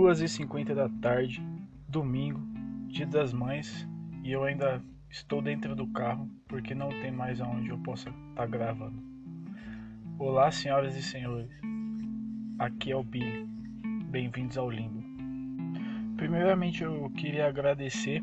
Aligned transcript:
2h50 0.00 0.74
da 0.74 0.88
tarde, 0.88 1.42
domingo, 1.86 2.40
dia 2.88 3.06
das 3.06 3.34
mães, 3.34 3.86
e 4.24 4.32
eu 4.32 4.44
ainda 4.44 4.82
estou 5.10 5.42
dentro 5.42 5.76
do 5.76 5.86
carro 5.88 6.26
porque 6.48 6.74
não 6.74 6.88
tem 6.88 7.10
mais 7.10 7.38
aonde 7.38 7.68
eu 7.68 7.76
possa 7.80 8.08
estar 8.08 8.34
tá 8.34 8.46
gravando. 8.46 8.96
Olá, 10.18 10.50
senhoras 10.50 10.96
e 10.96 11.02
senhores, 11.02 11.50
aqui 12.58 12.90
é 12.90 12.96
o 12.96 13.02
Billy, 13.02 13.44
bem-vindos 14.06 14.56
ao 14.56 14.70
Limbo. 14.70 15.04
Primeiramente 16.16 16.82
eu 16.82 17.10
queria 17.10 17.46
agradecer 17.46 18.22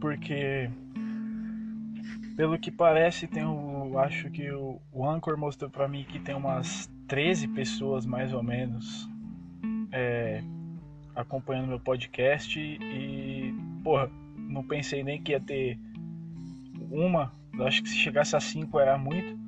porque 0.00 0.70
pelo 2.36 2.58
que 2.58 2.70
parece 2.70 3.26
tem 3.26 3.44
o 3.44 3.98
acho 3.98 4.30
que 4.30 4.50
o, 4.50 4.80
o 4.90 5.06
Anchor 5.06 5.36
mostrou 5.36 5.70
para 5.70 5.86
mim 5.86 6.06
que 6.08 6.18
tem 6.18 6.34
umas 6.34 6.90
13 7.06 7.48
pessoas 7.48 8.06
mais 8.06 8.32
ou 8.32 8.42
menos 8.42 9.06
é, 9.92 10.42
acompanhando 11.14 11.68
meu 11.68 11.80
podcast 11.80 12.58
e, 12.58 13.54
porra, 13.82 14.10
não 14.36 14.62
pensei 14.64 15.02
nem 15.02 15.22
que 15.22 15.32
ia 15.32 15.40
ter 15.40 15.78
uma, 16.90 17.32
acho 17.60 17.82
que 17.82 17.88
se 17.88 17.96
chegasse 17.96 18.36
a 18.36 18.40
cinco 18.40 18.78
era 18.78 18.96
muito. 18.98 19.38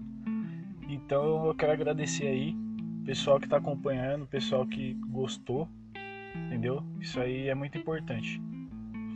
Então 0.89 1.47
eu 1.47 1.55
quero 1.55 1.73
agradecer 1.73 2.27
aí, 2.27 2.57
pessoal 3.05 3.39
que 3.39 3.47
está 3.47 3.57
acompanhando, 3.57 4.27
pessoal 4.27 4.67
que 4.67 4.95
gostou, 5.09 5.69
entendeu? 6.47 6.83
Isso 7.01 7.21
aí 7.21 7.49
é 7.49 7.55
muito 7.55 7.77
importante. 7.77 8.41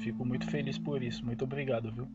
Fico 0.00 0.24
muito 0.24 0.46
feliz 0.46 0.78
por 0.78 1.02
isso. 1.02 1.24
Muito 1.24 1.44
obrigado, 1.44 1.92
viu? 1.92 2.08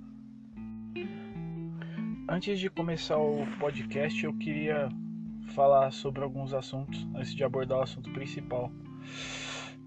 Antes 2.27 2.59
de 2.59 2.69
começar 2.69 3.17
o 3.17 3.45
podcast, 3.59 4.25
eu 4.25 4.33
queria 4.33 4.89
falar 5.53 5.91
sobre 5.91 6.23
alguns 6.23 6.53
assuntos 6.53 7.07
antes 7.13 7.35
de 7.35 7.43
abordar 7.43 7.79
o 7.79 7.83
assunto 7.83 8.11
principal. 8.11 8.71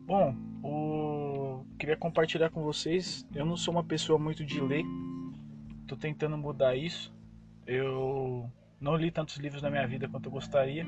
Bom, 0.09 0.35
o... 0.63 1.67
queria 1.79 1.95
compartilhar 1.95 2.49
com 2.49 2.63
vocês. 2.63 3.29
Eu 3.35 3.45
não 3.45 3.59
sou 3.59 3.75
uma 3.75 3.85
pessoa 3.85 4.19
muito 4.19 4.43
de 4.43 4.59
ler, 4.59 4.83
tô 5.87 5.95
tentando 5.99 6.39
mudar 6.39 6.75
isso. 6.75 7.15
Eu 7.67 8.51
não 8.81 8.97
li 8.97 9.11
tantos 9.11 9.37
livros 9.37 9.61
na 9.61 9.69
minha 9.69 9.87
vida 9.87 10.09
quanto 10.09 10.25
eu 10.25 10.33
gostaria, 10.33 10.87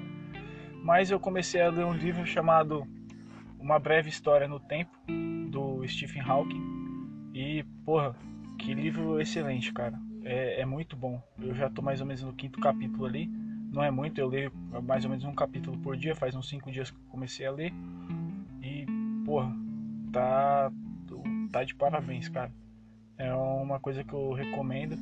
mas 0.83 1.11
eu 1.11 1.21
comecei 1.21 1.61
a 1.61 1.69
ler 1.69 1.85
um 1.85 1.93
livro 1.93 2.25
chamado 2.25 2.87
Uma 3.59 3.79
Breve 3.79 4.09
História 4.09 4.49
no 4.49 4.59
Tempo, 4.59 4.91
do 5.51 5.87
Stephen 5.87 6.23
Hawking. 6.23 7.31
E, 7.35 7.63
porra, 7.85 8.17
que 8.59 8.73
livro 8.73 9.21
excelente, 9.21 9.71
cara. 9.71 10.01
É, 10.25 10.63
é 10.63 10.65
muito 10.65 10.97
bom. 10.97 11.23
Eu 11.39 11.55
já 11.55 11.69
tô 11.69 11.83
mais 11.83 12.01
ou 12.01 12.07
menos 12.07 12.23
no 12.23 12.33
quinto 12.33 12.59
capítulo 12.59 13.05
ali. 13.05 13.27
Não 13.71 13.85
é 13.85 13.91
muito, 13.91 14.19
eu 14.19 14.29
leio 14.29 14.51
mais 14.83 15.05
ou 15.05 15.11
menos 15.11 15.27
um 15.27 15.35
capítulo 15.35 15.77
por 15.77 15.95
dia, 15.95 16.15
faz 16.15 16.35
uns 16.35 16.49
cinco 16.49 16.73
dias 16.73 16.91
que 16.91 16.97
eu 16.97 17.11
comecei 17.11 17.45
a 17.45 17.53
ler 17.53 17.71
porra, 19.31 19.57
tá, 20.11 20.73
tá 21.53 21.63
de 21.63 21.73
parabéns, 21.77 22.29
cara. 22.29 22.51
É 23.17 23.33
uma 23.33 23.79
coisa 23.79 24.03
que 24.03 24.13
eu 24.13 24.33
recomendo. 24.33 24.99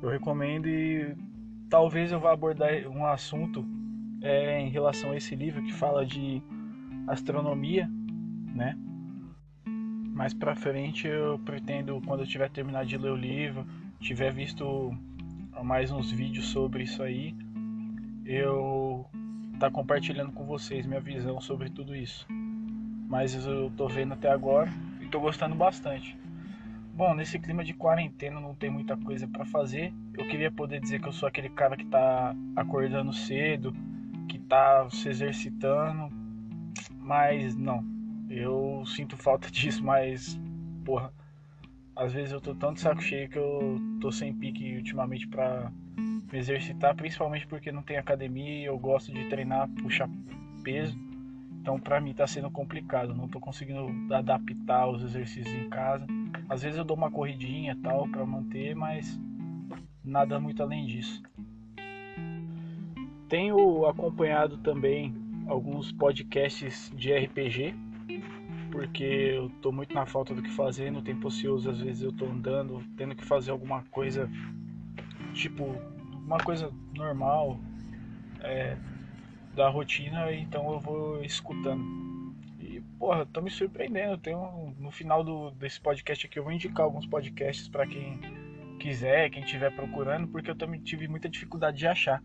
Eu 0.00 0.08
recomendo 0.08 0.68
e 0.68 1.16
talvez 1.68 2.12
eu 2.12 2.20
vá 2.20 2.32
abordar 2.32 2.70
um 2.86 3.04
assunto 3.04 3.66
é, 4.22 4.60
em 4.60 4.68
relação 4.68 5.10
a 5.10 5.16
esse 5.16 5.34
livro 5.34 5.64
que 5.64 5.72
fala 5.72 6.06
de 6.06 6.40
astronomia, 7.08 7.90
né? 8.54 8.78
Mais 9.66 10.32
pra 10.32 10.54
frente 10.54 11.08
eu 11.08 11.36
pretendo, 11.40 12.00
quando 12.06 12.20
eu 12.20 12.28
tiver 12.28 12.50
terminado 12.50 12.86
de 12.86 12.96
ler 12.96 13.10
o 13.10 13.16
livro, 13.16 13.66
tiver 13.98 14.32
visto 14.32 14.96
mais 15.64 15.90
uns 15.90 16.12
vídeos 16.12 16.46
sobre 16.46 16.84
isso 16.84 17.02
aí, 17.02 17.34
eu 18.24 19.04
tá 19.58 19.68
compartilhando 19.68 20.30
com 20.30 20.44
vocês 20.44 20.86
minha 20.86 21.00
visão 21.00 21.40
sobre 21.40 21.68
tudo 21.68 21.96
isso 21.96 22.24
mas 23.10 23.34
eu 23.44 23.72
tô 23.76 23.88
vendo 23.88 24.14
até 24.14 24.30
agora 24.30 24.70
e 25.00 25.06
tô 25.06 25.18
gostando 25.18 25.56
bastante. 25.56 26.16
Bom, 26.94 27.12
nesse 27.12 27.40
clima 27.40 27.64
de 27.64 27.74
quarentena 27.74 28.40
não 28.40 28.54
tem 28.54 28.70
muita 28.70 28.96
coisa 28.96 29.26
para 29.26 29.44
fazer. 29.44 29.92
Eu 30.16 30.28
queria 30.28 30.50
poder 30.50 30.80
dizer 30.80 31.00
que 31.00 31.08
eu 31.08 31.12
sou 31.12 31.28
aquele 31.28 31.48
cara 31.48 31.76
que 31.76 31.86
tá 31.86 32.32
acordando 32.54 33.12
cedo, 33.12 33.74
que 34.28 34.38
tá 34.38 34.88
se 34.90 35.08
exercitando, 35.08 36.08
mas 36.98 37.56
não. 37.56 37.84
Eu 38.28 38.84
sinto 38.86 39.16
falta 39.16 39.50
disso, 39.50 39.84
mas 39.84 40.38
porra, 40.84 41.12
às 41.96 42.12
vezes 42.12 42.30
eu 42.30 42.40
tô 42.40 42.54
tão 42.54 42.72
de 42.72 42.80
saco 42.80 43.02
cheio 43.02 43.28
que 43.28 43.38
eu 43.38 43.76
tô 44.00 44.12
sem 44.12 44.32
pique 44.32 44.76
ultimamente 44.76 45.26
para 45.26 45.72
me 45.96 46.38
exercitar, 46.38 46.94
principalmente 46.94 47.46
porque 47.48 47.72
não 47.72 47.82
tem 47.82 47.96
academia 47.96 48.60
e 48.60 48.64
eu 48.66 48.78
gosto 48.78 49.12
de 49.12 49.28
treinar, 49.28 49.68
puxar 49.82 50.08
peso. 50.62 51.09
Então 51.60 51.78
para 51.78 52.00
mim 52.00 52.10
está 52.10 52.26
sendo 52.26 52.50
complicado, 52.50 53.14
não 53.14 53.26
estou 53.26 53.40
conseguindo 53.40 54.14
adaptar 54.14 54.88
os 54.88 55.02
exercícios 55.02 55.54
em 55.54 55.68
casa. 55.68 56.06
Às 56.48 56.62
vezes 56.62 56.78
eu 56.78 56.84
dou 56.84 56.96
uma 56.96 57.10
corridinha 57.10 57.76
tal 57.82 58.08
para 58.08 58.24
manter, 58.24 58.74
mas 58.74 59.20
nada 60.02 60.40
muito 60.40 60.62
além 60.62 60.86
disso. 60.86 61.22
Tenho 63.28 63.86
acompanhado 63.86 64.58
também 64.58 65.14
alguns 65.46 65.92
podcasts 65.92 66.90
de 66.96 67.12
RPG, 67.12 67.74
porque 68.72 69.04
eu 69.04 69.46
estou 69.48 69.70
muito 69.70 69.94
na 69.94 70.06
falta 70.06 70.34
do 70.34 70.42
que 70.42 70.50
fazer, 70.50 70.90
no 70.90 71.02
tempo 71.02 71.28
ocioso 71.28 71.70
às 71.70 71.80
vezes 71.80 72.02
eu 72.02 72.10
estou 72.10 72.28
andando, 72.28 72.82
tendo 72.96 73.14
que 73.14 73.24
fazer 73.24 73.50
alguma 73.50 73.82
coisa, 73.90 74.28
tipo, 75.34 75.64
uma 76.24 76.38
coisa 76.38 76.72
normal, 76.94 77.60
é, 78.40 78.76
da 79.54 79.68
rotina, 79.68 80.32
então 80.32 80.72
eu 80.72 80.80
vou 80.80 81.22
escutando. 81.24 81.84
E, 82.58 82.80
porra, 82.98 83.26
tô 83.26 83.40
me 83.40 83.50
surpreendendo. 83.50 84.18
Tenho, 84.18 84.74
no 84.78 84.90
final 84.90 85.24
do, 85.24 85.50
desse 85.52 85.80
podcast 85.80 86.26
aqui, 86.26 86.38
eu 86.38 86.44
vou 86.44 86.52
indicar 86.52 86.84
alguns 86.84 87.06
podcasts 87.06 87.68
para 87.68 87.86
quem 87.86 88.20
quiser, 88.78 89.30
quem 89.30 89.42
estiver 89.42 89.74
procurando, 89.74 90.28
porque 90.28 90.50
eu 90.50 90.56
também 90.56 90.80
tive 90.80 91.06
muita 91.08 91.28
dificuldade 91.28 91.78
de 91.78 91.86
achar. 91.86 92.22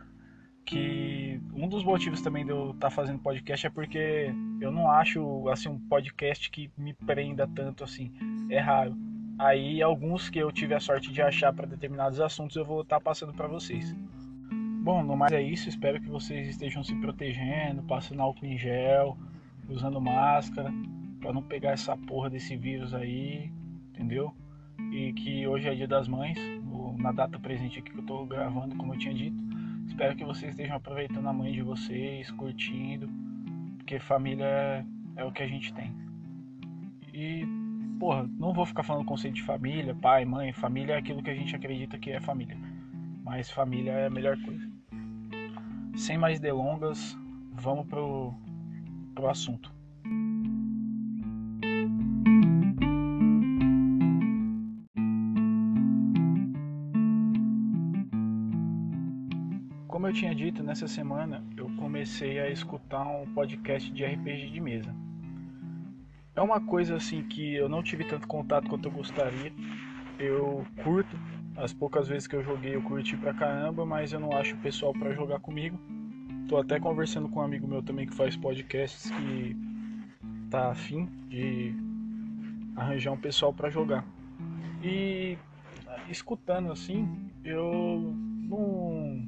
Que 0.66 1.40
um 1.54 1.68
dos 1.68 1.84
motivos 1.84 2.22
também 2.22 2.44
de 2.44 2.52
eu 2.52 2.72
estar 2.72 2.90
tá 2.90 2.90
fazendo 2.90 3.20
podcast 3.20 3.68
é 3.68 3.70
porque 3.70 4.34
eu 4.60 4.72
não 4.72 4.90
acho 4.90 5.48
assim 5.50 5.70
um 5.70 5.80
podcast 5.80 6.50
que 6.50 6.72
me 6.76 6.94
prenda 6.94 7.48
tanto 7.48 7.84
assim. 7.84 8.12
É 8.50 8.60
raro. 8.60 8.96
Aí 9.38 9.82
alguns 9.82 10.30
que 10.30 10.40
eu 10.40 10.52
tive 10.52 10.74
a 10.74 10.80
sorte 10.80 11.12
de 11.12 11.22
achar 11.22 11.54
para 11.54 11.68
determinados 11.68 12.20
assuntos 12.20 12.56
eu 12.56 12.66
vou 12.66 12.82
estar 12.82 12.98
tá 12.98 13.02
passando 13.02 13.34
para 13.34 13.48
vocês. 13.48 13.94
Bom, 14.86 15.02
no 15.02 15.18
mais 15.18 15.32
é 15.32 15.42
isso. 15.42 15.68
Espero 15.68 16.00
que 16.00 16.08
vocês 16.08 16.48
estejam 16.48 16.84
se 16.84 16.94
protegendo, 16.98 17.82
passando 17.82 18.22
álcool 18.22 18.46
em 18.46 18.56
gel, 18.56 19.18
usando 19.68 20.00
máscara, 20.00 20.72
para 21.20 21.34
não 21.34 21.42
pegar 21.42 21.72
essa 21.72 21.98
porra 21.98 22.30
desse 22.30 22.56
vírus 22.56 22.94
aí, 22.94 23.52
entendeu? 23.90 24.32
E 24.92 25.12
que 25.14 25.48
hoje 25.48 25.68
é 25.68 25.74
dia 25.74 25.88
das 25.88 26.08
mães, 26.08 26.38
na 27.00 27.12
data 27.12 27.40
presente 27.40 27.80
aqui 27.80 27.90
que 27.90 27.98
eu 27.98 28.06
tô 28.06 28.28
gravando, 28.28 28.76
como 28.76 28.94
eu 28.94 29.00
tinha 29.00 29.12
dito. 29.12 29.44
Espero 29.88 30.16
que 30.16 30.24
vocês 30.24 30.52
estejam 30.52 30.76
aproveitando 30.76 31.26
a 31.28 31.34
mãe 31.34 31.52
de 31.52 31.64
vocês, 31.64 32.30
curtindo, 32.30 33.10
porque 33.78 33.98
família 33.98 34.46
é, 34.46 34.86
é 35.16 35.26
o 35.26 35.32
que 35.32 35.42
a 35.42 35.48
gente 35.48 35.74
tem. 35.74 35.92
E, 37.12 37.44
porra, 38.00 38.30
não 38.38 38.54
vou 38.54 38.68
ficar 38.68 38.84
falando 38.84 39.04
conceito 39.04 39.34
de 39.34 39.42
família, 39.42 39.96
pai, 39.96 40.26
mãe, 40.26 40.54
família 40.54 40.94
é 40.94 40.98
aquilo 41.00 41.24
que 41.24 41.32
a 41.32 41.36
gente 41.36 41.56
acredita 41.56 41.98
que 41.98 42.12
é 42.12 42.20
família. 42.20 42.56
Mas 43.24 43.50
família 43.50 43.92
é 43.92 44.06
a 44.06 44.12
melhor 44.12 44.40
coisa 44.44 44.65
sem 45.96 46.18
mais 46.18 46.40
delongas, 46.40 47.18
vamos 47.54 47.88
pro, 47.88 48.34
pro 49.14 49.30
assunto. 49.30 49.74
Como 59.88 60.08
eu 60.08 60.14
tinha 60.14 60.36
dito, 60.36 60.62
nessa 60.62 60.88
semana 60.88 61.44
eu 61.56 61.68
comecei 61.78 62.40
a 62.40 62.50
escutar 62.50 63.08
um 63.08 63.26
podcast 63.34 63.92
de 63.92 64.06
RPG 64.06 64.50
de 64.52 64.60
mesa. 64.60 64.94
É 66.36 66.42
uma 66.42 66.60
coisa 66.60 66.98
assim 66.98 67.24
que 67.24 67.56
eu 67.56 67.70
não 67.70 67.82
tive 67.82 68.04
tanto 68.04 68.28
contato 68.28 68.70
quanto 68.70 68.90
eu 68.90 68.92
gostaria. 68.92 69.54
Eu 70.20 70.66
curto, 70.84 71.18
as 71.58 71.74
poucas 71.74 72.08
vezes 72.08 72.28
que 72.28 72.36
eu 72.36 72.44
joguei 72.44 72.76
eu 72.76 72.82
curti 72.82 73.16
pra 73.16 73.34
caramba, 73.34 73.86
mas 73.86 74.14
eu 74.14 74.20
não 74.20 74.32
acho 74.34 74.56
o 74.56 74.60
pessoal 74.60 74.94
para 74.94 75.12
jogar 75.14 75.40
comigo. 75.40 75.80
Tô 76.48 76.58
até 76.58 76.80
conversando 76.80 77.30
com 77.30 77.40
um 77.40 77.44
amigo 77.44 77.68
meu 77.68 77.82
também 77.82 78.06
que 78.06 78.14
faz 78.14 78.36
podcasts 78.36 79.10
que 79.10 79.56
tá 80.50 80.72
afim 80.72 81.10
de 81.28 81.74
arranjar 82.76 83.12
um 83.12 83.18
pessoal 83.18 83.54
para 83.54 83.70
jogar. 83.70 84.06
E 84.84 85.38
escutando 86.10 86.72
assim, 86.72 87.08
eu 87.44 88.14
não 88.16 89.24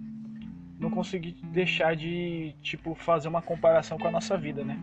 não 0.79 0.91
consegui 0.91 1.35
deixar 1.43 1.95
de 1.95 2.53
tipo 2.61 2.93
fazer 2.93 3.27
uma 3.27 3.41
comparação 3.41 3.97
com 3.97 4.07
a 4.07 4.11
nossa 4.11 4.37
vida, 4.37 4.63
né? 4.63 4.77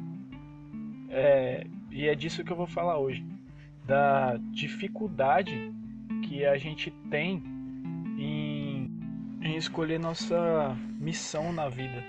É, 1.08 1.66
e 1.90 2.08
é 2.08 2.14
disso 2.14 2.42
que 2.42 2.50
eu 2.50 2.56
vou 2.56 2.66
falar 2.66 2.98
hoje, 2.98 3.24
da 3.86 4.36
dificuldade 4.50 5.72
que 6.26 6.44
a 6.44 6.56
gente 6.56 6.90
tem 7.10 7.42
em, 8.18 8.90
em 9.42 9.56
escolher 9.56 9.98
nossa 9.98 10.76
missão 10.98 11.52
na 11.52 11.68
vida. 11.68 12.02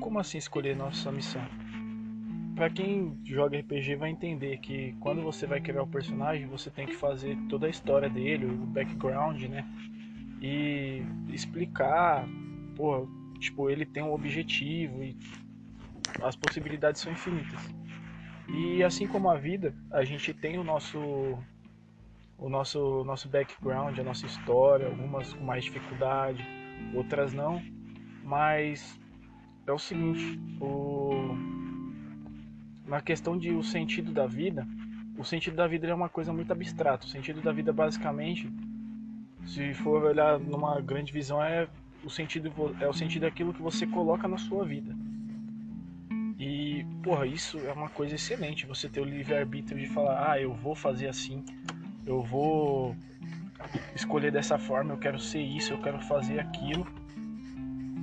Como 0.00 0.18
assim 0.18 0.38
escolher 0.38 0.76
nossa 0.76 1.12
missão? 1.12 1.42
para 2.60 2.68
quem 2.68 3.18
joga 3.24 3.58
RPG 3.58 3.96
vai 3.96 4.10
entender 4.10 4.58
que 4.58 4.94
quando 5.00 5.22
você 5.22 5.46
vai 5.46 5.62
criar 5.62 5.82
o 5.82 5.86
personagem, 5.86 6.46
você 6.46 6.68
tem 6.70 6.86
que 6.86 6.94
fazer 6.94 7.34
toda 7.48 7.66
a 7.66 7.70
história 7.70 8.06
dele, 8.10 8.44
o 8.44 8.66
background, 8.66 9.40
né? 9.44 9.64
E 10.42 11.02
explicar, 11.30 12.28
pô, 12.76 13.08
tipo, 13.38 13.70
ele 13.70 13.86
tem 13.86 14.02
um 14.02 14.12
objetivo 14.12 15.02
e 15.02 15.16
as 16.22 16.36
possibilidades 16.36 17.00
são 17.00 17.10
infinitas. 17.10 17.74
E 18.46 18.84
assim 18.84 19.06
como 19.06 19.30
a 19.30 19.38
vida, 19.38 19.74
a 19.90 20.04
gente 20.04 20.34
tem 20.34 20.58
o 20.58 20.62
nosso 20.62 20.98
o 22.40 22.48
nosso 22.48 23.04
nosso 23.04 23.28
background, 23.28 23.98
a 23.98 24.02
nossa 24.02 24.26
história, 24.26 24.86
algumas 24.86 25.32
com 25.32 25.44
mais 25.44 25.64
dificuldade, 25.64 26.44
outras 26.94 27.32
não, 27.32 27.62
mas 28.24 28.98
é 29.66 29.72
o 29.72 29.78
seguinte, 29.78 30.40
o 30.60 31.36
na 32.86 33.00
questão 33.00 33.38
de 33.38 33.52
o 33.52 33.62
sentido 33.62 34.10
da 34.10 34.26
vida, 34.26 34.66
o 35.16 35.24
sentido 35.24 35.54
da 35.54 35.66
vida 35.66 35.86
é 35.86 35.94
uma 35.94 36.08
coisa 36.08 36.32
muito 36.32 36.52
abstrata. 36.52 37.06
O 37.06 37.08
sentido 37.08 37.40
da 37.40 37.52
vida 37.52 37.72
basicamente, 37.72 38.50
se 39.46 39.72
for 39.74 40.02
olhar 40.02 40.40
numa 40.40 40.80
grande 40.80 41.12
visão, 41.12 41.42
é 41.42 41.68
o 42.02 42.08
sentido 42.08 42.50
é 42.80 42.88
o 42.88 42.92
sentido 42.92 43.22
daquilo 43.22 43.52
que 43.52 43.62
você 43.62 43.86
coloca 43.86 44.26
na 44.26 44.38
sua 44.38 44.64
vida. 44.64 44.96
E, 46.38 46.86
porra, 47.02 47.26
isso 47.26 47.58
é 47.58 47.72
uma 47.72 47.90
coisa 47.90 48.14
excelente, 48.14 48.64
você 48.64 48.88
ter 48.88 49.02
o 49.02 49.04
livre-arbítrio 49.04 49.78
de 49.78 49.86
falar, 49.86 50.30
ah, 50.30 50.40
eu 50.40 50.54
vou 50.54 50.74
fazer 50.74 51.06
assim, 51.06 51.44
eu 52.06 52.22
vou 52.22 52.96
escolher 53.94 54.32
dessa 54.32 54.58
forma, 54.58 54.92
eu 54.92 54.98
quero 54.98 55.18
ser 55.18 55.40
isso, 55.40 55.72
eu 55.72 55.80
quero 55.80 56.00
fazer 56.00 56.38
aquilo. 56.38 56.86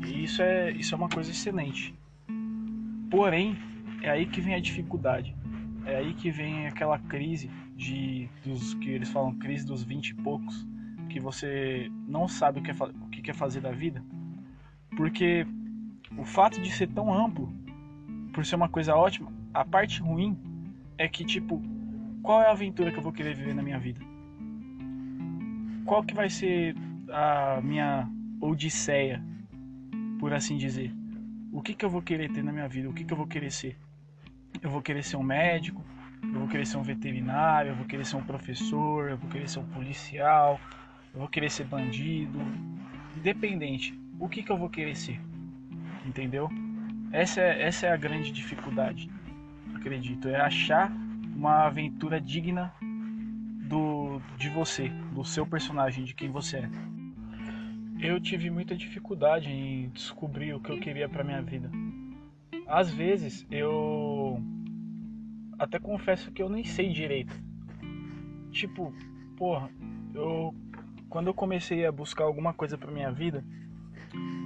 E 0.05 0.23
isso 0.23 0.41
é, 0.41 0.71
isso 0.71 0.93
é 0.93 0.97
uma 0.97 1.09
coisa 1.09 1.31
excelente. 1.31 1.93
Porém, 3.09 3.57
é 4.01 4.09
aí 4.09 4.25
que 4.25 4.41
vem 4.41 4.53
a 4.53 4.59
dificuldade. 4.59 5.35
É 5.85 5.97
aí 5.97 6.13
que 6.13 6.29
vem 6.29 6.67
aquela 6.67 6.99
crise 6.99 7.49
de 7.75 8.29
dos 8.43 8.73
que 8.75 8.89
eles 8.89 9.09
falam 9.09 9.33
crise 9.35 9.65
dos 9.65 9.83
20 9.83 10.09
e 10.09 10.13
poucos, 10.15 10.67
que 11.09 11.19
você 11.19 11.89
não 12.07 12.27
sabe 12.27 12.59
o 12.59 12.63
que, 12.63 12.71
é, 12.71 12.73
o 12.73 13.09
que 13.09 13.21
quer 13.21 13.35
fazer 13.35 13.61
da 13.61 13.71
vida. 13.71 14.03
Porque 14.95 15.45
o 16.17 16.25
fato 16.25 16.59
de 16.61 16.71
ser 16.71 16.87
tão 16.89 17.13
amplo 17.13 17.53
por 18.33 18.45
ser 18.45 18.55
uma 18.55 18.69
coisa 18.69 18.95
ótima, 18.95 19.31
a 19.53 19.63
parte 19.63 20.01
ruim 20.01 20.37
é 20.97 21.07
que, 21.07 21.23
tipo, 21.23 21.61
qual 22.27 22.41
é 22.41 22.47
a 22.47 22.51
aventura 22.51 22.91
que 22.91 22.97
eu 22.97 23.01
vou 23.01 23.13
querer 23.13 23.33
viver 23.33 23.55
na 23.55 23.63
minha 23.63 23.79
vida? 23.79 24.01
Qual 25.85 26.03
que 26.03 26.13
vai 26.13 26.29
ser 26.29 26.75
a 27.09 27.61
minha 27.63 28.05
odisseia, 28.41 29.23
por 30.19 30.33
assim 30.33 30.57
dizer? 30.57 30.93
O 31.53 31.61
que 31.61 31.73
que 31.73 31.85
eu 31.85 31.89
vou 31.89 32.01
querer 32.01 32.29
ter 32.29 32.43
na 32.43 32.51
minha 32.51 32.67
vida? 32.67 32.89
O 32.89 32.93
que 32.93 33.05
que 33.05 33.13
eu 33.13 33.15
vou 33.15 33.27
querer 33.27 33.49
ser? 33.49 33.77
Eu 34.61 34.69
vou 34.69 34.81
querer 34.81 35.05
ser 35.05 35.15
um 35.15 35.23
médico, 35.23 35.81
eu 36.21 36.39
vou 36.39 36.49
querer 36.49 36.67
ser 36.67 36.75
um 36.75 36.83
veterinário, 36.83 37.71
eu 37.71 37.75
vou 37.77 37.85
querer 37.85 38.05
ser 38.05 38.17
um 38.17 38.23
professor, 38.23 39.09
eu 39.09 39.17
vou 39.17 39.29
querer 39.29 39.47
ser 39.47 39.59
um 39.59 39.67
policial, 39.67 40.59
eu 41.13 41.21
vou 41.21 41.29
querer 41.29 41.49
ser 41.49 41.63
bandido, 41.63 42.41
independente. 43.15 43.97
O 44.19 44.27
que 44.27 44.43
que 44.43 44.51
eu 44.51 44.57
vou 44.57 44.69
querer 44.69 44.97
ser? 44.97 45.17
Entendeu? 46.05 46.49
Essa 47.09 47.39
é, 47.39 47.63
essa 47.63 47.87
é 47.87 47.91
a 47.93 47.95
grande 47.95 48.33
dificuldade, 48.33 49.09
acredito, 49.73 50.27
é 50.27 50.41
achar 50.41 50.91
uma 51.37 51.67
aventura 51.67 52.19
digna 52.19 52.73
do 53.69 54.19
de 54.39 54.49
você, 54.49 54.89
do 55.13 55.23
seu 55.23 55.45
personagem, 55.45 56.03
de 56.03 56.15
quem 56.15 56.31
você 56.31 56.57
é. 56.57 56.69
Eu 57.99 58.19
tive 58.19 58.49
muita 58.49 58.75
dificuldade 58.75 59.47
em 59.47 59.89
descobrir 59.89 60.55
o 60.55 60.59
que 60.59 60.71
eu 60.71 60.79
queria 60.79 61.07
para 61.07 61.23
minha 61.23 61.41
vida. 61.43 61.69
Às 62.65 62.91
vezes 62.91 63.45
eu 63.51 64.41
até 65.59 65.77
confesso 65.77 66.31
que 66.31 66.41
eu 66.41 66.49
nem 66.49 66.63
sei 66.63 66.91
direito. 66.91 67.33
Tipo, 68.51 68.91
porra, 69.37 69.69
eu 70.15 70.55
quando 71.07 71.27
eu 71.27 71.33
comecei 71.35 71.85
a 71.85 71.91
buscar 71.91 72.23
alguma 72.23 72.53
coisa 72.53 72.77
para 72.77 72.91
minha 72.91 73.11
vida, 73.11 73.45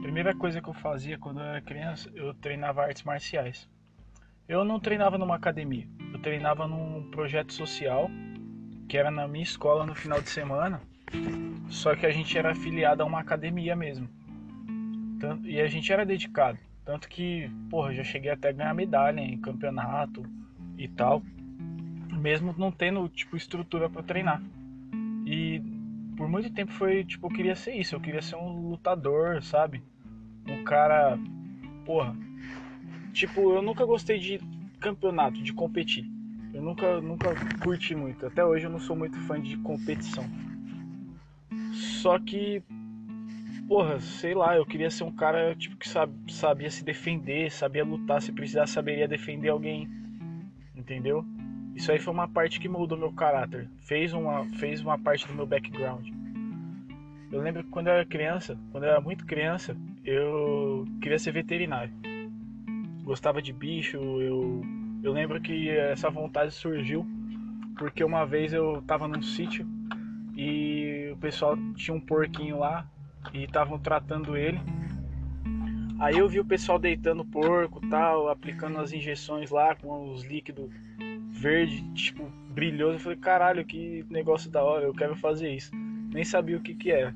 primeira 0.01 0.35
coisa 0.35 0.61
que 0.61 0.67
eu 0.67 0.73
fazia 0.73 1.17
quando 1.17 1.39
eu 1.39 1.45
era 1.45 1.61
criança, 1.61 2.11
eu 2.13 2.33
treinava 2.33 2.83
artes 2.83 3.03
marciais. 3.03 3.69
Eu 4.51 4.65
não 4.65 4.81
treinava 4.81 5.17
numa 5.17 5.37
academia, 5.37 5.87
eu 6.11 6.19
treinava 6.19 6.67
num 6.67 7.09
projeto 7.09 7.53
social 7.53 8.11
que 8.85 8.97
era 8.97 9.09
na 9.09 9.25
minha 9.25 9.45
escola 9.45 9.85
no 9.85 9.95
final 9.95 10.21
de 10.21 10.29
semana. 10.29 10.81
Só 11.69 11.95
que 11.95 12.05
a 12.05 12.11
gente 12.11 12.37
era 12.37 12.51
afiliado 12.51 13.01
a 13.01 13.05
uma 13.05 13.21
academia 13.21 13.77
mesmo. 13.77 14.09
E 15.45 15.61
a 15.61 15.67
gente 15.67 15.93
era 15.93 16.05
dedicado. 16.05 16.59
Tanto 16.83 17.07
que, 17.07 17.49
porra, 17.69 17.93
já 17.93 18.03
cheguei 18.03 18.29
até 18.29 18.49
a 18.49 18.51
ganhar 18.51 18.73
medalha 18.73 19.21
em 19.21 19.37
campeonato 19.37 20.21
e 20.77 20.85
tal. 20.89 21.23
Mesmo 22.11 22.53
não 22.57 22.73
tendo, 22.73 23.07
tipo, 23.07 23.37
estrutura 23.37 23.89
para 23.89 24.03
treinar. 24.03 24.43
E 25.25 25.61
por 26.17 26.27
muito 26.27 26.51
tempo 26.51 26.73
foi, 26.73 27.05
tipo, 27.05 27.27
eu 27.27 27.31
queria 27.31 27.55
ser 27.55 27.75
isso. 27.75 27.95
Eu 27.95 28.01
queria 28.01 28.21
ser 28.21 28.35
um 28.35 28.71
lutador, 28.71 29.41
sabe? 29.41 29.81
um 30.45 30.65
cara, 30.65 31.17
porra, 31.85 32.13
tipo, 33.11 33.53
eu 33.53 33.61
nunca 33.61 33.85
gostei 33.85 34.19
de 34.19 34.39
campeonato, 34.79 35.41
de 35.41 35.53
competir. 35.53 36.05
Eu 36.53 36.61
nunca, 36.61 36.99
nunca 36.99 37.29
curti 37.61 37.95
muito. 37.95 38.25
Até 38.25 38.43
hoje 38.43 38.65
eu 38.65 38.69
não 38.69 38.79
sou 38.79 38.95
muito 38.95 39.17
fã 39.21 39.39
de 39.39 39.55
competição. 39.57 40.25
Só 41.73 42.19
que, 42.19 42.61
porra, 43.67 43.99
sei 43.99 44.33
lá, 44.33 44.55
eu 44.55 44.65
queria 44.65 44.89
ser 44.89 45.03
um 45.03 45.11
cara 45.11 45.55
tipo 45.55 45.77
que 45.77 45.87
sabe, 45.87 46.13
sabia 46.31 46.69
se 46.69 46.83
defender, 46.83 47.51
sabia 47.51 47.85
lutar, 47.85 48.21
se 48.21 48.31
precisasse 48.31 48.73
saberia 48.73 49.07
defender 49.07 49.49
alguém. 49.49 49.87
Entendeu? 50.75 51.23
Isso 51.73 51.91
aí 51.91 51.99
foi 51.99 52.13
uma 52.13 52.27
parte 52.27 52.59
que 52.59 52.67
mudou 52.67 52.97
meu 52.97 53.13
caráter. 53.13 53.69
Fez 53.79 54.13
uma, 54.13 54.45
fez 54.57 54.81
uma 54.81 54.99
parte 54.99 55.25
do 55.25 55.33
meu 55.33 55.45
background. 55.45 56.09
Eu 57.31 57.39
lembro 57.39 57.63
que 57.63 57.69
quando 57.69 57.87
eu 57.87 57.93
era 57.93 58.05
criança, 58.05 58.57
quando 58.71 58.83
eu 58.83 58.89
era 58.89 58.99
muito 58.99 59.25
criança, 59.25 59.75
eu 60.03 60.85
queria 61.01 61.17
ser 61.17 61.31
veterinário. 61.31 61.93
Gostava 63.11 63.41
de 63.41 63.51
bicho, 63.51 63.97
eu, 63.97 64.61
eu 65.03 65.11
lembro 65.11 65.41
que 65.41 65.67
essa 65.67 66.09
vontade 66.09 66.53
surgiu 66.53 67.05
porque 67.77 68.05
uma 68.05 68.25
vez 68.25 68.53
eu 68.53 68.81
tava 68.87 69.05
num 69.05 69.21
sítio 69.21 69.67
e 70.33 71.09
o 71.11 71.17
pessoal 71.17 71.57
tinha 71.75 71.93
um 71.93 71.99
porquinho 71.99 72.57
lá 72.57 72.87
e 73.33 73.43
estavam 73.43 73.77
tratando 73.77 74.37
ele. 74.37 74.61
Aí 75.99 76.19
eu 76.19 76.29
vi 76.29 76.39
o 76.39 76.45
pessoal 76.45 76.79
deitando 76.79 77.23
o 77.23 77.25
porco, 77.25 77.85
tal, 77.89 78.29
aplicando 78.29 78.79
as 78.79 78.93
injeções 78.93 79.51
lá 79.51 79.75
com 79.75 80.13
os 80.13 80.23
líquidos 80.23 80.71
verde, 81.31 81.83
tipo, 81.93 82.23
brilhoso. 82.51 82.95
Eu 82.95 82.99
falei, 83.01 83.17
caralho, 83.17 83.65
que 83.65 84.05
negócio 84.09 84.49
da 84.49 84.63
hora, 84.63 84.85
eu 84.85 84.93
quero 84.93 85.17
fazer 85.17 85.53
isso. 85.53 85.69
Nem 85.75 86.23
sabia 86.23 86.55
o 86.55 86.61
que 86.61 86.73
que 86.73 86.89
era. 86.89 87.13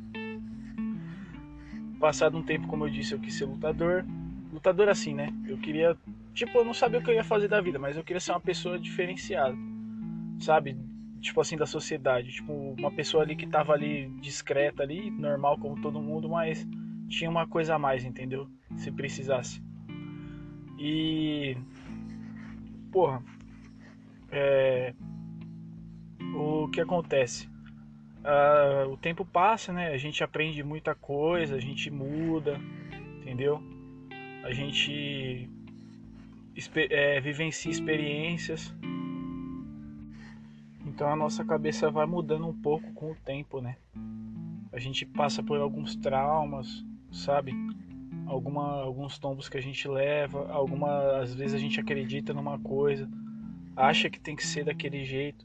Passado 2.01 2.37
um 2.37 2.43
tempo, 2.43 2.67
como 2.67 2.85
eu 2.85 2.89
disse, 2.89 3.13
eu 3.13 3.19
quis 3.19 3.35
ser 3.35 3.45
lutador. 3.45 4.03
Lutador 4.55 4.89
assim, 4.89 5.13
né? 5.13 5.33
Eu 5.47 5.57
queria. 5.57 5.97
Tipo, 6.33 6.59
eu 6.59 6.65
não 6.65 6.73
sabia 6.73 6.99
o 6.99 7.03
que 7.03 7.09
eu 7.09 7.15
ia 7.15 7.23
fazer 7.23 7.47
da 7.47 7.61
vida, 7.61 7.79
mas 7.79 7.95
eu 7.95 8.03
queria 8.03 8.19
ser 8.19 8.31
uma 8.31 8.41
pessoa 8.41 8.79
diferenciada. 8.79 9.55
Sabe? 10.39 10.77
Tipo 11.21 11.41
assim, 11.41 11.57
da 11.57 11.65
sociedade. 11.65 12.31
Tipo, 12.31 12.53
uma 12.77 12.91
pessoa 12.91 13.23
ali 13.23 13.35
que 13.35 13.47
tava 13.47 13.73
ali 13.73 14.09
discreta 14.21 14.83
ali, 14.83 15.11
normal 15.11 15.57
como 15.59 15.81
todo 15.81 16.01
mundo, 16.01 16.27
mas 16.29 16.67
tinha 17.07 17.29
uma 17.29 17.47
coisa 17.47 17.75
a 17.75 17.79
mais, 17.79 18.03
entendeu? 18.03 18.49
Se 18.75 18.91
precisasse. 18.91 19.61
E. 20.79 21.55
Porra. 22.91 23.23
É. 24.31 24.93
O 26.33 26.67
que 26.69 26.81
acontece? 26.81 27.47
uh, 28.25 28.89
o 28.89 28.97
tempo 28.97 29.23
passa, 29.23 29.71
né? 29.71 29.89
A 29.89 29.97
gente 29.97 30.23
aprende 30.23 30.63
muita 30.63 30.95
coisa, 30.95 31.55
a 31.55 31.59
gente 31.59 31.91
muda, 31.91 32.59
entendeu? 33.21 33.61
A 34.45 34.53
gente 34.53 35.49
é, 36.91 37.19
vivencia 37.19 37.71
experiências. 37.71 38.71
Então 40.85 41.09
a 41.09 41.15
nossa 41.15 41.43
cabeça 41.43 41.89
vai 41.89 42.05
mudando 42.05 42.47
um 42.47 42.53
pouco 42.53 42.93
com 42.93 43.11
o 43.11 43.15
tempo, 43.15 43.59
né? 43.59 43.75
A 44.71 44.77
gente 44.77 45.03
passa 45.03 45.41
por 45.41 45.59
alguns 45.59 45.95
traumas, 45.95 46.85
sabe? 47.11 47.53
Alguma, 48.27 48.83
alguns 48.83 49.17
tombos 49.17 49.49
que 49.49 49.57
a 49.57 49.61
gente 49.61 49.87
leva, 49.87 50.47
alguma, 50.51 51.21
às 51.21 51.33
vezes 51.33 51.55
a 51.55 51.59
gente 51.59 51.79
acredita 51.79 52.31
numa 52.31 52.59
coisa, 52.59 53.09
acha 53.75 54.11
que 54.11 54.19
tem 54.19 54.35
que 54.35 54.45
ser 54.45 54.63
daquele 54.63 55.03
jeito 55.03 55.43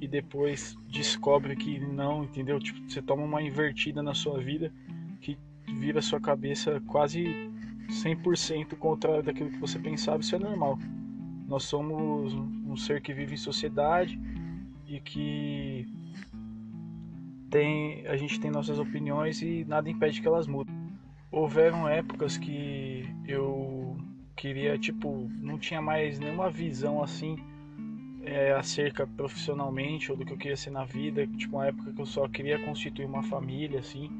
e 0.00 0.08
depois 0.08 0.78
descobre 0.88 1.54
que 1.56 1.78
não, 1.78 2.24
entendeu? 2.24 2.58
Tipo, 2.58 2.88
você 2.88 3.02
toma 3.02 3.22
uma 3.22 3.42
invertida 3.42 4.02
na 4.02 4.14
sua 4.14 4.40
vida 4.40 4.72
que 5.20 5.36
vira 5.66 6.00
sua 6.00 6.18
cabeça 6.18 6.80
quase 6.86 7.49
100% 7.90 8.76
contrário 8.76 9.22
daquilo 9.22 9.50
que 9.50 9.58
você 9.58 9.78
pensava, 9.78 10.20
isso 10.20 10.34
é 10.34 10.38
normal. 10.38 10.78
Nós 11.46 11.64
somos 11.64 12.34
um 12.34 12.76
ser 12.76 13.02
que 13.02 13.12
vive 13.12 13.34
em 13.34 13.36
sociedade 13.36 14.18
e 14.86 15.00
que 15.00 15.86
tem 17.50 18.06
a 18.06 18.16
gente 18.16 18.38
tem 18.38 18.50
nossas 18.50 18.78
opiniões 18.78 19.42
e 19.42 19.64
nada 19.64 19.90
impede 19.90 20.20
que 20.20 20.28
elas 20.28 20.46
mudem. 20.46 20.74
Houveram 21.30 21.88
épocas 21.88 22.38
que 22.38 23.04
eu 23.26 23.96
queria, 24.36 24.78
tipo, 24.78 25.28
não 25.40 25.58
tinha 25.58 25.82
mais 25.82 26.18
nenhuma 26.18 26.48
visão 26.48 27.02
assim 27.02 27.36
é, 28.22 28.52
acerca 28.52 29.06
profissionalmente 29.06 30.10
ou 30.10 30.16
do 30.16 30.24
que 30.24 30.32
eu 30.32 30.38
queria 30.38 30.56
ser 30.56 30.70
na 30.70 30.84
vida. 30.84 31.26
Tipo, 31.26 31.56
uma 31.56 31.66
época 31.66 31.92
que 31.92 32.00
eu 32.00 32.06
só 32.06 32.28
queria 32.28 32.58
constituir 32.64 33.06
uma 33.06 33.22
família, 33.22 33.80
assim, 33.80 34.10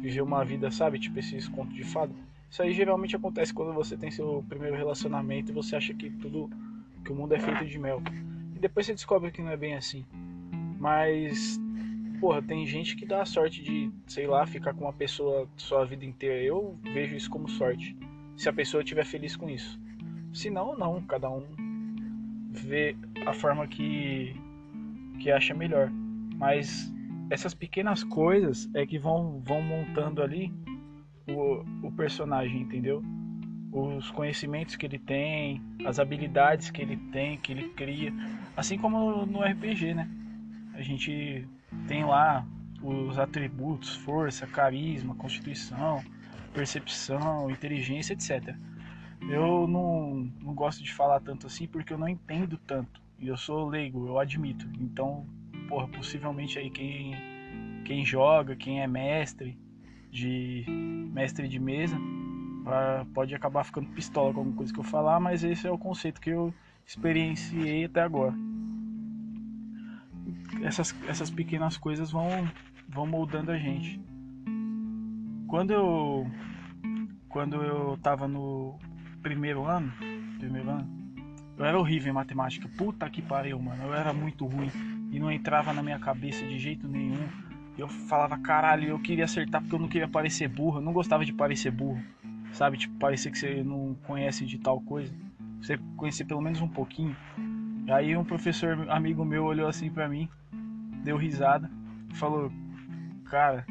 viver 0.00 0.22
uma 0.22 0.44
vida, 0.44 0.70
sabe? 0.70 0.98
Tipo, 0.98 1.18
esses 1.18 1.48
contos 1.48 1.74
de 1.74 1.84
fada. 1.84 2.14
Isso 2.50 2.62
aí 2.62 2.72
geralmente 2.72 3.14
acontece 3.14 3.52
quando 3.52 3.72
você 3.74 3.96
tem 3.96 4.10
seu 4.10 4.44
primeiro 4.48 4.76
relacionamento 4.76 5.50
e 5.50 5.54
você 5.54 5.76
acha 5.76 5.92
que 5.92 6.10
tudo, 6.10 6.48
que 7.04 7.12
o 7.12 7.14
mundo 7.14 7.34
é 7.34 7.38
feito 7.38 7.64
de 7.64 7.78
mel. 7.78 8.02
E 8.54 8.58
depois 8.58 8.86
você 8.86 8.94
descobre 8.94 9.30
que 9.30 9.42
não 9.42 9.50
é 9.50 9.56
bem 9.56 9.74
assim. 9.74 10.04
Mas, 10.78 11.60
porra, 12.20 12.40
tem 12.40 12.66
gente 12.66 12.96
que 12.96 13.04
dá 13.04 13.22
a 13.22 13.26
sorte 13.26 13.62
de, 13.62 13.90
sei 14.06 14.26
lá, 14.26 14.46
ficar 14.46 14.72
com 14.72 14.84
uma 14.84 14.92
pessoa 14.92 15.48
sua 15.56 15.84
vida 15.84 16.04
inteira. 16.04 16.42
Eu 16.42 16.78
vejo 16.82 17.14
isso 17.14 17.30
como 17.30 17.48
sorte. 17.48 17.96
Se 18.36 18.48
a 18.48 18.52
pessoa 18.52 18.82
estiver 18.82 19.04
feliz 19.04 19.36
com 19.36 19.50
isso. 19.50 19.78
Se 20.32 20.48
não, 20.48 20.76
não. 20.76 21.02
Cada 21.02 21.28
um 21.28 21.44
vê 22.50 22.96
a 23.26 23.32
forma 23.34 23.66
que, 23.66 24.34
que 25.20 25.30
acha 25.30 25.52
melhor. 25.52 25.90
Mas 26.36 26.92
essas 27.30 27.52
pequenas 27.52 28.02
coisas 28.04 28.70
é 28.72 28.86
que 28.86 28.98
vão, 28.98 29.40
vão 29.44 29.60
montando 29.60 30.22
ali 30.22 30.52
o, 31.28 31.64
o 31.86 31.92
personagem, 31.92 32.62
entendeu? 32.62 33.02
Os 33.70 34.10
conhecimentos 34.10 34.76
que 34.76 34.86
ele 34.86 34.98
tem, 34.98 35.60
as 35.84 35.98
habilidades 35.98 36.70
que 36.70 36.80
ele 36.80 36.96
tem, 37.12 37.36
que 37.36 37.52
ele 37.52 37.68
cria. 37.70 38.12
Assim 38.56 38.78
como 38.78 39.26
no 39.26 39.42
RPG, 39.42 39.94
né? 39.94 40.08
A 40.74 40.80
gente 40.80 41.46
tem 41.86 42.04
lá 42.04 42.46
os 42.82 43.18
atributos, 43.18 43.96
força, 43.96 44.46
carisma, 44.46 45.14
constituição, 45.14 46.02
percepção, 46.54 47.50
inteligência, 47.50 48.14
etc. 48.14 48.54
Eu 49.28 49.66
não, 49.66 50.30
não 50.40 50.54
gosto 50.54 50.82
de 50.82 50.92
falar 50.92 51.20
tanto 51.20 51.46
assim 51.46 51.66
porque 51.66 51.92
eu 51.92 51.98
não 51.98 52.08
entendo 52.08 52.56
tanto. 52.66 53.02
E 53.18 53.28
eu 53.28 53.36
sou 53.36 53.68
leigo, 53.68 54.06
eu 54.06 54.18
admito. 54.18 54.66
Então, 54.80 55.26
porra, 55.68 55.88
possivelmente 55.88 56.58
aí 56.58 56.70
quem, 56.70 57.14
quem 57.84 58.04
joga, 58.04 58.56
quem 58.56 58.80
é 58.80 58.86
mestre 58.86 59.58
de 60.10 60.64
mestre 61.12 61.48
de 61.48 61.58
mesa, 61.58 61.98
pode 63.14 63.34
acabar 63.34 63.64
ficando 63.64 63.88
pistola 63.90 64.32
com 64.32 64.40
alguma 64.40 64.56
coisa 64.56 64.72
que 64.72 64.78
eu 64.78 64.84
falar, 64.84 65.20
mas 65.20 65.44
esse 65.44 65.66
é 65.66 65.70
o 65.70 65.78
conceito 65.78 66.20
que 66.20 66.30
eu 66.30 66.52
experienciei 66.86 67.84
até 67.84 68.02
agora. 68.02 68.34
Essas, 70.62 70.94
essas 71.06 71.30
pequenas 71.30 71.76
coisas 71.76 72.10
vão, 72.10 72.28
vão 72.88 73.06
moldando 73.06 73.52
a 73.52 73.58
gente. 73.58 74.00
Quando 75.46 75.72
eu 75.72 76.30
quando 77.28 77.62
eu 77.62 77.98
tava 78.02 78.26
no 78.26 78.78
primeiro 79.22 79.64
ano, 79.66 79.92
primeiro 80.38 80.70
ano, 80.70 80.88
eu 81.58 81.64
era 81.64 81.78
horrível 81.78 82.10
em 82.10 82.14
matemática. 82.14 82.68
Puta 82.76 83.08
que 83.10 83.20
pariu, 83.20 83.58
mano. 83.58 83.84
Eu 83.84 83.94
era 83.94 84.12
muito 84.12 84.46
ruim 84.46 84.70
e 85.10 85.18
não 85.18 85.30
entrava 85.30 85.72
na 85.72 85.82
minha 85.82 85.98
cabeça 85.98 86.46
de 86.46 86.58
jeito 86.58 86.88
nenhum. 86.88 87.28
Eu 87.78 87.88
falava, 87.88 88.36
caralho, 88.36 88.88
eu 88.88 88.98
queria 88.98 89.24
acertar 89.24 89.62
porque 89.62 89.74
eu 89.74 89.78
não 89.78 89.88
queria 89.88 90.08
parecer 90.08 90.48
burro. 90.48 90.78
Eu 90.78 90.82
não 90.82 90.92
gostava 90.92 91.24
de 91.24 91.32
parecer 91.32 91.70
burro. 91.70 92.02
Sabe? 92.52 92.76
Tipo, 92.76 92.98
parecer 92.98 93.30
que 93.30 93.38
você 93.38 93.62
não 93.62 93.96
conhece 94.04 94.44
de 94.44 94.58
tal 94.58 94.80
coisa. 94.80 95.14
Você 95.60 95.78
conhecer 95.96 96.24
pelo 96.24 96.42
menos 96.42 96.60
um 96.60 96.68
pouquinho. 96.68 97.16
Aí 97.88 98.16
um 98.16 98.24
professor 98.24 98.90
amigo 98.90 99.24
meu 99.24 99.44
olhou 99.44 99.68
assim 99.68 99.90
pra 99.90 100.08
mim, 100.08 100.28
deu 101.02 101.16
risada, 101.16 101.70
falou, 102.12 102.52
cara, 103.24 103.64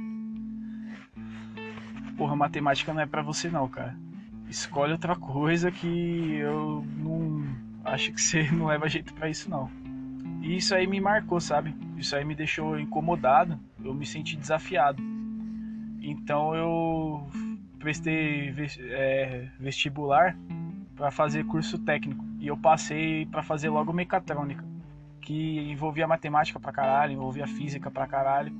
porra, 2.18 2.36
matemática 2.36 2.92
não 2.92 3.02
é 3.02 3.06
para 3.06 3.22
você 3.22 3.48
não, 3.48 3.68
cara 3.68 3.96
escolhe 4.50 4.92
outra 4.92 5.16
coisa 5.16 5.72
que 5.72 6.36
eu 6.36 6.86
não 6.98 7.46
acho 7.84 8.12
que 8.14 8.22
você 8.22 8.44
não 8.52 8.68
leva 8.68 8.88
jeito 8.88 9.14
para 9.14 9.30
isso 9.30 9.50
não. 9.50 9.70
E 10.48 10.56
isso 10.56 10.74
aí 10.74 10.88
me 10.88 11.02
marcou, 11.02 11.42
sabe? 11.42 11.76
Isso 11.98 12.16
aí 12.16 12.24
me 12.24 12.34
deixou 12.34 12.80
incomodado, 12.80 13.60
eu 13.84 13.94
me 13.94 14.06
senti 14.06 14.38
desafiado. 14.38 15.04
Então 16.02 16.56
eu 16.56 17.30
prestei 17.78 18.54
é, 18.80 19.50
vestibular 19.60 20.38
para 20.96 21.12
fazer 21.12 21.46
curso 21.46 21.78
técnico 21.78 22.24
e 22.40 22.48
eu 22.48 22.56
passei 22.56 23.26
para 23.26 23.44
fazer 23.44 23.68
logo 23.68 23.92
mecatrônica, 23.92 24.64
que 25.20 25.70
envolvia 25.70 26.08
matemática 26.08 26.58
pra 26.62 26.72
caralho, 26.72 27.12
envolvia 27.12 27.46
física 27.46 27.92
pra 27.92 28.08
caralho. 28.08 28.54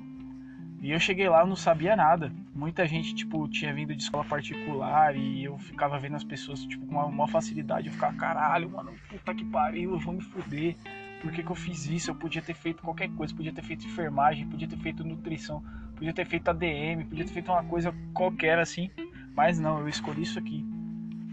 E 0.82 0.92
eu 0.92 1.00
cheguei 1.00 1.30
lá, 1.30 1.40
eu 1.40 1.48
não 1.48 1.56
sabia 1.56 1.96
nada. 1.96 2.34
Muita 2.54 2.86
gente, 2.86 3.16
tipo, 3.16 3.48
tinha 3.48 3.74
vindo 3.74 3.96
de 3.96 4.04
escola 4.04 4.26
particular 4.26 5.16
e 5.16 5.46
eu 5.46 5.58
ficava 5.58 5.98
vendo 5.98 6.18
as 6.18 6.24
pessoas, 6.26 6.66
tipo, 6.66 6.86
com 6.86 6.96
uma 6.96 7.08
maior 7.08 7.30
facilidade. 7.30 7.88
Eu 7.88 7.94
ficava, 7.94 8.14
caralho, 8.18 8.70
mano, 8.70 8.92
puta 9.10 9.34
que 9.34 9.46
pariu, 9.46 9.92
eu 9.92 10.00
vou 10.00 10.14
me 10.14 10.22
fuder. 10.22 10.76
Por 11.22 11.32
que, 11.32 11.44
que 11.44 11.50
eu 11.50 11.56
fiz 11.56 11.88
isso? 11.88 12.12
Eu 12.12 12.16
podia 12.16 12.42
ter 12.42 12.54
feito 12.54 12.84
qualquer 12.84 13.10
coisa, 13.10 13.34
podia 13.34 13.52
ter 13.52 13.64
feito 13.64 13.86
enfermagem, 13.86 14.48
podia 14.48 14.68
ter 14.68 14.78
feito 14.78 15.04
nutrição, 15.04 15.64
podia 15.96 16.14
ter 16.14 16.26
feito 16.26 16.48
ADM, 16.50 17.06
podia 17.10 17.26
ter 17.26 17.34
feito 17.34 17.52
uma 17.52 17.64
coisa 17.64 17.94
qualquer 18.14 18.60
assim. 18.60 18.90
Mas 19.36 19.60
não, 19.60 19.80
eu 19.80 19.88
escolhi 19.88 20.22
isso 20.24 20.38
aqui. 20.38 20.66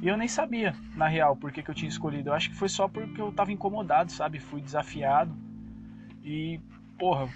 E 0.03 0.09
eu 0.09 0.17
nem 0.17 0.29
sabia, 0.29 0.75
na 0.95 1.09
real, 1.09 1.35
por 1.35 1.51
que, 1.51 1.63
que 1.63 1.71
eu 1.71 1.75
tinha 1.75 1.89
escolhido. 1.89 2.29
Eu 2.29 2.35
acho 2.35 2.51
que 2.51 2.57
foi 2.57 2.69
só 2.69 2.87
porque 2.87 3.21
eu 3.21 3.33
tava 3.33 3.53
incomodado, 3.53 4.13
sabe? 4.13 4.39
Fui 4.39 4.61
desafiado. 4.61 5.35
E, 6.23 6.61
porra, 6.99 7.29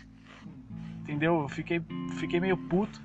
entendeu? 1.01 1.43
Eu 1.43 1.49
fiquei, 1.49 1.81
fiquei 2.19 2.41
meio 2.41 2.57
puto 2.57 3.03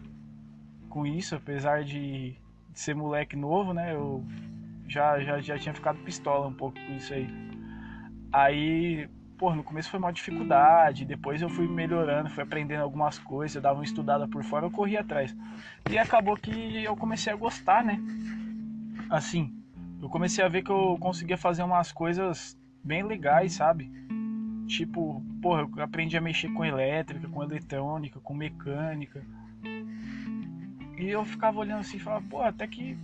com 0.90 1.06
isso, 1.06 1.36
apesar 1.36 1.84
de, 1.84 2.32
de, 2.72 2.80
ser 2.80 2.94
moleque 2.94 3.36
novo, 3.36 3.74
né? 3.74 3.94
Eu 3.94 4.26
já, 4.88 5.20
já, 5.22 5.40
já 5.40 5.58
tinha 5.58 5.74
ficado 5.74 5.98
pistola 6.00 6.48
um 6.48 6.54
pouco 6.54 6.78
com 6.78 6.96
isso 6.98 7.14
aí. 7.14 7.28
Aí, 8.32 9.10
pô, 9.38 9.54
no 9.54 9.64
começo 9.64 9.90
foi 9.90 10.00
uma 10.00 10.12
dificuldade, 10.12 11.06
depois 11.06 11.42
eu 11.42 11.50
fui 11.50 11.68
melhorando, 11.68 12.30
fui 12.30 12.44
aprendendo 12.44 12.82
algumas 12.82 13.20
coisas, 13.20 13.56
eu 13.56 13.62
dava 13.62 13.80
uma 13.80 13.86
estudada 13.86 14.28
por 14.28 14.44
fora, 14.44 14.66
eu 14.66 14.72
corria 14.72 15.02
atrás. 15.02 15.36
E 15.90 15.98
acabou 15.98 16.36
que 16.38 16.84
eu 16.84 16.96
comecei 16.96 17.32
a 17.32 17.36
gostar, 17.36 17.84
né? 17.84 18.00
Assim, 19.10 19.54
eu 20.02 20.10
comecei 20.10 20.44
a 20.44 20.48
ver 20.48 20.64
que 20.64 20.72
eu 20.72 20.98
conseguia 21.00 21.38
fazer 21.38 21.64
umas 21.64 21.92
coisas 21.92 22.58
bem 22.84 23.04
legais, 23.04 23.54
sabe? 23.54 23.92
Tipo, 24.68 25.24
porra, 25.42 25.68
eu 25.78 25.84
aprendi 25.84 26.18
a 26.18 26.22
mexer 26.22 26.50
com 26.54 26.64
elétrica, 26.64 27.28
com 27.28 27.44
eletrônica, 27.44 28.20
com 28.20 28.34
mecânica. 28.34 29.24
E 30.98 31.10
eu 31.10 31.26
ficava 31.26 31.60
olhando 31.60 31.82
assim 31.82 31.98
e 31.98 32.00
falava, 32.00 32.26
pô, 32.30 32.42
até 32.42 32.68
que. 32.68 32.98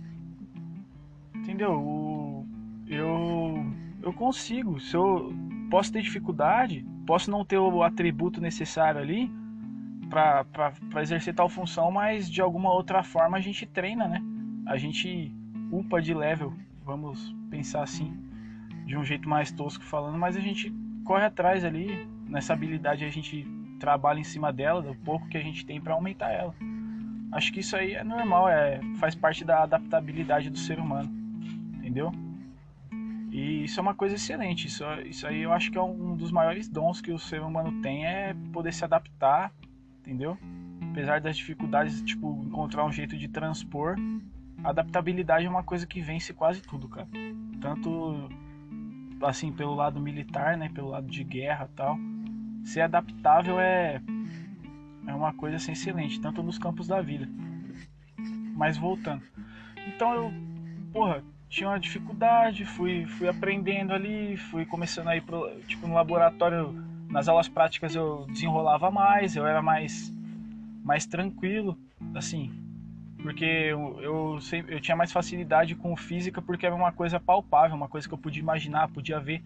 Entendeu? 1.34 2.46
Eu. 2.86 3.66
Eu 4.02 4.12
consigo. 4.12 4.80
Se 4.80 4.96
eu 4.96 5.32
posso 5.70 5.92
ter 5.92 6.02
dificuldade, 6.02 6.84
posso 7.06 7.30
não 7.30 7.44
ter 7.44 7.58
o 7.58 7.82
atributo 7.82 8.40
necessário 8.40 9.00
ali 9.00 9.30
para 10.10 10.72
exercer 11.00 11.32
tal 11.32 11.48
função, 11.48 11.90
mas 11.90 12.28
de 12.28 12.42
alguma 12.42 12.72
outra 12.72 13.02
forma 13.02 13.38
a 13.38 13.40
gente 13.40 13.64
treina, 13.64 14.08
né? 14.08 14.20
A 14.66 14.76
gente 14.76 15.32
upa 15.70 16.02
de 16.02 16.12
level, 16.12 16.52
vamos 16.84 17.34
pensar 17.48 17.82
assim, 17.82 18.12
de 18.84 18.96
um 18.96 19.04
jeito 19.04 19.28
mais 19.28 19.52
tosco 19.52 19.84
falando, 19.84 20.18
mas 20.18 20.36
a 20.36 20.40
gente 20.40 20.74
corre 21.04 21.24
atrás 21.24 21.64
ali, 21.64 22.08
nessa 22.26 22.52
habilidade 22.52 23.04
a 23.04 23.10
gente 23.10 23.46
trabalha 23.78 24.18
em 24.18 24.24
cima 24.24 24.52
dela, 24.52 24.82
do 24.82 24.94
pouco 24.96 25.28
que 25.28 25.38
a 25.38 25.42
gente 25.42 25.64
tem 25.64 25.80
para 25.80 25.94
aumentar 25.94 26.30
ela. 26.30 26.54
Acho 27.32 27.52
que 27.52 27.60
isso 27.60 27.76
aí 27.76 27.94
é 27.94 28.02
normal, 28.02 28.48
é, 28.48 28.80
faz 28.98 29.14
parte 29.14 29.44
da 29.44 29.62
adaptabilidade 29.62 30.50
do 30.50 30.58
ser 30.58 30.80
humano, 30.80 31.08
entendeu? 31.76 32.12
E 33.30 33.64
isso 33.64 33.78
é 33.78 33.82
uma 33.82 33.94
coisa 33.94 34.16
excelente. 34.16 34.66
Isso, 34.66 34.84
isso 35.06 35.26
aí 35.26 35.42
eu 35.42 35.52
acho 35.52 35.70
que 35.70 35.78
é 35.78 35.82
um 35.82 36.16
dos 36.16 36.32
maiores 36.32 36.68
dons 36.68 37.00
que 37.00 37.12
o 37.12 37.18
ser 37.18 37.40
humano 37.42 37.80
tem 37.80 38.04
é 38.04 38.34
poder 38.52 38.72
se 38.72 38.84
adaptar, 38.84 39.52
entendeu? 40.00 40.36
Apesar 40.90 41.20
das 41.20 41.36
dificuldades, 41.36 42.02
tipo, 42.02 42.42
encontrar 42.44 42.84
um 42.84 42.92
jeito 42.92 43.16
de 43.16 43.28
transpor, 43.28 43.96
adaptabilidade 44.64 45.46
é 45.46 45.50
uma 45.50 45.62
coisa 45.62 45.86
que 45.86 46.00
vence 46.00 46.32
quase 46.32 46.60
tudo, 46.62 46.88
cara. 46.88 47.08
Tanto 47.60 48.28
assim, 49.22 49.52
pelo 49.52 49.74
lado 49.74 50.00
militar, 50.00 50.56
né, 50.56 50.68
pelo 50.68 50.88
lado 50.88 51.06
de 51.06 51.22
guerra 51.22 51.68
tal, 51.76 51.96
ser 52.64 52.80
adaptável 52.80 53.60
é, 53.60 54.00
é 55.06 55.14
uma 55.14 55.32
coisa 55.32 55.56
assim, 55.56 55.72
excelente, 55.72 56.20
tanto 56.20 56.42
nos 56.42 56.58
campos 56.58 56.88
da 56.88 57.00
vida. 57.00 57.28
Mas 58.56 58.76
voltando. 58.76 59.22
Então 59.86 60.12
eu, 60.14 60.32
porra, 60.92 61.22
tinha 61.50 61.68
uma 61.68 61.80
dificuldade, 61.80 62.64
fui, 62.64 63.04
fui 63.06 63.28
aprendendo 63.28 63.92
ali, 63.92 64.36
fui 64.36 64.64
começando 64.64 65.08
a 65.08 65.16
ir 65.16 65.20
pro, 65.20 65.50
tipo, 65.66 65.86
no 65.86 65.94
laboratório, 65.94 66.72
nas 67.08 67.28
aulas 67.28 67.48
práticas 67.48 67.94
eu 67.94 68.24
desenrolava 68.28 68.88
mais, 68.88 69.34
eu 69.34 69.44
era 69.44 69.60
mais, 69.60 70.14
mais 70.84 71.04
tranquilo, 71.06 71.76
assim, 72.14 72.52
porque 73.20 73.44
eu, 73.44 74.00
eu, 74.00 74.38
eu 74.68 74.80
tinha 74.80 74.96
mais 74.96 75.10
facilidade 75.10 75.74
com 75.74 75.96
física 75.96 76.40
porque 76.40 76.64
era 76.64 76.74
uma 76.74 76.92
coisa 76.92 77.18
palpável, 77.18 77.76
uma 77.76 77.88
coisa 77.88 78.06
que 78.06 78.14
eu 78.14 78.18
podia 78.18 78.40
imaginar, 78.40 78.88
podia 78.88 79.18
ver. 79.18 79.42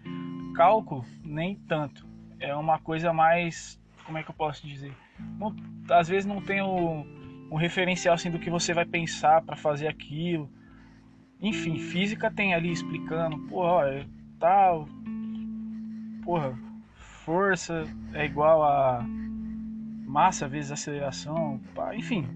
Cálculo, 0.55 1.03
nem 1.23 1.55
tanto. 1.55 2.07
É 2.39 2.55
uma 2.55 2.79
coisa 2.79 3.11
mais. 3.11 3.77
Como 4.05 4.17
é 4.17 4.23
que 4.23 4.29
eu 4.29 4.35
posso 4.35 4.65
dizer? 4.65 4.93
Às 5.89 6.07
vezes 6.07 6.25
não 6.25 6.39
tem 6.39 6.61
um 6.61 7.55
referencial 7.57 8.15
assim 8.15 8.31
do 8.31 8.39
que 8.39 8.49
você 8.49 8.73
vai 8.73 8.85
pensar 8.85 9.41
para 9.41 9.57
fazer 9.57 9.87
aquilo. 9.87 10.49
Enfim, 11.41 11.77
física 11.77 12.31
tem 12.31 12.53
ali 12.53 12.71
explicando, 12.71 13.37
porra, 13.47 13.89
é 13.89 14.05
tal. 14.39 14.87
Porra, 16.23 16.57
força 16.95 17.83
é 18.13 18.25
igual 18.25 18.63
a 18.63 19.05
massa 20.05 20.47
vezes 20.47 20.71
aceleração. 20.71 21.59
Pá, 21.73 21.95
enfim, 21.95 22.27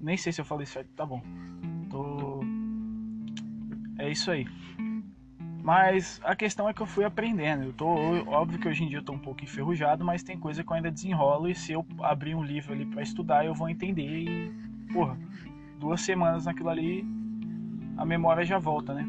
nem 0.00 0.16
sei 0.16 0.32
se 0.32 0.40
eu 0.40 0.44
falei 0.44 0.66
certo, 0.66 0.88
tá 0.94 1.04
bom. 1.04 1.22
Tô. 1.90 2.40
É 3.98 4.10
isso 4.10 4.30
aí. 4.30 4.46
Mas 5.62 6.20
a 6.22 6.36
questão 6.36 6.68
é 6.68 6.72
que 6.72 6.80
eu 6.80 6.86
fui 6.86 7.04
aprendendo. 7.04 7.64
Eu 7.64 7.72
tô, 7.72 7.88
óbvio 8.28 8.56
que 8.56 8.68
hoje 8.68 8.84
em 8.84 8.88
dia 8.88 8.98
eu 8.98 9.02
tô 9.02 9.12
um 9.12 9.18
pouco 9.18 9.42
enferrujado, 9.42 10.04
mas 10.04 10.22
tem 10.22 10.38
coisa 10.38 10.62
que 10.62 10.70
eu 10.70 10.76
ainda 10.76 10.92
desenrolo 10.92 11.48
e 11.48 11.56
se 11.56 11.72
eu 11.72 11.84
abrir 12.02 12.36
um 12.36 12.44
livro 12.44 12.72
ali 12.72 12.86
para 12.86 13.02
estudar, 13.02 13.44
eu 13.44 13.52
vou 13.52 13.68
entender 13.68 14.06
e, 14.06 14.52
porra, 14.92 15.18
duas 15.80 16.00
semanas 16.02 16.44
naquilo 16.44 16.68
ali, 16.68 17.04
a 17.96 18.04
memória 18.04 18.44
já 18.44 18.58
volta, 18.58 18.92
né? 18.92 19.06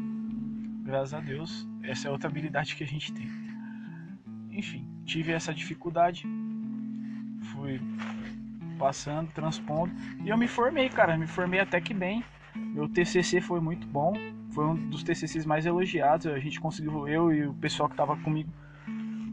Graças 0.84 1.14
a 1.14 1.20
Deus, 1.20 1.68
essa 1.82 2.08
é 2.08 2.10
outra 2.10 2.28
habilidade 2.28 2.74
que 2.74 2.82
a 2.82 2.86
gente 2.86 3.12
tem. 3.12 3.28
Enfim, 4.50 4.86
tive 5.04 5.32
essa 5.32 5.52
dificuldade, 5.52 6.26
fui 7.52 7.80
passando, 8.78 9.30
transpondo 9.32 9.92
e 10.24 10.28
eu 10.28 10.38
me 10.38 10.48
formei, 10.48 10.88
cara, 10.88 11.18
me 11.18 11.26
formei 11.26 11.60
até 11.60 11.80
que 11.80 11.92
bem. 11.92 12.24
Meu 12.54 12.88
TCC 12.88 13.40
foi 13.40 13.60
muito 13.60 13.86
bom, 13.86 14.14
foi 14.50 14.64
um 14.64 14.88
dos 14.88 15.02
TCCs 15.02 15.44
mais 15.44 15.66
elogiados. 15.66 16.26
A 16.26 16.38
gente 16.38 16.60
conseguiu, 16.60 17.06
eu 17.06 17.32
e 17.32 17.46
o 17.46 17.54
pessoal 17.54 17.88
que 17.88 17.94
estava 17.94 18.16
comigo, 18.16 18.50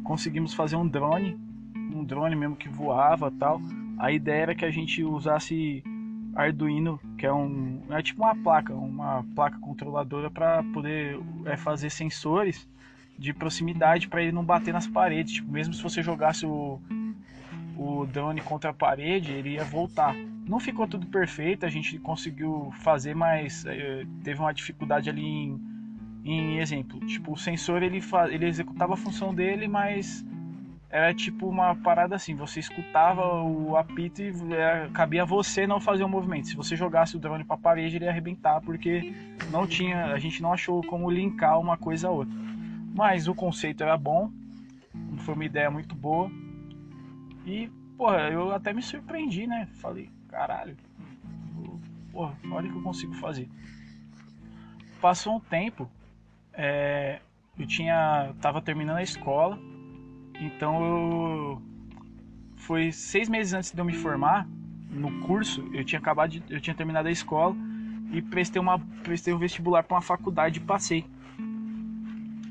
conseguimos 0.03 0.53
fazer 0.53 0.75
um 0.75 0.87
drone, 0.87 1.39
um 1.75 2.03
drone 2.03 2.35
mesmo 2.35 2.55
que 2.55 2.69
voava 2.69 3.31
tal. 3.31 3.61
A 3.97 4.11
ideia 4.11 4.41
era 4.43 4.55
que 4.55 4.65
a 4.65 4.71
gente 4.71 5.03
usasse 5.03 5.81
Arduino, 6.35 6.99
que 7.17 7.25
é 7.25 7.31
um 7.33 7.81
é 7.89 8.01
tipo 8.01 8.21
uma 8.21 8.35
placa, 8.35 8.73
uma 8.73 9.23
placa 9.33 9.57
controladora 9.59 10.29
para 10.29 10.61
poder 10.63 11.17
é, 11.45 11.55
fazer 11.55 11.89
sensores 11.89 12.67
de 13.17 13.33
proximidade 13.33 14.09
para 14.09 14.21
ele 14.21 14.33
não 14.33 14.43
bater 14.43 14.73
nas 14.73 14.85
paredes. 14.85 15.35
Tipo, 15.35 15.51
mesmo 15.51 15.73
se 15.73 15.81
você 15.81 16.03
jogasse 16.03 16.45
o, 16.45 16.79
o 17.77 18.05
drone 18.05 18.41
contra 18.41 18.71
a 18.71 18.73
parede, 18.73 19.31
ele 19.31 19.51
ia 19.51 19.63
voltar. 19.63 20.13
Não 20.45 20.59
ficou 20.59 20.85
tudo 20.85 21.07
perfeito, 21.07 21.65
a 21.65 21.69
gente 21.69 21.97
conseguiu 21.99 22.71
fazer, 22.79 23.15
mas 23.15 23.65
é, 23.65 24.05
teve 24.21 24.39
uma 24.39 24.53
dificuldade 24.53 25.09
ali 25.09 25.25
em, 25.25 25.59
em 26.25 26.59
exemplo. 26.59 26.99
Tipo, 27.05 27.31
o 27.31 27.37
sensor 27.37 27.81
ele, 27.81 28.01
ele 28.29 28.45
executava 28.45 28.93
a 28.93 28.97
função 28.97 29.33
dele, 29.33 29.67
mas 29.67 30.25
era 30.89 31.13
tipo 31.13 31.47
uma 31.47 31.75
parada 31.75 32.15
assim, 32.15 32.35
você 32.35 32.59
escutava 32.59 33.41
o 33.43 33.75
apito 33.75 34.21
e 34.21 34.53
era, 34.53 34.89
cabia 34.89 35.23
a 35.23 35.25
você 35.25 35.65
não 35.65 35.79
fazer 35.79 36.03
o 36.03 36.09
movimento. 36.09 36.47
Se 36.47 36.55
você 36.55 36.75
jogasse 36.75 37.15
o 37.15 37.19
drone 37.19 37.43
para 37.43 37.55
a 37.55 37.59
parede, 37.59 37.97
ele 37.97 38.05
ia 38.05 38.11
arrebentar, 38.11 38.61
porque 38.61 39.13
não 39.51 39.67
tinha, 39.67 40.05
a 40.05 40.19
gente 40.19 40.41
não 40.41 40.53
achou 40.53 40.81
como 40.83 41.09
linkar 41.09 41.59
uma 41.59 41.77
coisa 41.77 42.07
a 42.07 42.11
outra. 42.11 42.33
Mas 42.93 43.27
o 43.27 43.35
conceito 43.35 43.83
era 43.83 43.97
bom, 43.97 44.31
foi 45.17 45.33
uma 45.33 45.45
ideia 45.45 45.69
muito 45.69 45.95
boa. 45.95 46.29
E, 47.45 47.69
porra, 47.97 48.29
eu 48.29 48.53
até 48.53 48.71
me 48.71 48.81
surpreendi, 48.81 49.45
né? 49.47 49.67
Falei, 49.81 50.09
caralho, 50.29 50.77
porra, 52.11 52.37
olha 52.51 52.69
o 52.69 52.71
que 52.71 52.77
eu 52.77 52.83
consigo 52.83 53.13
fazer. 53.15 53.49
Passou 55.01 55.35
um 55.35 55.39
tempo, 55.39 55.89
é, 56.53 57.19
eu 57.59 57.67
tinha, 57.67 58.33
tava 58.39 58.61
terminando 58.61 58.97
a 58.97 59.03
escola, 59.03 59.59
então 60.39 60.83
eu 60.83 61.61
foi 62.55 62.91
seis 62.91 63.29
meses 63.29 63.53
antes 63.53 63.71
de 63.71 63.79
eu 63.79 63.85
me 63.85 63.93
formar 63.93 64.47
no 64.89 65.19
curso, 65.21 65.67
eu 65.73 65.83
tinha 65.83 65.99
acabado 65.99 66.31
de, 66.31 66.43
eu 66.49 66.59
tinha 66.59 66.75
terminado 66.75 67.07
a 67.07 67.11
escola 67.11 67.55
e 68.11 68.21
prestei 68.21 68.61
uma 68.61 68.79
prestei 69.03 69.33
um 69.33 69.37
vestibular 69.37 69.83
para 69.83 69.95
uma 69.95 70.01
faculdade 70.01 70.59
e 70.59 70.61
passei. 70.61 71.05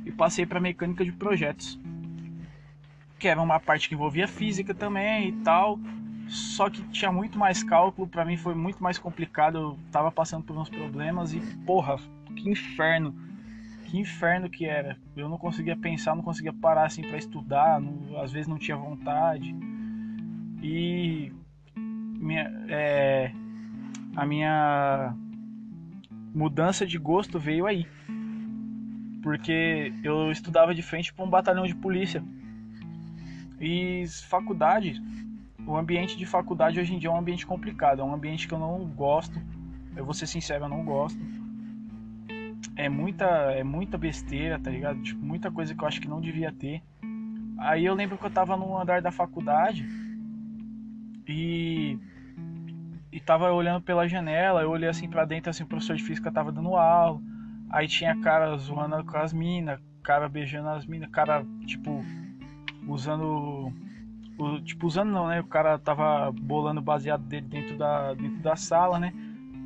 E 0.05 0.13
passei 0.13 0.45
para 0.45 0.61
mecânica 0.61 1.05
de 1.05 1.13
projetos. 1.13 1.81
Que 3.19 3.29
era 3.29 3.41
uma 3.41 3.59
parte 3.59 3.89
que 3.89 3.95
envolvia 3.95 4.29
física 4.29 4.75
também 4.75 5.29
e 5.29 5.33
tal 5.43 5.79
só 6.29 6.71
que 6.71 6.83
tinha 6.89 7.13
muito 7.13 7.39
mais 7.39 7.63
cálculo, 7.63 8.09
para 8.09 8.25
mim 8.25 8.37
foi 8.37 8.55
muito 8.55 8.83
mais 8.83 8.99
complicado, 8.99 9.59
eu 9.59 9.79
tava 9.91 10.11
passando 10.11 10.45
por 10.45 10.57
uns 10.57 10.69
problemas 10.69 11.33
e 11.33 11.41
porra, 11.65 11.99
que 12.35 12.49
inferno. 12.49 13.15
Que 13.95 14.01
inferno 14.01 14.51
que 14.51 14.67
era. 14.67 14.99
Eu 15.17 15.29
não 15.29 15.39
conseguia 15.39 15.77
pensar, 15.77 16.17
não 16.17 16.23
conseguia 16.25 16.53
parar 16.53 16.85
assim 16.85 17.03
para 17.03 17.17
estudar, 17.17 17.81
não, 17.81 18.21
às 18.21 18.33
vezes 18.33 18.49
não 18.49 18.59
tinha 18.59 18.77
vontade. 18.77 19.55
E 20.61 21.33
minha, 22.19 22.43
é, 22.69 23.31
a 24.17 24.27
minha 24.27 25.15
mudança 26.35 26.85
de 26.85 26.99
gosto 26.99 27.39
veio 27.39 27.67
aí. 27.67 27.87
Porque 29.23 29.93
eu 30.03 30.33
estudava 30.33 30.75
de 30.75 30.83
frente 30.83 31.15
para 31.15 31.25
um 31.25 31.31
batalhão 31.31 31.65
de 31.65 31.77
polícia. 31.77 32.21
E 33.61 34.07
faculdade, 34.29 35.01
o 35.65 35.77
ambiente 35.77 36.17
de 36.17 36.27
faculdade 36.27 36.81
hoje 36.81 36.93
em 36.93 36.99
dia 36.99 37.11
é 37.11 37.13
um 37.13 37.19
ambiente 37.19 37.47
complicado, 37.47 38.03
é 38.03 38.05
um 38.05 38.13
ambiente 38.13 38.49
que 38.49 38.55
eu 38.55 38.59
não 38.59 38.85
gosto. 38.89 39.41
Eu 39.95 40.05
vou 40.05 40.15
ser 40.15 40.27
sincero, 40.27 40.65
eu 40.65 40.69
não 40.69 40.85
gosto. 40.85 41.17
É 42.77 42.89
muita, 42.89 43.25
é 43.53 43.63
muita 43.63 43.97
besteira, 43.99 44.59
tá 44.59 44.71
ligado? 44.71 45.03
Tipo, 45.03 45.25
muita 45.25 45.51
coisa 45.51 45.75
que 45.75 45.83
eu 45.83 45.89
acho 45.89 46.01
que 46.01 46.09
não 46.09 46.21
devia 46.21 46.53
ter. 46.53 46.83
Aí 47.59 47.85
eu 47.85 47.95
lembro 47.95 48.19
que 48.19 48.25
eu 48.25 48.31
tava 48.31 48.57
no 48.57 48.77
andar 48.77 49.01
da 49.01 49.13
faculdade 49.13 49.87
e 51.29 51.99
e 53.13 53.21
tava 53.21 53.53
olhando 53.53 53.81
pela 53.81 54.09
janela, 54.09 54.63
eu 54.63 54.71
olhei 54.71 54.89
assim 54.89 55.09
para 55.09 55.25
dentro, 55.25 55.49
assim, 55.49 55.63
o 55.63 55.69
professor 55.69 55.95
de 55.95 56.03
física 56.03 56.33
tava 56.33 56.51
dando 56.51 56.75
aula. 56.75 57.21
Aí 57.71 57.87
tinha 57.87 58.21
cara 58.21 58.57
zoando 58.57 59.05
com 59.05 59.17
as 59.17 59.33
minas, 59.33 59.81
cara 60.03 60.29
beijando 60.29 60.69
as 60.71 60.85
minas, 60.85 61.09
cara, 61.11 61.47
tipo, 61.65 62.05
usando 62.89 63.73
o, 64.37 64.61
tipo, 64.63 64.87
usando 64.87 65.13
não, 65.13 65.29
né? 65.29 65.41
O 65.41 65.45
cara 65.45 65.79
tava 65.79 66.33
bolando 66.33 66.83
baseado 66.83 67.23
dele 67.23 67.47
dentro 67.47 67.79
da, 67.79 68.15
dentro 68.15 68.43
da 68.43 68.57
sala, 68.57 68.99
né? 68.99 69.13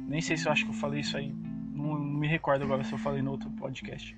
Nem 0.06 0.20
sei 0.20 0.36
se 0.36 0.46
eu 0.46 0.52
acho 0.52 0.64
que 0.64 0.70
eu 0.70 0.74
falei 0.74 1.00
isso 1.00 1.16
aí. 1.16 1.34
Não, 1.78 1.98
me 1.98 2.26
recordo 2.26 2.64
agora 2.64 2.82
se 2.82 2.92
eu 2.92 2.98
falei 2.98 3.22
no 3.22 3.30
outro 3.30 3.48
podcast. 3.50 4.16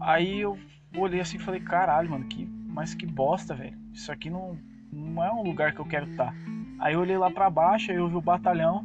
Aí 0.00 0.40
eu 0.40 0.58
olhei 0.96 1.20
assim 1.20 1.36
e 1.36 1.40
falei, 1.40 1.60
caralho, 1.60 2.10
mano, 2.10 2.24
que, 2.24 2.46
mas 2.46 2.94
que 2.94 3.04
bosta, 3.04 3.54
velho. 3.54 3.76
Isso 3.92 4.10
aqui 4.10 4.30
não, 4.30 4.56
não 4.92 5.22
é 5.22 5.32
um 5.32 5.42
lugar 5.42 5.74
que 5.74 5.80
eu 5.80 5.86
quero 5.86 6.08
estar. 6.10 6.32
Tá. 6.32 6.34
Aí 6.78 6.94
eu 6.94 7.00
olhei 7.00 7.18
lá 7.18 7.30
pra 7.30 7.50
baixo, 7.50 7.90
aí 7.90 7.96
eu 7.96 8.08
vi 8.08 8.16
o 8.16 8.20
batalhão 8.22 8.84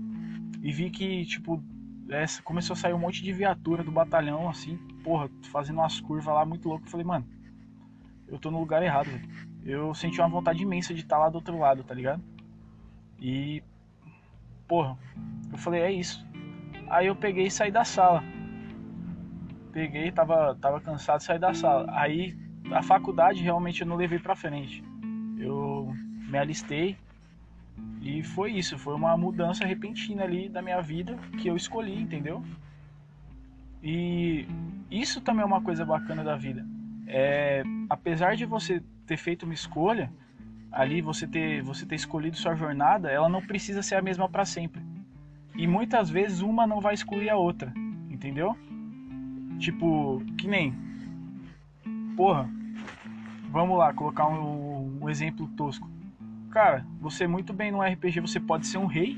e 0.61 0.71
vi 0.71 0.89
que, 0.89 1.23
tipo, 1.25 1.63
essa, 2.09 2.41
começou 2.41 2.73
a 2.73 2.77
sair 2.77 2.93
um 2.93 2.99
monte 2.99 3.23
de 3.23 3.31
viatura 3.31 3.83
do 3.83 3.91
batalhão, 3.91 4.49
assim, 4.49 4.77
porra, 5.03 5.29
fazendo 5.51 5.79
umas 5.79 6.01
curvas 6.01 6.33
lá 6.33 6.45
muito 6.45 6.67
louco. 6.67 6.85
Eu 6.85 6.91
falei, 6.91 7.05
mano, 7.05 7.25
eu 8.27 8.39
tô 8.39 8.51
no 8.51 8.59
lugar 8.59 8.81
errado, 8.83 9.05
velho 9.05 9.55
eu 9.65 9.95
senti 9.95 10.21
uma 10.21 10.29
vontade 10.29 10.61
imensa 10.61 10.93
de 10.93 11.01
estar 11.01 11.15
tá 11.15 11.23
lá 11.23 11.29
do 11.29 11.35
outro 11.35 11.57
lado, 11.57 11.83
tá 11.83 11.93
ligado? 11.93 12.23
E. 13.19 13.63
Porra, 14.67 14.97
eu 15.51 15.57
falei, 15.57 15.81
é 15.81 15.91
isso. 15.91 16.23
Aí 16.87 17.07
eu 17.07 17.15
peguei 17.15 17.47
e 17.47 17.51
saí 17.51 17.71
da 17.71 17.83
sala. 17.83 18.23
Peguei, 19.71 20.11
tava, 20.11 20.55
tava 20.55 20.79
cansado 20.79 21.21
sair 21.21 21.39
da 21.39 21.53
sala. 21.53 21.85
Aí 21.89 22.37
a 22.71 22.81
faculdade 22.81 23.41
realmente 23.41 23.81
eu 23.81 23.87
não 23.87 23.95
levei 23.95 24.19
pra 24.19 24.35
frente. 24.35 24.83
Eu 25.37 25.93
me 26.29 26.37
alistei 26.37 26.97
e 28.01 28.23
foi 28.23 28.53
isso. 28.53 28.77
Foi 28.77 28.95
uma 28.95 29.17
mudança 29.17 29.65
repentina 29.65 30.23
ali 30.23 30.47
da 30.49 30.61
minha 30.61 30.81
vida 30.81 31.17
que 31.39 31.47
eu 31.47 31.55
escolhi, 31.55 31.99
entendeu? 31.99 32.43
E 33.83 34.47
isso 34.89 35.21
também 35.21 35.43
é 35.43 35.45
uma 35.45 35.61
coisa 35.61 35.85
bacana 35.85 36.23
da 36.23 36.35
vida. 36.35 36.65
É, 37.07 37.63
apesar 37.89 38.35
de 38.35 38.45
você 38.45 38.81
ter 39.05 39.17
feito 39.17 39.43
uma 39.43 39.53
escolha, 39.53 40.11
ali 40.71 41.01
você 41.01 41.27
ter, 41.27 41.61
você 41.61 41.85
ter 41.85 41.95
escolhido 41.95 42.35
sua 42.35 42.55
jornada, 42.55 43.09
ela 43.11 43.29
não 43.29 43.41
precisa 43.41 43.81
ser 43.81 43.95
a 43.95 44.01
mesma 44.01 44.27
para 44.27 44.45
sempre. 44.45 44.81
E 45.57 45.67
muitas 45.67 46.09
vezes 46.09 46.41
uma 46.41 46.67
não 46.67 46.81
vai 46.81 46.93
excluir 46.93 47.29
a 47.29 47.37
outra, 47.37 47.73
entendeu? 48.09 48.57
Tipo, 49.59 50.21
que 50.37 50.47
nem. 50.47 50.73
Porra, 52.15 52.49
vamos 53.49 53.77
lá, 53.77 53.93
colocar 53.93 54.27
um, 54.27 54.99
um 55.01 55.09
exemplo 55.09 55.47
tosco. 55.55 55.89
Cara, 56.51 56.85
você 56.99 57.27
muito 57.27 57.53
bem 57.53 57.71
no 57.71 57.81
RPG, 57.81 58.21
você 58.21 58.39
pode 58.39 58.67
ser 58.67 58.77
um 58.77 58.85
rei 58.85 59.17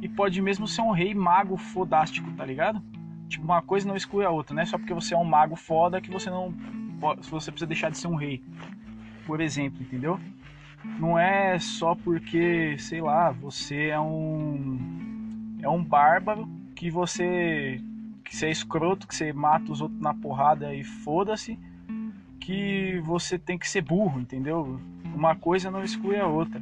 e 0.00 0.08
pode 0.08 0.40
mesmo 0.40 0.66
ser 0.66 0.82
um 0.82 0.90
rei 0.90 1.14
mago 1.14 1.56
fodástico, 1.56 2.30
tá 2.32 2.44
ligado? 2.44 2.82
Tipo, 3.28 3.44
uma 3.44 3.62
coisa 3.62 3.86
não 3.86 3.96
exclui 3.96 4.24
a 4.24 4.30
outra, 4.30 4.54
né? 4.54 4.64
Só 4.64 4.78
porque 4.78 4.94
você 4.94 5.14
é 5.14 5.18
um 5.18 5.24
mago 5.24 5.56
foda 5.56 6.00
que 6.00 6.10
você 6.10 6.30
não. 6.30 6.52
Você 7.30 7.52
precisa 7.52 7.66
deixar 7.66 7.90
de 7.90 7.98
ser 7.98 8.08
um 8.08 8.16
rei 8.16 8.42
por 9.28 9.42
exemplo, 9.42 9.82
entendeu? 9.82 10.18
Não 10.98 11.18
é 11.18 11.58
só 11.58 11.94
porque, 11.94 12.78
sei 12.78 13.02
lá, 13.02 13.30
você 13.30 13.88
é 13.88 14.00
um 14.00 15.07
é 15.62 15.68
um 15.68 15.82
bárbaro 15.82 16.48
que 16.74 16.90
você 16.90 17.80
que 18.24 18.36
você 18.36 18.46
é 18.46 18.50
escroto, 18.50 19.08
que 19.08 19.14
você 19.14 19.32
mata 19.32 19.72
os 19.72 19.80
outros 19.80 20.00
na 20.00 20.12
porrada 20.12 20.74
e 20.74 20.84
foda-se, 20.84 21.58
que 22.38 23.00
você 23.00 23.38
tem 23.38 23.56
que 23.56 23.68
ser 23.68 23.80
burro, 23.80 24.20
entendeu? 24.20 24.78
Uma 25.14 25.34
coisa 25.34 25.70
não 25.70 25.82
exclui 25.82 26.18
a 26.18 26.26
outra. 26.26 26.60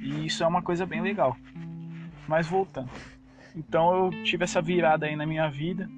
E 0.00 0.26
isso 0.26 0.44
é 0.44 0.46
uma 0.46 0.62
coisa 0.62 0.86
bem 0.86 1.00
legal. 1.00 1.36
Mas 2.28 2.46
voltando. 2.46 2.88
Então 3.54 4.06
eu 4.06 4.24
tive 4.24 4.44
essa 4.44 4.62
virada 4.62 5.06
aí 5.06 5.16
na 5.16 5.26
minha 5.26 5.48
vida. 5.48 5.90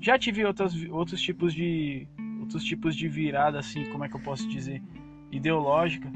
Já 0.00 0.18
tive 0.18 0.44
outras, 0.44 0.74
outros 0.90 1.20
tipos 1.20 1.54
de 1.54 2.06
outros 2.40 2.62
tipos 2.62 2.94
de 2.94 3.08
virada 3.08 3.58
assim, 3.58 3.90
como 3.90 4.04
é 4.04 4.08
que 4.08 4.14
eu 4.14 4.20
posso 4.20 4.46
dizer, 4.48 4.82
ideológica. 5.32 6.08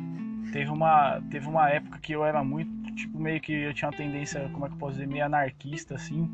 Teve 0.53 0.71
uma 0.71 1.21
teve 1.31 1.49
uma 1.49 1.69
época 1.69 1.99
que 1.99 2.13
eu 2.13 2.25
era 2.25 2.45
muito, 2.45 2.71
tipo, 3.01 3.19
meio 3.19 3.41
que 3.41 3.53
eu 3.53 3.75
tinha 3.75 3.89
uma 3.91 3.97
tendência, 3.97 4.49
como 4.53 4.67
é 4.67 4.69
que 4.69 4.75
eu 4.75 4.79
posso 4.79 4.93
dizer, 4.95 5.07
meio 5.07 5.25
anarquista 5.25 5.95
assim, 5.95 6.29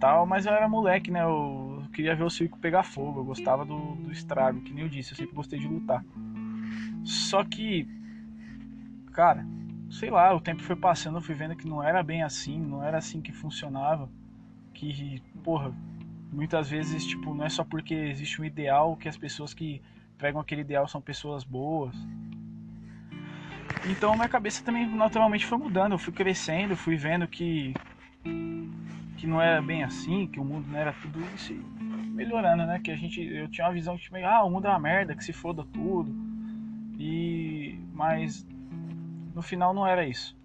tal, 0.00 0.26
mas 0.26 0.46
eu 0.46 0.52
era 0.52 0.68
moleque, 0.68 1.10
né? 1.10 1.22
Eu 1.22 1.82
queria 1.92 2.14
ver 2.14 2.24
o 2.24 2.30
circo 2.30 2.58
pegar 2.58 2.82
fogo, 2.82 3.20
eu 3.20 3.24
gostava 3.24 3.64
do, 3.64 3.94
do 3.96 4.12
estrago, 4.12 4.60
que 4.60 4.72
nem 4.72 4.84
eu 4.84 4.88
disse, 4.88 5.12
eu 5.12 5.16
sempre 5.16 5.34
gostei 5.34 5.58
de 5.58 5.66
lutar. 5.66 6.04
Só 7.04 7.44
que, 7.44 7.88
cara, 9.12 9.46
sei 9.90 10.10
lá, 10.10 10.34
o 10.34 10.40
tempo 10.40 10.62
foi 10.62 10.76
passando, 10.76 11.18
eu 11.18 11.22
fui 11.22 11.34
vendo 11.34 11.56
que 11.56 11.68
não 11.68 11.82
era 11.82 12.02
bem 12.02 12.22
assim, 12.22 12.58
não 12.58 12.82
era 12.82 12.98
assim 12.98 13.20
que 13.20 13.32
funcionava. 13.32 14.08
Que, 14.72 15.22
porra, 15.42 15.72
muitas 16.32 16.68
vezes, 16.68 17.06
tipo, 17.06 17.32
não 17.32 17.44
é 17.44 17.48
só 17.48 17.64
porque 17.64 17.94
existe 17.94 18.40
um 18.40 18.44
ideal 18.44 18.96
que 18.96 19.08
as 19.08 19.16
pessoas 19.16 19.54
que 19.54 19.80
pregam 20.18 20.40
aquele 20.40 20.62
ideal 20.62 20.88
são 20.88 21.00
pessoas 21.00 21.44
boas. 21.44 21.94
Então 23.86 24.14
minha 24.14 24.28
cabeça 24.28 24.62
também 24.64 24.86
naturalmente 24.86 25.46
foi 25.46 25.58
mudando, 25.58 25.92
eu 25.92 25.98
fui 25.98 26.12
crescendo, 26.12 26.76
fui 26.76 26.96
vendo 26.96 27.26
que 27.28 27.74
que 29.18 29.26
não 29.26 29.40
era 29.40 29.60
bem 29.62 29.84
assim, 29.84 30.26
que 30.26 30.40
o 30.40 30.44
mundo 30.44 30.66
não 30.70 30.78
era 30.78 30.92
tudo 30.92 31.20
isso 31.34 31.52
e 31.52 31.56
melhorando, 32.14 32.66
né? 32.66 32.80
Que 32.82 32.90
a 32.90 32.96
gente 32.96 33.20
eu 33.22 33.48
tinha 33.48 33.66
uma 33.66 33.72
visão 33.72 33.96
de 33.96 34.02
tipo, 34.02 34.16
ah, 34.16 34.44
o 34.44 34.50
mundo 34.50 34.66
é 34.66 34.70
uma 34.70 34.78
merda, 34.78 35.14
que 35.14 35.24
se 35.24 35.32
foda 35.32 35.64
tudo. 35.72 36.14
E 36.98 37.78
mas 37.92 38.46
no 39.34 39.42
final 39.42 39.74
não 39.74 39.86
era 39.86 40.06
isso. 40.06 40.36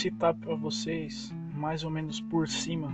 Citar 0.00 0.34
para 0.34 0.54
vocês, 0.54 1.32
mais 1.54 1.84
ou 1.84 1.90
menos 1.90 2.20
por 2.20 2.48
cima, 2.48 2.90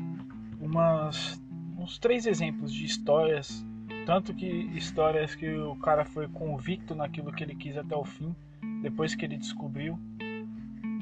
umas, 0.61 1.41
uns 1.79 1.99
três 1.99 2.27
exemplos 2.27 2.73
de 2.73 2.85
histórias, 2.85 3.65
tanto 4.05 4.35
que 4.35 4.47
histórias 4.47 5.35
que 5.35 5.49
o 5.57 5.77
cara 5.77 6.05
foi 6.05 6.27
convicto 6.29 6.95
naquilo 6.95 7.33
que 7.33 7.45
ele 7.45 7.55
quis 7.55 7.77
até 7.77 7.95
o 7.95 8.05
fim, 8.05 8.35
depois 8.83 9.15
que 9.15 9.25
ele 9.25 9.37
descobriu, 9.37 9.99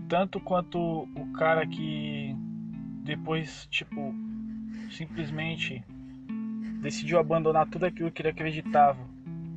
tanto 0.08 0.38
quanto 0.40 0.78
o 0.78 1.32
cara 1.32 1.66
que 1.66 2.36
depois, 3.02 3.66
tipo, 3.70 4.14
simplesmente 4.90 5.82
decidiu 6.80 7.18
abandonar 7.18 7.66
tudo 7.66 7.86
aquilo 7.86 8.10
que 8.10 8.20
ele 8.20 8.28
acreditava 8.28 9.00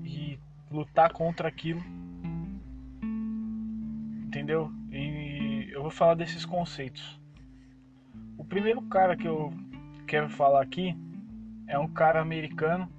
e 0.06 0.40
lutar 0.72 1.12
contra 1.12 1.48
aquilo. 1.50 1.84
Entendeu? 4.26 4.72
Vou 5.88 5.92
falar 5.94 6.16
desses 6.16 6.46
conceitos. 6.46 7.18
O 8.38 8.44
primeiro 8.44 8.82
cara 8.82 9.16
que 9.16 9.26
eu 9.26 9.54
quero 10.06 10.28
falar 10.28 10.62
aqui 10.62 10.94
é 11.66 11.80
um 11.80 11.88
cara 11.88 12.20
americano 12.20 12.92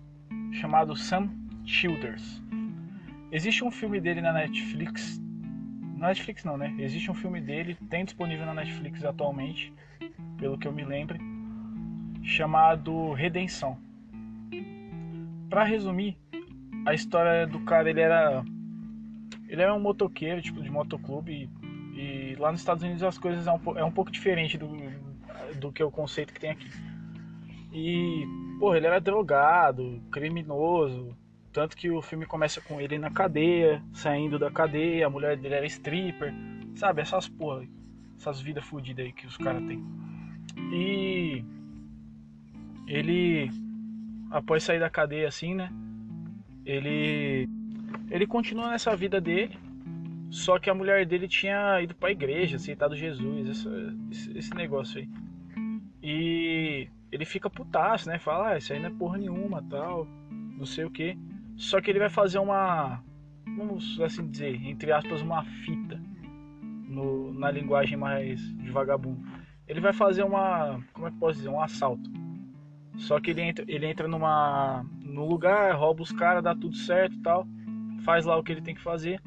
chamado 0.52 0.96
Sam 0.96 1.28
Childers. 1.66 2.42
Existe 3.30 3.62
um 3.62 3.70
filme 3.70 4.00
dele 4.00 4.22
na 4.22 4.32
Netflix 4.32 5.20
na 5.98 6.08
Netflix 6.08 6.44
não, 6.44 6.56
né? 6.56 6.74
Existe 6.78 7.10
um 7.10 7.14
filme 7.14 7.42
dele, 7.42 7.76
tem 7.90 8.06
disponível 8.06 8.46
na 8.46 8.54
Netflix 8.54 9.04
atualmente, 9.04 9.70
pelo 10.38 10.56
que 10.56 10.66
eu 10.66 10.72
me 10.72 10.82
lembro, 10.82 11.18
chamado 12.22 13.12
Redenção. 13.12 13.76
Para 15.50 15.62
resumir, 15.62 16.16
a 16.86 16.94
história 16.94 17.46
do 17.46 17.60
cara, 17.60 17.90
ele 17.90 18.00
era 18.00 18.42
ele 19.46 19.60
era 19.60 19.74
um 19.74 19.80
motoqueiro, 19.80 20.40
tipo 20.40 20.62
de 20.62 20.70
motoclube 20.70 21.50
e, 21.98 22.36
lá 22.36 22.52
nos 22.52 22.60
Estados 22.60 22.84
Unidos 22.84 23.02
as 23.02 23.18
coisas 23.18 23.48
é 23.48 23.52
um, 23.52 23.78
é 23.78 23.84
um 23.84 23.90
pouco 23.90 24.08
diferente 24.08 24.56
do, 24.56 24.68
do 25.58 25.72
que 25.72 25.82
o 25.82 25.90
conceito 25.90 26.32
que 26.32 26.38
tem 26.38 26.50
aqui. 26.50 26.70
E, 27.72 28.24
pô, 28.60 28.72
ele 28.72 28.86
era 28.86 29.00
drogado, 29.00 30.00
criminoso, 30.12 31.16
tanto 31.52 31.76
que 31.76 31.90
o 31.90 32.00
filme 32.00 32.24
começa 32.24 32.60
com 32.60 32.80
ele 32.80 32.98
na 32.98 33.10
cadeia, 33.10 33.82
saindo 33.92 34.38
da 34.38 34.48
cadeia, 34.48 35.08
a 35.08 35.10
mulher 35.10 35.36
dele 35.36 35.56
era 35.56 35.66
stripper, 35.66 36.32
sabe? 36.76 37.02
Essas 37.02 37.28
porra, 37.28 37.66
essas 38.16 38.40
vidas 38.40 38.64
fodidas 38.64 39.04
aí 39.04 39.12
que 39.12 39.26
os 39.26 39.36
caras 39.36 39.66
têm. 39.66 39.84
E 40.72 41.44
ele, 42.86 43.50
após 44.30 44.62
sair 44.62 44.78
da 44.78 44.88
cadeia 44.88 45.26
assim, 45.26 45.52
né? 45.52 45.68
Ele, 46.64 47.48
ele 48.08 48.26
continua 48.26 48.70
nessa 48.70 48.94
vida 48.94 49.20
dele, 49.20 49.58
só 50.30 50.58
que 50.58 50.68
a 50.68 50.74
mulher 50.74 51.06
dele 51.06 51.26
tinha 51.26 51.80
ido 51.80 51.94
pra 51.94 52.10
igreja, 52.10 52.56
aceitado 52.56 52.94
Jesus, 52.94 53.48
esse, 54.10 54.38
esse 54.38 54.54
negócio 54.54 55.00
aí. 55.00 55.08
E 56.02 56.88
ele 57.10 57.24
fica 57.24 57.48
putaço, 57.48 58.08
né? 58.08 58.18
Fala, 58.18 58.50
ah, 58.50 58.58
isso 58.58 58.72
aí 58.72 58.78
não 58.78 58.88
é 58.88 58.92
porra 58.92 59.18
nenhuma, 59.18 59.62
tal, 59.70 60.06
não 60.30 60.66
sei 60.66 60.84
o 60.84 60.90
que. 60.90 61.16
Só 61.56 61.80
que 61.80 61.90
ele 61.90 61.98
vai 61.98 62.10
fazer 62.10 62.38
uma, 62.38 63.02
vamos 63.56 64.00
assim 64.00 64.28
dizer, 64.28 64.54
entre 64.66 64.92
aspas, 64.92 65.22
uma 65.22 65.44
fita 65.44 66.00
no, 66.86 67.32
na 67.32 67.50
linguagem 67.50 67.96
mais 67.96 68.40
de 68.40 68.70
vagabundo. 68.70 69.20
Ele 69.66 69.80
vai 69.80 69.92
fazer 69.92 70.22
uma, 70.22 70.80
como 70.92 71.08
é 71.08 71.10
que 71.10 71.18
posso 71.18 71.38
dizer, 71.38 71.48
um 71.48 71.60
assalto. 71.60 72.10
Só 72.96 73.20
que 73.20 73.30
ele 73.30 73.42
entra, 73.42 73.64
ele 73.68 73.86
entra 73.86 74.08
numa, 74.08 74.84
no 75.02 75.26
lugar, 75.26 75.74
rouba 75.74 76.02
os 76.02 76.12
caras, 76.12 76.42
dá 76.42 76.54
tudo 76.54 76.74
certo 76.76 77.16
tal, 77.22 77.46
faz 78.04 78.24
lá 78.24 78.36
o 78.36 78.42
que 78.42 78.52
ele 78.52 78.62
tem 78.62 78.74
que 78.74 78.82
fazer, 78.82 79.20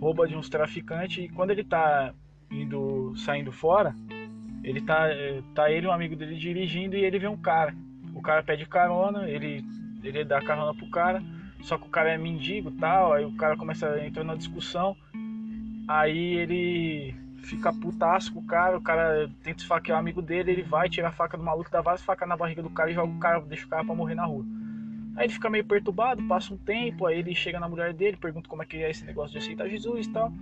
rouba 0.00 0.26
de 0.26 0.36
uns 0.36 0.48
traficantes 0.48 1.24
e 1.24 1.28
quando 1.28 1.50
ele 1.50 1.64
tá 1.64 2.12
indo, 2.50 3.14
saindo 3.16 3.52
fora, 3.52 3.94
ele 4.62 4.80
tá, 4.80 5.06
tá 5.54 5.70
ele 5.70 5.86
um 5.86 5.92
amigo 5.92 6.16
dele 6.16 6.36
dirigindo 6.36 6.96
e 6.96 7.04
ele 7.04 7.18
vê 7.18 7.28
um 7.28 7.36
cara. 7.36 7.74
O 8.14 8.22
cara 8.22 8.42
pede 8.42 8.66
carona, 8.66 9.28
ele, 9.28 9.64
ele 10.02 10.24
dá 10.24 10.40
carona 10.40 10.74
pro 10.74 10.90
cara 10.90 11.22
só 11.62 11.76
que 11.76 11.86
o 11.86 11.90
cara 11.90 12.12
é 12.12 12.18
mendigo 12.18 12.70
tal, 12.72 13.12
aí 13.12 13.24
o 13.24 13.36
cara 13.36 13.56
começa 13.56 13.88
a 13.88 14.06
entrar 14.06 14.24
na 14.24 14.34
discussão, 14.34 14.96
aí 15.86 16.34
ele 16.36 17.14
fica 17.42 17.72
putaço 17.72 18.32
com 18.32 18.40
o 18.40 18.46
cara, 18.46 18.76
o 18.76 18.80
cara 18.80 19.30
tenta 19.42 19.62
esfaquear 19.62 19.98
o 19.98 20.00
amigo 20.00 20.22
dele, 20.22 20.52
ele 20.52 20.62
vai, 20.62 20.88
tira 20.88 21.08
a 21.08 21.12
faca 21.12 21.36
do 21.36 21.42
maluco, 21.42 21.70
dá 21.70 21.80
várias 21.80 22.02
facas 22.02 22.28
na 22.28 22.36
barriga 22.36 22.62
do 22.62 22.70
cara 22.70 22.90
e 22.90 22.94
joga 22.94 23.12
o 23.12 23.18
cara, 23.18 23.40
deixa 23.40 23.66
o 23.66 23.68
cara 23.68 23.84
pra 23.84 23.94
morrer 23.94 24.14
na 24.14 24.24
rua. 24.24 24.44
Aí 25.18 25.24
ele 25.24 25.32
fica 25.32 25.50
meio 25.50 25.64
perturbado, 25.64 26.22
passa 26.28 26.54
um 26.54 26.56
tempo, 26.56 27.04
aí 27.04 27.18
ele 27.18 27.34
chega 27.34 27.58
na 27.58 27.68
mulher 27.68 27.92
dele, 27.92 28.16
pergunta 28.16 28.48
como 28.48 28.62
é 28.62 28.66
que 28.66 28.76
é 28.76 28.88
esse 28.88 29.04
negócio 29.04 29.32
de 29.32 29.38
aceitar 29.38 29.68
Jesus 29.68 30.06
e 30.06 30.12
tal. 30.12 30.32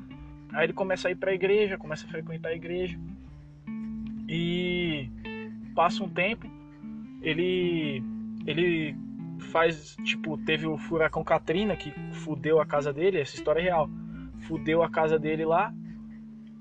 Aí 0.52 0.66
ele 0.66 0.74
começa 0.74 1.08
a 1.08 1.10
ir 1.10 1.14
pra 1.14 1.32
igreja, 1.32 1.78
começa 1.78 2.06
a 2.06 2.10
frequentar 2.10 2.50
a 2.50 2.54
igreja. 2.54 2.98
E 4.28 5.08
passa 5.74 6.04
um 6.04 6.08
tempo, 6.10 6.46
ele 7.22 8.02
ele 8.46 8.94
faz, 9.50 9.96
tipo, 10.04 10.36
teve 10.36 10.66
o 10.66 10.76
furacão 10.76 11.24
Katrina 11.24 11.74
que 11.74 11.90
fudeu 12.12 12.60
a 12.60 12.66
casa 12.66 12.92
dele, 12.92 13.18
essa 13.18 13.34
história 13.34 13.60
é 13.60 13.62
real. 13.62 13.88
Fudeu 14.40 14.82
a 14.82 14.90
casa 14.90 15.18
dele 15.18 15.46
lá 15.46 15.72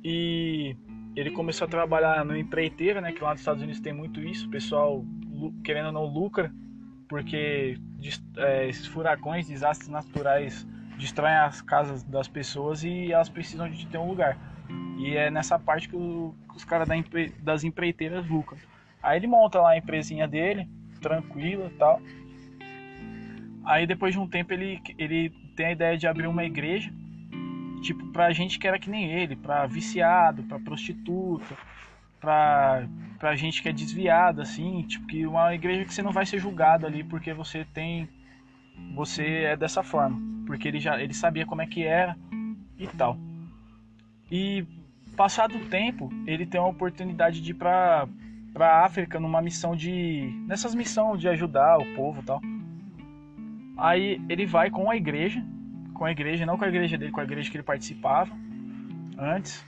e 0.02 0.74
ele 1.18 1.32
começou 1.32 1.66
a 1.66 1.70
trabalhar 1.70 2.24
no 2.24 2.38
empreiteira, 2.38 3.02
né, 3.02 3.12
que 3.12 3.22
lá 3.22 3.32
nos 3.32 3.42
Estados 3.42 3.62
Unidos 3.62 3.82
tem 3.82 3.92
muito 3.92 4.22
isso, 4.22 4.48
o 4.48 4.50
pessoal 4.50 5.04
querendo 5.66 5.88
ou 5.88 5.92
não 5.92 6.06
lucra, 6.06 6.50
porque 7.08 7.78
é, 8.38 8.68
esses 8.68 8.86
furacões, 8.88 9.48
desastres 9.48 9.90
naturais 9.90 10.66
destroem 10.98 11.36
as 11.36 11.62
casas 11.62 12.04
das 12.04 12.28
pessoas 12.28 12.84
e 12.84 13.12
elas 13.12 13.30
precisam 13.30 13.70
de 13.70 13.86
ter 13.88 13.98
um 13.98 14.08
lugar. 14.08 14.38
E 14.98 15.16
é 15.16 15.30
nessa 15.30 15.60
parte 15.60 15.90
que, 15.90 15.96
o, 15.96 16.34
que 16.50 16.58
os 16.58 16.64
caras 16.64 16.88
das 17.42 17.64
empreiteiras 17.64 18.28
lucram. 18.28 18.58
Aí 19.04 19.18
ele 19.20 19.28
monta 19.28 19.60
lá 19.60 19.72
a 19.72 19.78
empresinha 19.78 20.28
dele, 20.28 20.68
tranquila 21.02 21.72
tal. 21.78 22.02
Aí 23.66 23.86
depois 23.86 24.14
de 24.14 24.20
um 24.20 24.28
tempo 24.28 24.54
ele, 24.54 24.82
ele 24.98 25.30
tem 25.56 25.68
a 25.68 25.72
ideia 25.72 25.98
de 25.98 26.08
abrir 26.08 26.28
uma 26.28 26.44
igreja, 26.44 26.92
tipo, 27.82 28.06
pra 28.08 28.32
gente 28.32 28.58
que 28.58 28.68
era 28.68 28.80
que 28.80 28.90
nem 28.90 29.12
ele, 29.12 29.36
pra 29.36 29.66
viciado, 29.66 30.44
pra 30.44 30.60
prostituta, 30.60 31.56
pra, 32.20 32.88
pra 33.26 33.36
gente 33.36 33.64
que 33.64 33.70
é 33.70 33.74
desviado, 33.74 34.40
assim, 34.40 34.84
tipo, 34.84 35.08
que 35.08 35.26
uma 35.26 35.52
igreja 35.56 35.84
que 35.84 35.92
você 35.92 36.04
não 36.04 36.12
vai 36.12 36.28
ser 36.28 36.38
julgado 36.38 36.86
ali 36.86 37.04
porque 37.04 37.34
você 37.34 37.66
tem. 37.74 38.08
Você 38.94 39.26
é 39.46 39.58
dessa 39.58 39.82
forma. 39.82 40.22
Porque 40.46 40.68
ele 40.68 40.80
já 40.80 41.02
ele 41.02 41.12
sabia 41.12 41.44
como 41.44 41.60
é 41.60 41.66
que 41.66 41.84
era 41.84 42.16
e 42.78 42.86
tal. 42.86 43.18
E 44.32 44.64
passado 45.18 45.58
o 45.58 45.66
tempo, 45.66 46.08
ele 46.28 46.46
tem 46.46 46.62
a 46.62 46.68
oportunidade 46.68 47.42
de 47.42 47.50
ir 47.50 47.56
pra, 47.56 48.08
pra 48.54 48.86
África 48.86 49.20
numa 49.20 49.42
missão 49.42 49.76
de. 49.76 50.32
nessas 50.46 50.76
missões 50.76 51.20
de 51.20 51.28
ajudar 51.28 51.80
o 51.80 51.96
povo 51.96 52.22
e 52.22 52.26
tal. 52.26 52.40
Aí 53.76 54.22
ele 54.30 54.46
vai 54.46 54.70
com 54.70 54.92
a 54.92 54.96
igreja, 54.96 55.44
com 55.96 56.06
a 56.06 56.12
igreja, 56.12 56.46
não 56.46 56.60
com 56.60 56.66
a 56.66 56.70
igreja 56.70 56.96
dele, 56.96 57.12
com 57.12 57.22
a 57.22 57.24
igreja 57.24 57.50
que 57.50 57.58
ele 57.58 57.64
participava 57.64 58.32
antes. 59.18 59.66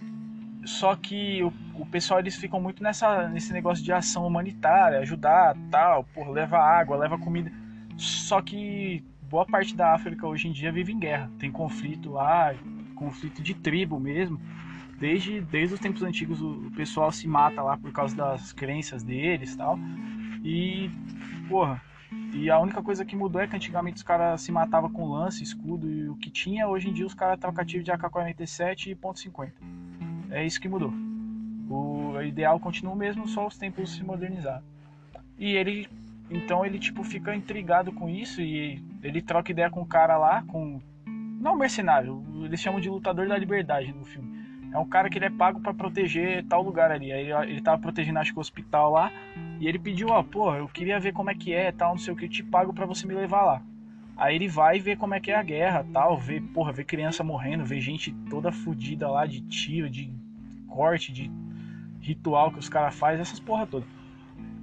Só 0.67 0.97
que 0.97 1.41
o, 1.41 1.53
o 1.75 1.85
pessoal 1.85 2.19
eles 2.19 2.35
ficam 2.35 2.59
muito 2.59 2.83
nessa, 2.83 3.29
nesse 3.29 3.53
negócio 3.53 3.81
de 3.81 3.93
ação 3.93 4.27
humanitária, 4.27 4.99
ajudar, 4.99 5.55
tal, 5.71 6.03
por 6.03 6.27
leva 6.29 6.57
água, 6.57 6.97
leva 6.97 7.17
comida. 7.17 7.49
Só 7.95 8.41
que 8.41 9.01
boa 9.29 9.45
parte 9.45 9.73
da 9.73 9.93
África 9.93 10.27
hoje 10.27 10.49
em 10.49 10.51
dia 10.51 10.69
vive 10.69 10.91
em 10.91 10.99
guerra. 10.99 11.31
Tem 11.39 11.49
conflito 11.49 12.11
lá, 12.11 12.53
conflito 12.95 13.41
de 13.41 13.53
tribo 13.53 13.97
mesmo. 13.97 14.37
Desde, 14.99 15.39
desde 15.39 15.75
os 15.75 15.79
tempos 15.79 16.03
antigos 16.03 16.41
o 16.41 16.69
pessoal 16.75 17.13
se 17.13 17.29
mata 17.29 17.61
lá 17.61 17.77
por 17.77 17.93
causa 17.93 18.13
das 18.13 18.51
crenças 18.51 19.03
deles 19.03 19.55
tal. 19.55 19.79
E, 20.43 20.91
porra, 21.47 21.81
e 22.33 22.49
a 22.49 22.59
única 22.59 22.83
coisa 22.83 23.05
que 23.05 23.15
mudou 23.15 23.41
é 23.41 23.47
que 23.47 23.55
antigamente 23.55 23.97
os 23.97 24.03
caras 24.03 24.41
se 24.41 24.51
matavam 24.51 24.91
com 24.91 25.13
lance, 25.13 25.41
escudo 25.41 25.89
e 25.89 26.09
o 26.09 26.17
que 26.17 26.29
tinha. 26.29 26.67
Hoje 26.67 26.89
em 26.89 26.93
dia 26.93 27.05
os 27.05 27.13
caras 27.13 27.39
trocam 27.39 27.63
de 27.63 27.89
AK-47 27.89 28.87
e 28.87 28.95
.50. 28.95 29.53
É 30.29 30.45
isso 30.45 30.59
que 30.59 30.69
mudou. 30.69 30.93
O 31.69 32.21
ideal 32.21 32.59
continua 32.59 32.93
o 32.93 32.97
mesmo, 32.97 33.27
só 33.27 33.47
os 33.47 33.57
tempos 33.57 33.95
se 33.95 34.03
modernizaram. 34.03 34.63
E 35.37 35.51
ele, 35.55 35.87
então 36.29 36.65
ele 36.65 36.79
tipo 36.79 37.03
fica 37.03 37.35
intrigado 37.35 37.91
com 37.91 38.09
isso 38.09 38.41
e 38.41 38.81
ele 39.03 39.21
troca 39.21 39.51
ideia 39.51 39.69
com 39.69 39.81
o 39.81 39.85
cara 39.85 40.17
lá, 40.17 40.43
com 40.43 40.81
não 41.05 41.55
mercenário, 41.55 42.25
eles 42.43 42.59
chamam 42.59 42.79
de 42.79 42.89
lutador 42.89 43.27
da 43.27 43.37
liberdade 43.37 43.93
no 43.93 44.03
filme. 44.03 44.37
É 44.73 44.77
um 44.77 44.87
cara 44.87 45.09
que 45.09 45.17
ele 45.17 45.25
é 45.25 45.29
pago 45.29 45.59
para 45.61 45.73
proteger 45.73 46.45
tal 46.45 46.61
lugar 46.61 46.91
ali. 46.91 47.11
Aí 47.11 47.31
ele, 47.31 47.51
ele 47.51 47.61
tava 47.61 47.81
protegendo 47.81 48.19
acho 48.19 48.33
que 48.33 48.37
o 48.37 48.41
hospital 48.41 48.91
lá 48.91 49.11
e 49.59 49.67
ele 49.67 49.79
pediu, 49.79 50.09
ó, 50.09 50.21
pô, 50.23 50.53
eu 50.53 50.67
queria 50.67 50.99
ver 50.99 51.13
como 51.13 51.29
é 51.29 51.35
que 51.35 51.53
é, 51.53 51.71
tal, 51.71 51.91
não 51.91 51.97
sei 51.97 52.13
o 52.13 52.17
que, 52.17 52.25
eu 52.25 52.29
te 52.29 52.43
pago 52.43 52.73
para 52.73 52.85
você 52.85 53.07
me 53.07 53.13
levar 53.13 53.43
lá. 53.43 53.61
Aí 54.17 54.35
ele 54.35 54.47
vai 54.47 54.79
ver 54.79 54.97
como 54.97 55.13
é 55.13 55.19
que 55.19 55.31
é 55.31 55.35
a 55.35 55.43
guerra, 55.43 55.85
tal, 55.93 56.17
vê, 56.17 56.41
porra, 56.41 56.71
vê 56.71 56.83
criança 56.83 57.23
morrendo, 57.23 57.63
vê 57.63 57.79
gente 57.79 58.11
toda 58.29 58.51
fodida 58.51 59.07
lá 59.07 59.27
de 59.27 59.41
tiro, 59.41 59.87
de 59.89 60.11
corte, 60.67 61.13
de 61.13 61.31
ritual 62.01 62.51
que 62.51 62.57
os 62.57 62.67
caras 62.67 62.95
fazem, 62.95 63.21
essas 63.21 63.39
porra 63.39 63.67
toda. 63.67 63.85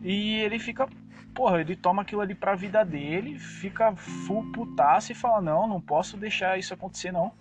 E 0.03 0.35
ele 0.41 0.59
fica, 0.59 0.89
porra, 1.33 1.61
ele 1.61 1.77
toma 1.77 2.03
aquilo 2.03 2.21
ali 2.21 2.35
pra 2.35 2.57
vida 2.57 2.85
dele, 2.85 3.39
fica 3.39 3.95
full 3.95 4.51
putaço 4.51 5.13
e 5.13 5.15
fala, 5.15 5.41
não, 5.41 5.69
não 5.69 5.81
posso 5.81 6.17
deixar 6.17 6.59
isso 6.59 6.75
acontecer 6.75 7.13
não. 7.13 7.33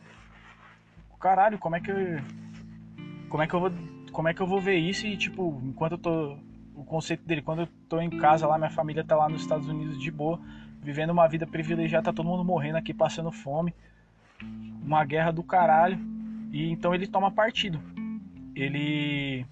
Caralho, 1.19 1.58
como 1.58 1.76
é 1.76 1.80
que 1.80 1.89
eu, 1.89 1.97
como 3.30 3.41
é 3.41 3.47
que 3.47 3.54
eu 3.54 3.60
vou, 3.60 3.71
como 4.12 4.28
é 4.28 4.34
que 4.34 4.41
eu 4.41 4.47
vou 4.47 4.60
ver 4.60 4.78
isso 4.78 5.08
e 5.08 5.17
tipo, 5.17 5.60
enquanto 5.63 5.93
eu 5.93 5.97
tô 5.97 6.38
o 6.76 6.84
conceito 6.84 7.26
dele, 7.26 7.41
quando 7.41 7.62
eu 7.62 7.67
tô 7.88 7.99
em 7.99 8.10
casa 8.10 8.45
lá, 8.45 8.58
minha 8.58 8.69
família 8.69 9.04
tá 9.04 9.15
lá 9.15 9.30
nos 9.30 9.41
Estados 9.41 9.67
Unidos 9.67 9.97
de 9.99 10.12
boa, 10.12 10.39
vivendo 10.84 11.12
uma 11.12 11.28
vida 11.28 11.48
privilegiada, 11.48 12.06
tá 12.06 12.13
todo 12.13 12.28
mundo 12.28 12.43
morrendo 12.43 12.78
aqui, 12.78 12.93
passando 12.93 13.32
fome, 13.32 13.74
uma 14.84 15.04
guerra 15.06 15.32
do 15.32 15.43
caralho. 15.43 15.98
E 16.52 16.69
então 16.69 16.93
ele 16.93 17.08
toma 17.08 17.32
partido. 17.32 17.80
Ele 18.56 19.46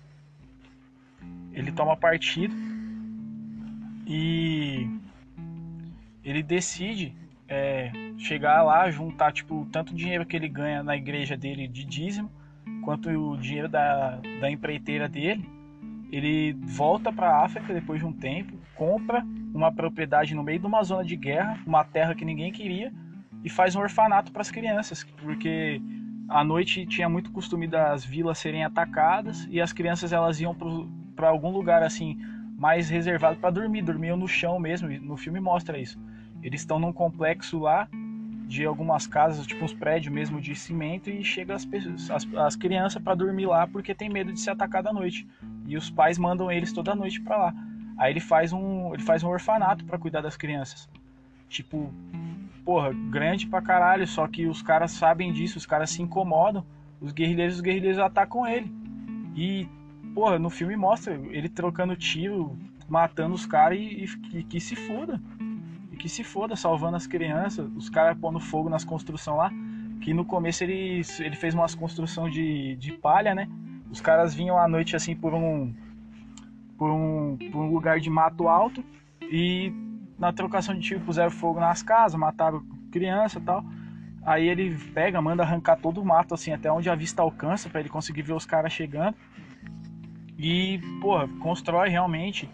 ele 1.53 1.71
toma 1.71 1.97
partido 1.97 2.55
e 4.07 4.87
ele 6.23 6.41
decide 6.41 7.13
é, 7.47 7.91
chegar 8.17 8.61
lá, 8.63 8.89
juntar 8.89 9.33
tipo 9.33 9.67
tanto 9.71 9.93
dinheiro 9.93 10.25
que 10.25 10.35
ele 10.35 10.47
ganha 10.47 10.81
na 10.83 10.95
igreja 10.95 11.35
dele 11.35 11.67
de 11.67 11.83
dízimo, 11.83 12.31
quanto 12.83 13.09
o 13.09 13.37
dinheiro 13.37 13.67
da, 13.67 14.19
da 14.39 14.49
empreiteira 14.49 15.09
dele 15.09 15.61
ele 16.11 16.53
volta 16.53 17.11
para 17.11 17.29
a 17.29 17.45
África 17.45 17.73
depois 17.73 17.99
de 17.99 18.05
um 18.05 18.11
tempo, 18.11 18.53
compra 18.75 19.25
uma 19.53 19.71
propriedade 19.71 20.33
no 20.33 20.43
meio 20.43 20.59
de 20.59 20.65
uma 20.65 20.83
zona 20.83 21.03
de 21.03 21.15
guerra, 21.15 21.59
uma 21.65 21.83
terra 21.83 22.15
que 22.15 22.25
ninguém 22.25 22.51
queria, 22.51 22.91
e 23.43 23.49
faz 23.49 23.75
um 23.75 23.81
orfanato 23.81 24.31
para 24.31 24.41
as 24.41 24.51
crianças, 24.51 25.03
porque 25.21 25.81
à 26.29 26.43
noite 26.43 26.85
tinha 26.85 27.09
muito 27.09 27.31
costume 27.31 27.67
das 27.67 28.05
vilas 28.05 28.37
serem 28.37 28.63
atacadas 28.63 29.47
e 29.49 29.59
as 29.59 29.73
crianças 29.73 30.13
elas 30.13 30.39
iam 30.39 30.55
para 31.15 31.27
algum 31.27 31.51
lugar 31.51 31.83
assim 31.83 32.17
mais 32.57 32.89
reservado 32.89 33.37
para 33.37 33.49
dormir, 33.49 33.81
dormiam 33.81 34.15
no 34.15 34.27
chão 34.27 34.59
mesmo, 34.59 34.87
no 34.87 35.17
filme 35.17 35.39
mostra 35.39 35.79
isso. 35.79 35.99
Eles 36.43 36.61
estão 36.61 36.79
num 36.79 36.93
complexo 36.93 37.57
lá 37.59 37.87
de 38.47 38.65
algumas 38.65 39.07
casas, 39.07 39.47
tipo 39.47 39.65
uns 39.65 39.73
prédios 39.73 40.13
mesmo 40.13 40.39
de 40.39 40.53
cimento, 40.53 41.09
e 41.09 41.23
chega 41.23 41.55
as, 41.55 41.65
pessoas, 41.65 42.11
as, 42.11 42.33
as 42.35 42.55
crianças 42.55 43.01
para 43.01 43.15
dormir 43.15 43.47
lá 43.47 43.65
porque 43.65 43.95
tem 43.95 44.09
medo 44.09 44.31
de 44.31 44.39
ser 44.39 44.51
atacado 44.51 44.89
à 44.89 44.93
noite. 44.93 45.27
E 45.65 45.75
os 45.75 45.89
pais 45.89 46.19
mandam 46.19 46.51
eles 46.51 46.71
toda 46.71 46.93
noite 46.93 47.19
para 47.21 47.37
lá. 47.37 47.53
Aí 47.97 48.11
ele 48.11 48.19
faz 48.19 48.53
um, 48.53 48.93
ele 48.93 49.03
faz 49.03 49.23
um 49.23 49.29
orfanato 49.29 49.85
para 49.85 49.97
cuidar 49.97 50.21
das 50.21 50.37
crianças. 50.37 50.89
Tipo, 51.47 51.93
porra, 52.63 52.93
grande 52.93 53.47
pra 53.47 53.61
caralho, 53.61 54.07
só 54.07 54.27
que 54.27 54.47
os 54.47 54.61
caras 54.61 54.91
sabem 54.91 55.31
disso, 55.31 55.57
os 55.57 55.65
caras 55.65 55.89
se 55.89 56.01
incomodam. 56.01 56.65
Os 56.99 57.11
guerrilheiros, 57.11 57.55
os 57.55 57.61
guerrilheiros 57.61 57.99
atacam 57.99 58.47
ele. 58.47 58.71
E, 59.35 59.67
porra, 60.13 60.37
no 60.37 60.49
filme 60.49 60.75
mostra 60.75 61.13
ele 61.13 61.49
trocando 61.49 61.95
tiro, 61.95 62.57
matando 62.87 63.33
os 63.33 63.45
caras 63.45 63.77
e, 63.79 64.05
e, 64.33 64.43
que 64.43 64.59
se 64.59 64.75
foda 64.75 65.19
que 66.01 66.09
se 66.09 66.23
foda, 66.23 66.55
salvando 66.55 66.97
as 66.97 67.05
crianças, 67.05 67.69
os 67.75 67.87
caras 67.87 68.17
pondo 68.17 68.39
fogo 68.39 68.67
nas 68.67 68.83
construções 68.83 69.37
lá, 69.37 69.51
que 70.01 70.15
no 70.15 70.25
começo 70.25 70.63
ele, 70.63 71.03
ele 71.19 71.35
fez 71.35 71.53
umas 71.53 71.75
construção 71.75 72.27
de, 72.27 72.75
de 72.77 72.91
palha, 72.93 73.35
né? 73.35 73.47
Os 73.91 74.01
caras 74.01 74.33
vinham 74.33 74.57
à 74.57 74.67
noite 74.67 74.95
assim 74.95 75.15
por 75.15 75.31
um, 75.35 75.71
por 76.81 76.89
um, 76.89 77.37
por 77.51 77.61
um 77.61 77.71
lugar 77.71 77.99
de 77.99 78.09
mato 78.09 78.47
alto 78.47 78.83
e 79.21 79.71
na 80.17 80.33
trocação 80.33 80.73
de 80.73 80.81
tiro 80.81 80.99
puseram 81.01 81.29
fogo 81.29 81.59
nas 81.59 81.83
casas, 81.83 82.19
mataram 82.19 82.63
criança 82.91 83.37
e 83.37 83.41
tal. 83.43 83.63
Aí 84.23 84.47
ele 84.47 84.75
pega, 84.91 85.21
manda 85.21 85.43
arrancar 85.43 85.75
todo 85.75 86.01
o 86.01 86.05
mato 86.05 86.33
assim 86.33 86.51
até 86.51 86.71
onde 86.71 86.89
a 86.89 86.95
vista 86.95 87.21
alcança 87.21 87.69
para 87.69 87.81
ele 87.81 87.89
conseguir 87.89 88.23
ver 88.23 88.33
os 88.33 88.47
caras 88.47 88.73
chegando. 88.73 89.15
E, 90.39 90.79
porra, 90.99 91.27
constrói 91.39 91.89
realmente 91.89 92.49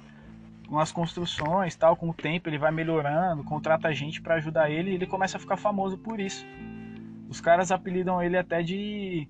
com 0.68 0.78
as 0.78 0.92
construções, 0.92 1.74
tal, 1.78 1.96
com 1.96 2.10
o 2.10 2.14
tempo 2.14 2.50
ele 2.50 2.58
vai 2.58 2.70
melhorando, 2.70 3.46
contrata 3.46 3.94
gente 3.94 4.22
para 4.22 4.36
ajudar 4.36 4.70
ele 4.70 4.92
e 4.92 4.96
ele 4.96 5.08
começa 5.08 5.38
a 5.38 5.40
ficar 5.40 5.56
famoso 5.56 5.98
por 5.98 6.20
isso. 6.20 6.46
Os 7.30 7.40
caras 7.40 7.72
apelidam 7.72 8.22
ele 8.22 8.38
até 8.38 8.62
de 8.62 9.26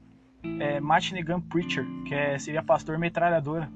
é, 0.60 0.80
Machine 0.80 1.22
Gun 1.22 1.42
Preacher, 1.42 1.86
que 2.04 2.16
é, 2.16 2.40
seria 2.40 2.64
pastor 2.64 2.98
metralhadora. 2.98 3.70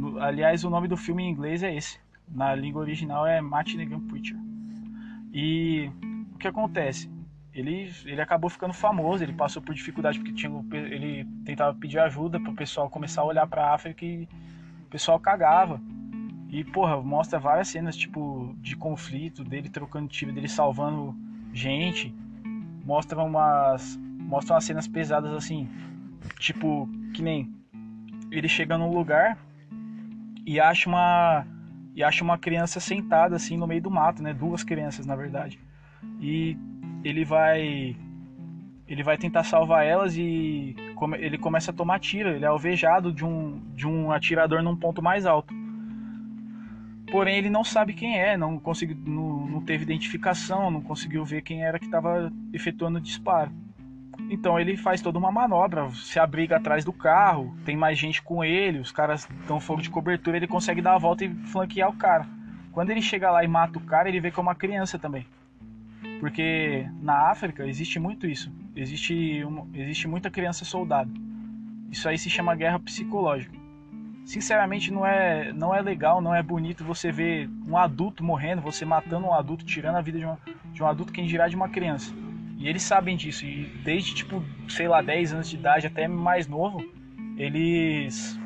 No, 0.00 0.18
aliás, 0.18 0.64
o 0.64 0.70
nome 0.70 0.88
do 0.88 0.96
filme 0.96 1.22
em 1.22 1.30
inglês 1.30 1.62
é 1.62 1.74
esse. 1.76 2.00
Na 2.26 2.54
língua 2.54 2.80
original 2.80 3.26
é 3.26 3.38
Machine 3.42 3.84
Gun 3.84 4.00
Preacher. 4.08 4.36
E 5.30 5.90
o 6.34 6.38
que 6.38 6.48
acontece? 6.48 7.10
Ele, 7.52 7.92
ele 8.06 8.20
acabou 8.22 8.48
ficando 8.48 8.72
famoso, 8.72 9.22
ele 9.22 9.34
passou 9.34 9.60
por 9.60 9.74
dificuldade 9.74 10.18
porque 10.18 10.32
tinha, 10.32 10.50
ele 10.72 11.26
tentava 11.44 11.76
pedir 11.76 11.98
ajuda 11.98 12.40
para 12.40 12.50
o 12.50 12.54
pessoal 12.54 12.88
começar 12.88 13.20
a 13.20 13.26
olhar 13.26 13.46
para 13.46 13.66
a 13.66 13.74
África 13.74 14.02
e 14.02 14.26
o 14.86 14.88
pessoal 14.88 15.20
cagava. 15.20 15.78
E, 16.48 16.64
porra, 16.64 16.96
mostra 17.02 17.38
várias 17.38 17.68
cenas, 17.68 17.94
tipo, 17.94 18.56
de 18.58 18.74
conflito, 18.76 19.44
dele 19.44 19.68
trocando 19.68 20.08
tiro, 20.08 20.32
dele 20.32 20.48
salvando 20.48 21.14
gente. 21.52 22.14
Mostra 22.86 23.22
umas. 23.22 23.98
Mostra 24.18 24.54
umas 24.54 24.64
cenas 24.64 24.88
pesadas 24.88 25.32
assim. 25.32 25.68
Tipo, 26.38 26.88
que 27.14 27.22
nem. 27.22 27.52
Ele 28.30 28.48
chega 28.48 28.78
num 28.78 28.92
lugar 28.92 29.36
e 30.46 30.60
acha 30.60 30.88
uma. 30.88 31.46
E 31.94 32.04
acha 32.04 32.22
uma 32.22 32.38
criança 32.38 32.78
sentada 32.78 33.36
assim 33.36 33.56
no 33.56 33.66
meio 33.66 33.82
do 33.82 33.90
mato, 33.90 34.22
né? 34.22 34.32
Duas 34.32 34.62
crianças, 34.62 35.06
na 35.06 35.16
verdade. 35.16 35.58
E 36.20 36.56
ele 37.04 37.24
vai. 37.24 37.96
Ele 38.86 39.02
vai 39.02 39.16
tentar 39.16 39.44
salvar 39.44 39.86
elas 39.86 40.16
e 40.16 40.74
ele 41.18 41.38
começa 41.38 41.70
a 41.70 41.74
tomar 41.74 42.00
tiro. 42.00 42.30
Ele 42.30 42.44
é 42.44 42.48
alvejado 42.48 43.12
de 43.12 43.24
um, 43.24 43.60
de 43.74 43.86
um 43.86 44.10
atirador 44.10 44.62
num 44.62 44.76
ponto 44.76 45.00
mais 45.00 45.26
alto 45.26 45.54
porém 47.10 47.36
ele 47.36 47.50
não 47.50 47.64
sabe 47.64 47.92
quem 47.92 48.18
é, 48.18 48.36
não 48.36 48.58
conseguiu, 48.58 48.96
não, 49.04 49.46
não 49.46 49.60
teve 49.60 49.82
identificação, 49.82 50.70
não 50.70 50.80
conseguiu 50.80 51.24
ver 51.24 51.42
quem 51.42 51.62
era 51.62 51.78
que 51.78 51.84
estava 51.84 52.32
efetuando 52.52 52.98
o 52.98 53.00
disparo. 53.00 53.50
Então 54.28 54.58
ele 54.58 54.76
faz 54.76 55.00
toda 55.00 55.18
uma 55.18 55.30
manobra, 55.30 55.88
se 55.90 56.18
abriga 56.18 56.56
atrás 56.56 56.84
do 56.84 56.92
carro, 56.92 57.54
tem 57.64 57.76
mais 57.76 57.98
gente 57.98 58.22
com 58.22 58.44
ele, 58.44 58.78
os 58.78 58.92
caras 58.92 59.28
dão 59.46 59.60
fogo 59.60 59.82
de 59.82 59.90
cobertura, 59.90 60.36
ele 60.36 60.46
consegue 60.46 60.82
dar 60.82 60.94
a 60.94 60.98
volta 60.98 61.24
e 61.24 61.34
flanquear 61.46 61.88
o 61.88 61.96
cara. 61.96 62.26
Quando 62.72 62.90
ele 62.90 63.02
chega 63.02 63.30
lá 63.30 63.42
e 63.42 63.48
mata 63.48 63.78
o 63.78 63.82
cara, 63.82 64.08
ele 64.08 64.20
vê 64.20 64.30
que 64.30 64.38
é 64.38 64.42
uma 64.42 64.54
criança 64.54 64.98
também. 64.98 65.26
Porque 66.20 66.86
na 67.00 67.30
África 67.30 67.66
existe 67.66 67.98
muito 67.98 68.26
isso. 68.26 68.52
Existe, 68.76 69.42
uma, 69.44 69.66
existe 69.74 70.06
muita 70.06 70.30
criança 70.30 70.64
soldado. 70.64 71.10
Isso 71.90 72.08
aí 72.08 72.16
se 72.16 72.30
chama 72.30 72.54
guerra 72.54 72.78
psicológica 72.78 73.60
sinceramente 74.30 74.92
não 74.92 75.04
é, 75.04 75.52
não 75.52 75.74
é 75.74 75.80
legal, 75.80 76.20
não 76.20 76.32
é 76.32 76.40
bonito 76.40 76.84
você 76.84 77.10
ver 77.10 77.50
um 77.66 77.76
adulto 77.76 78.22
morrendo, 78.22 78.62
você 78.62 78.84
matando 78.84 79.26
um 79.26 79.34
adulto, 79.34 79.64
tirando 79.64 79.96
a 79.96 80.00
vida 80.00 80.18
de, 80.18 80.24
uma, 80.24 80.38
de 80.72 80.82
um 80.82 80.86
adulto, 80.86 81.12
quem 81.12 81.26
dirá 81.26 81.48
de 81.48 81.56
uma 81.56 81.68
criança. 81.68 82.14
E 82.60 82.68
eles 82.68 82.82
sabem 82.82 83.16
disso, 83.16 83.46
e 83.46 83.64
desde 83.82 84.14
tipo, 84.14 84.44
sei 84.68 84.86
lá, 84.86 85.00
10 85.00 85.32
anos 85.32 85.48
de 85.48 85.56
idade 85.56 85.86
até 85.86 86.06
mais 86.06 86.46
novo, 86.46 86.78
eles 87.38 88.38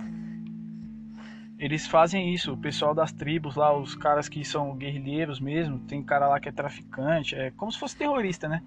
eles 1.59 1.87
fazem 1.87 2.33
isso, 2.33 2.53
o 2.53 2.57
pessoal 2.57 2.95
das 2.95 3.11
tribos 3.11 3.57
lá, 3.57 3.77
os 3.77 3.97
caras 3.97 4.29
que 4.29 4.45
são 4.45 4.77
guerrilheiros 4.77 5.41
mesmo, 5.41 5.81
tem 5.81 6.01
cara 6.01 6.29
lá 6.29 6.39
que 6.39 6.49
é 6.49 6.53
traficante, 6.53 7.35
é 7.35 7.51
como 7.53 7.73
se 7.73 7.79
fosse 7.79 7.97
terrorista, 7.97 8.49
né? 8.49 8.63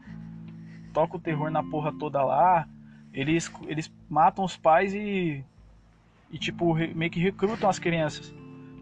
Toca 0.93 1.15
o 1.15 1.19
terror 1.19 1.49
na 1.49 1.63
porra 1.63 1.93
toda 1.97 2.21
lá, 2.23 2.67
eles, 3.13 3.49
eles 3.67 3.89
matam 4.09 4.43
os 4.43 4.57
pais 4.57 4.93
e 4.93 5.45
e 6.29 6.37
tipo 6.37 6.73
meio 6.73 7.09
que 7.09 7.21
recrutam 7.21 7.69
as 7.69 7.79
crianças. 7.79 8.33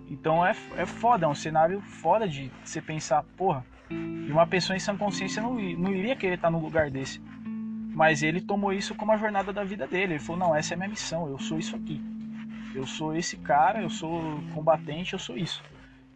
Então 0.10 0.43
é, 0.43 0.56
é 0.78 0.86
foda, 0.86 1.28
é 1.28 1.30
um 1.30 1.36
cenário 1.36 1.80
foda 1.80 2.28
de 2.28 2.51
você 2.63 2.82
pensar, 2.82 3.23
porra, 3.38 3.63
E 3.89 4.32
uma 4.32 4.48
pessoa 4.48 4.76
em 4.76 4.80
sã 4.80 4.95
consciência 4.95 5.41
não, 5.41 5.54
não 5.54 5.93
iria 5.93 6.15
querer 6.15 6.36
estar 6.36 6.50
no 6.50 6.60
lugar 6.60 6.89
desse. 6.89 7.21
Mas 7.93 8.24
ele 8.24 8.41
tomou 8.41 8.74
isso 8.74 8.93
como 8.95 9.12
a 9.12 9.17
jornada 9.17 9.54
da 9.54 9.63
vida 9.63 9.88
dele. 9.88 10.13
Ele 10.13 10.19
falou: 10.19 10.39
não, 10.39 10.56
essa 10.56 10.74
é 10.74 10.76
a 10.76 10.78
minha 10.78 10.89
missão, 10.89 11.30
eu 11.30 11.39
sou 11.39 11.58
isso 11.58 11.76
aqui. 11.76 12.02
Eu 12.74 12.86
sou 12.86 13.15
esse 13.15 13.38
cara, 13.38 13.82
eu 13.82 13.89
sou 13.89 14.21
combatente, 14.54 15.13
eu 15.13 15.19
sou 15.19 15.38
isso. 15.38 15.63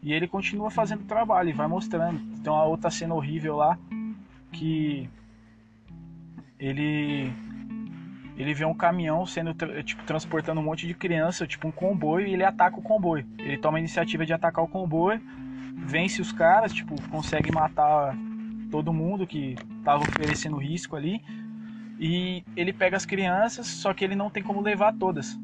E 0.02 0.12
ele 0.14 0.28
continua 0.28 0.70
fazendo 0.70 1.06
trabalho 1.06 1.50
e 1.50 1.54
vai 1.54 1.68
mostrando. 1.68 2.20
Então 2.38 2.56
a 2.56 2.66
outra 2.66 2.90
cena 2.90 3.14
horrível 3.14 3.56
lá 3.56 3.78
que 4.52 5.10
ele 6.60 7.32
ele 8.38 8.54
vê 8.54 8.64
um 8.64 8.74
caminhão 8.74 9.26
sendo 9.26 9.54
tipo 9.84 10.04
transportando 10.04 10.62
um 10.62 10.64
monte 10.64 10.88
de 10.88 10.94
criança, 10.94 11.46
tipo 11.46 11.68
um 11.68 11.72
comboio, 11.72 12.26
e 12.26 12.34
ele 12.34 12.44
ataca 12.44 12.80
o 12.80 12.82
comboio. 12.82 13.28
Ele 13.38 13.58
toma 13.58 13.78
a 13.78 13.80
iniciativa 13.80 14.26
de 14.26 14.34
atacar 14.34 14.64
o 14.64 14.68
comboio, 14.68 15.22
vence 15.86 16.22
os 16.22 16.32
caras, 16.32 16.74
tipo, 16.74 16.96
consegue 17.10 17.52
matar 17.52 18.16
todo 18.70 18.94
mundo 18.94 19.26
que 19.26 19.56
tava 19.84 20.04
oferecendo 20.04 20.58
risco 20.58 20.96
ali. 20.96 21.22
E 22.00 22.44
ele 22.56 22.72
pega 22.72 22.96
as 22.96 23.06
crianças, 23.06 23.68
só 23.68 23.94
que 23.94 24.06
ele 24.06 24.16
não 24.16 24.30
tem 24.30 24.42
como 24.42 24.62
levar 24.62 24.94
todas. 24.94 25.38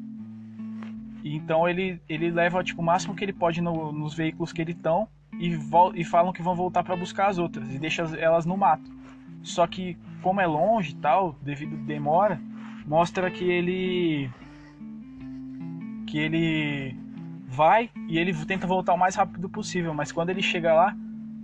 Então 1.22 1.68
ele, 1.68 2.00
ele 2.08 2.30
leva 2.30 2.62
tipo, 2.62 2.80
o 2.80 2.84
máximo 2.84 3.14
que 3.14 3.24
ele 3.24 3.32
pode 3.32 3.60
no, 3.60 3.92
nos 3.92 4.14
veículos 4.14 4.52
que 4.52 4.62
ele 4.62 4.72
estão 4.72 5.08
e, 5.38 5.58
e 5.94 6.04
falam 6.04 6.32
que 6.32 6.40
vão 6.40 6.54
voltar 6.54 6.84
para 6.84 6.96
buscar 6.96 7.28
as 7.28 7.38
outras 7.38 7.68
e 7.74 7.78
deixa 7.78 8.02
elas 8.16 8.46
no 8.46 8.56
mato. 8.56 8.90
Só 9.42 9.66
que 9.66 9.98
como 10.22 10.40
é 10.40 10.46
longe 10.46 10.92
e 10.92 10.96
tal, 10.96 11.36
devido 11.42 11.76
demora, 11.84 12.40
mostra 12.86 13.30
que 13.30 13.44
ele 13.44 14.30
que 16.06 16.18
ele 16.18 16.96
vai 17.46 17.90
e 18.08 18.18
ele 18.18 18.34
tenta 18.44 18.66
voltar 18.66 18.92
o 18.92 18.98
mais 18.98 19.14
rápido 19.14 19.48
possível, 19.48 19.94
mas 19.94 20.12
quando 20.12 20.30
ele 20.30 20.42
chega 20.42 20.74
lá, 20.74 20.96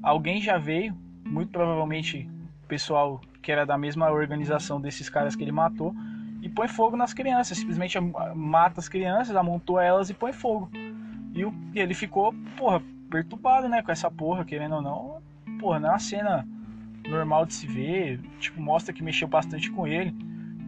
alguém 0.02 0.40
já 0.40 0.58
veio, 0.58 0.94
muito 1.24 1.50
provavelmente 1.50 2.28
o 2.64 2.66
pessoal 2.66 3.20
que 3.40 3.50
era 3.50 3.64
da 3.64 3.78
mesma 3.78 4.10
organização 4.10 4.80
desses 4.80 5.08
caras 5.08 5.34
que 5.34 5.42
ele 5.42 5.52
matou, 5.52 5.94
e 6.42 6.48
põe 6.48 6.66
fogo 6.66 6.96
nas 6.96 7.14
crianças, 7.14 7.58
simplesmente 7.58 7.98
mata 8.34 8.80
as 8.80 8.88
crianças, 8.88 9.36
amontoa 9.36 9.84
elas 9.84 10.10
e 10.10 10.14
põe 10.14 10.32
fogo. 10.32 10.68
E, 11.34 11.78
ele 11.78 11.94
ficou, 11.94 12.34
porra, 12.56 12.82
perturbado, 13.08 13.68
né, 13.68 13.80
com 13.80 13.92
essa 13.92 14.10
porra, 14.10 14.44
querendo 14.44 14.74
ou 14.74 14.82
não. 14.82 15.22
Porra, 15.60 15.78
não 15.78 15.88
é 15.88 15.92
uma 15.92 15.98
cena 16.00 16.46
normal 17.08 17.46
de 17.46 17.54
se 17.54 17.66
ver, 17.66 18.20
tipo, 18.40 18.60
mostra 18.60 18.92
que 18.92 19.04
mexeu 19.04 19.28
bastante 19.28 19.70
com 19.70 19.86
ele. 19.86 20.14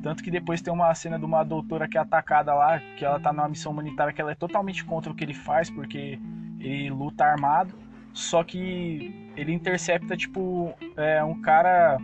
Tanto 0.05 0.23
que 0.23 0.31
depois 0.31 0.61
tem 0.61 0.71
uma 0.71 0.95
cena 0.95 1.19
de 1.19 1.25
uma 1.25 1.43
doutora 1.43 1.88
que 1.88 1.97
é 1.97 2.01
atacada 2.03 2.53
lá, 2.53 2.79
que 2.95 3.03
ela 3.03 3.19
tá 3.19 3.33
numa 3.33 3.49
missão 3.49 3.73
humanitária 3.73 4.12
que 4.12 4.21
ela 4.21 4.33
é 4.33 4.35
totalmente 4.35 4.85
contra 4.85 5.11
o 5.11 5.14
que 5.14 5.25
ele 5.25 5.33
faz, 5.33 5.71
porque 5.71 6.21
ele 6.61 6.90
luta 6.90 7.25
armado. 7.25 7.75
Só 8.12 8.45
que 8.45 9.31
ele 9.35 9.55
intercepta, 9.55 10.14
tipo, 10.14 10.75
é, 10.95 11.25
um 11.25 11.40
cara 11.40 11.97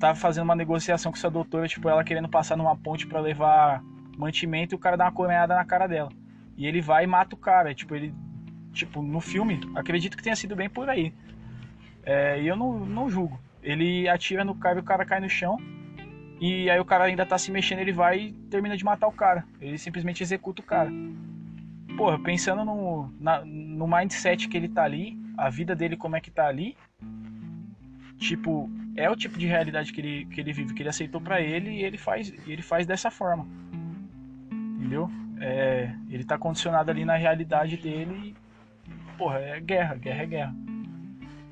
tava 0.00 0.14
fazendo 0.14 0.44
uma 0.44 0.54
negociação 0.54 1.12
com 1.12 1.18
essa 1.18 1.28
doutora, 1.28 1.68
tipo, 1.68 1.90
ela 1.90 2.02
querendo 2.02 2.26
passar 2.26 2.56
numa 2.56 2.74
ponte 2.74 3.06
para 3.06 3.20
levar 3.20 3.82
mantimento 4.16 4.74
e 4.74 4.76
o 4.76 4.78
cara 4.78 4.96
dá 4.96 5.04
uma 5.04 5.12
coronhada 5.12 5.54
na 5.54 5.66
cara 5.66 5.86
dela. 5.86 6.08
E 6.56 6.66
ele 6.66 6.80
vai 6.80 7.04
e 7.04 7.06
mata 7.06 7.34
o 7.34 7.38
cara. 7.38 7.74
Tipo, 7.74 7.94
ele. 7.96 8.14
Tipo, 8.72 9.02
no 9.02 9.20
filme, 9.20 9.60
acredito 9.74 10.16
que 10.16 10.22
tenha 10.22 10.34
sido 10.34 10.56
bem 10.56 10.70
por 10.70 10.88
aí. 10.88 11.12
É, 12.02 12.40
e 12.40 12.48
eu 12.48 12.56
não, 12.56 12.80
não 12.80 13.10
julgo. 13.10 13.38
Ele 13.62 14.08
atira 14.08 14.42
no 14.42 14.54
cara 14.54 14.78
e 14.78 14.80
o 14.80 14.84
cara 14.84 15.04
cai 15.04 15.20
no 15.20 15.28
chão. 15.28 15.58
E 16.40 16.70
aí 16.70 16.78
o 16.78 16.84
cara 16.84 17.04
ainda 17.04 17.26
tá 17.26 17.36
se 17.36 17.50
mexendo, 17.50 17.80
ele 17.80 17.92
vai 17.92 18.18
e 18.18 18.32
termina 18.50 18.76
de 18.76 18.84
matar 18.84 19.08
o 19.08 19.12
cara. 19.12 19.44
Ele 19.60 19.76
simplesmente 19.76 20.22
executa 20.22 20.62
o 20.62 20.64
cara. 20.64 20.90
Porra, 21.96 22.18
pensando 22.18 22.64
no, 22.64 23.12
na, 23.20 23.44
no 23.44 23.88
mindset 23.88 24.48
que 24.48 24.56
ele 24.56 24.68
tá 24.68 24.84
ali, 24.84 25.18
a 25.36 25.50
vida 25.50 25.74
dele 25.74 25.96
como 25.96 26.14
é 26.14 26.20
que 26.20 26.30
tá 26.30 26.46
ali. 26.46 26.76
Tipo, 28.18 28.70
é 28.96 29.10
o 29.10 29.16
tipo 29.16 29.38
de 29.38 29.46
realidade 29.46 29.92
que 29.92 30.00
ele, 30.00 30.24
que 30.26 30.40
ele 30.40 30.52
vive, 30.52 30.74
que 30.74 30.82
ele 30.82 30.88
aceitou 30.88 31.20
para 31.20 31.40
ele 31.40 31.70
e 31.70 31.84
ele 31.84 31.98
faz, 31.98 32.32
ele 32.46 32.62
faz 32.62 32.86
dessa 32.86 33.10
forma. 33.10 33.46
Entendeu? 34.52 35.10
É, 35.40 35.92
ele 36.08 36.24
tá 36.24 36.38
condicionado 36.38 36.90
ali 36.90 37.04
na 37.04 37.16
realidade 37.16 37.76
dele 37.76 38.34
e, 38.86 39.16
porra, 39.16 39.38
é 39.38 39.60
guerra, 39.60 39.94
guerra 39.96 40.22
é 40.22 40.26
guerra. 40.26 40.54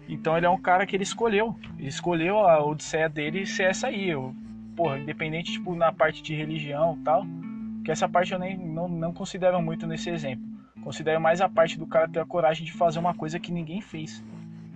Então 0.08 0.36
ele 0.36 0.46
é 0.46 0.50
um 0.50 0.60
cara 0.60 0.86
que 0.86 0.94
ele 0.94 1.02
escolheu. 1.02 1.58
Ele 1.78 1.88
escolheu 1.88 2.38
a 2.38 2.64
odisseia 2.64 3.08
dele 3.08 3.46
ser 3.46 3.64
essa 3.64 3.88
aí. 3.88 4.08
Eu, 4.08 4.34
porra, 4.76 4.98
independente, 4.98 5.52
tipo, 5.52 5.74
na 5.74 5.90
parte 5.90 6.22
de 6.22 6.34
religião 6.34 6.98
tal, 7.02 7.24
que 7.84 7.90
essa 7.90 8.08
parte 8.08 8.32
eu 8.32 8.38
nem 8.38 8.56
não, 8.56 8.88
não 8.88 9.12
considero 9.12 9.60
muito 9.62 9.86
nesse 9.86 10.10
exemplo. 10.10 10.44
Considero 10.82 11.20
mais 11.20 11.40
a 11.40 11.48
parte 11.48 11.78
do 11.78 11.86
cara 11.86 12.08
ter 12.08 12.20
a 12.20 12.26
coragem 12.26 12.64
de 12.64 12.72
fazer 12.72 12.98
uma 12.98 13.14
coisa 13.14 13.40
que 13.40 13.50
ninguém 13.50 13.80
fez. 13.80 14.22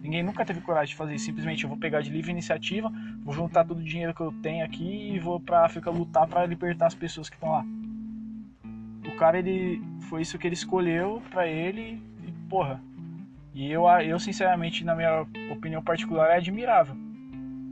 Ninguém 0.02 0.22
nunca 0.22 0.44
teve 0.44 0.60
coragem 0.60 0.88
de 0.88 0.96
fazer. 0.96 1.18
Simplesmente 1.18 1.62
eu 1.62 1.68
vou 1.68 1.78
pegar 1.78 2.00
de 2.00 2.10
livre 2.10 2.30
iniciativa, 2.30 2.90
vou 3.22 3.34
juntar 3.34 3.64
todo 3.64 3.78
o 3.78 3.84
dinheiro 3.84 4.14
que 4.14 4.20
eu 4.20 4.32
tenho 4.42 4.64
aqui 4.64 5.12
e 5.12 5.18
vou 5.18 5.38
pra 5.38 5.64
África 5.64 5.90
lutar 5.90 6.26
para 6.26 6.46
libertar 6.46 6.86
as 6.86 6.94
pessoas 6.94 7.28
que 7.28 7.36
estão 7.36 7.50
lá. 7.50 7.64
O 9.06 9.16
cara, 9.16 9.38
ele. 9.38 9.82
Foi 10.08 10.22
isso 10.22 10.38
que 10.38 10.46
ele 10.46 10.54
escolheu 10.54 11.22
para 11.30 11.46
ele 11.46 12.02
e, 12.26 12.32
porra. 12.48 12.82
E 13.54 13.70
eu, 13.70 13.86
eu, 13.88 14.18
sinceramente, 14.18 14.84
na 14.84 14.94
minha 14.94 15.26
opinião 15.52 15.82
particular, 15.82 16.30
é 16.30 16.36
admirável. 16.36 16.96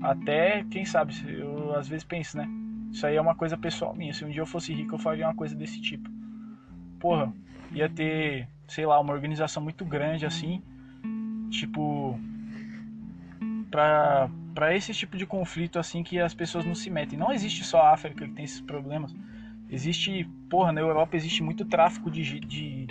Até, 0.00 0.64
quem 0.70 0.84
sabe, 0.84 1.14
eu 1.26 1.74
às 1.74 1.88
vezes 1.88 2.04
penso, 2.04 2.36
né? 2.36 2.48
Isso 2.90 3.06
aí 3.06 3.16
é 3.16 3.20
uma 3.20 3.34
coisa 3.34 3.56
pessoal 3.56 3.94
minha. 3.94 4.12
Se 4.12 4.24
um 4.24 4.30
dia 4.30 4.40
eu 4.40 4.46
fosse 4.46 4.72
rico, 4.72 4.94
eu 4.94 4.98
faria 4.98 5.26
uma 5.26 5.34
coisa 5.34 5.54
desse 5.54 5.80
tipo. 5.80 6.08
Porra, 7.00 7.32
ia 7.72 7.88
ter, 7.88 8.48
sei 8.66 8.86
lá, 8.86 8.98
uma 9.00 9.12
organização 9.12 9.62
muito 9.62 9.84
grande 9.84 10.24
assim. 10.24 10.62
Tipo. 11.50 12.18
Pra, 13.70 14.30
pra 14.54 14.74
esse 14.74 14.94
tipo 14.94 15.16
de 15.16 15.26
conflito 15.26 15.78
assim 15.78 16.02
que 16.02 16.18
as 16.18 16.32
pessoas 16.32 16.64
não 16.64 16.74
se 16.74 16.88
metem. 16.88 17.18
Não 17.18 17.32
existe 17.32 17.64
só 17.64 17.82
a 17.82 17.92
África 17.92 18.26
que 18.26 18.32
tem 18.32 18.44
esses 18.44 18.60
problemas. 18.60 19.14
Existe, 19.68 20.24
porra, 20.48 20.72
na 20.72 20.80
Europa 20.80 21.16
existe 21.16 21.42
muito 21.42 21.64
tráfico 21.66 22.10
de, 22.10 22.40
de, 22.40 22.86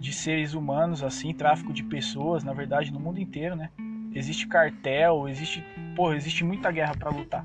de 0.00 0.12
seres 0.14 0.54
humanos, 0.54 1.02
assim, 1.02 1.34
tráfico 1.34 1.74
de 1.74 1.82
pessoas, 1.82 2.42
na 2.42 2.54
verdade, 2.54 2.90
no 2.90 2.98
mundo 2.98 3.20
inteiro, 3.20 3.54
né? 3.54 3.68
existe 4.14 4.46
cartel, 4.46 5.28
existe, 5.28 5.62
porra, 5.94 6.16
existe 6.16 6.44
muita 6.44 6.70
guerra 6.70 6.94
para 6.96 7.10
lutar. 7.10 7.44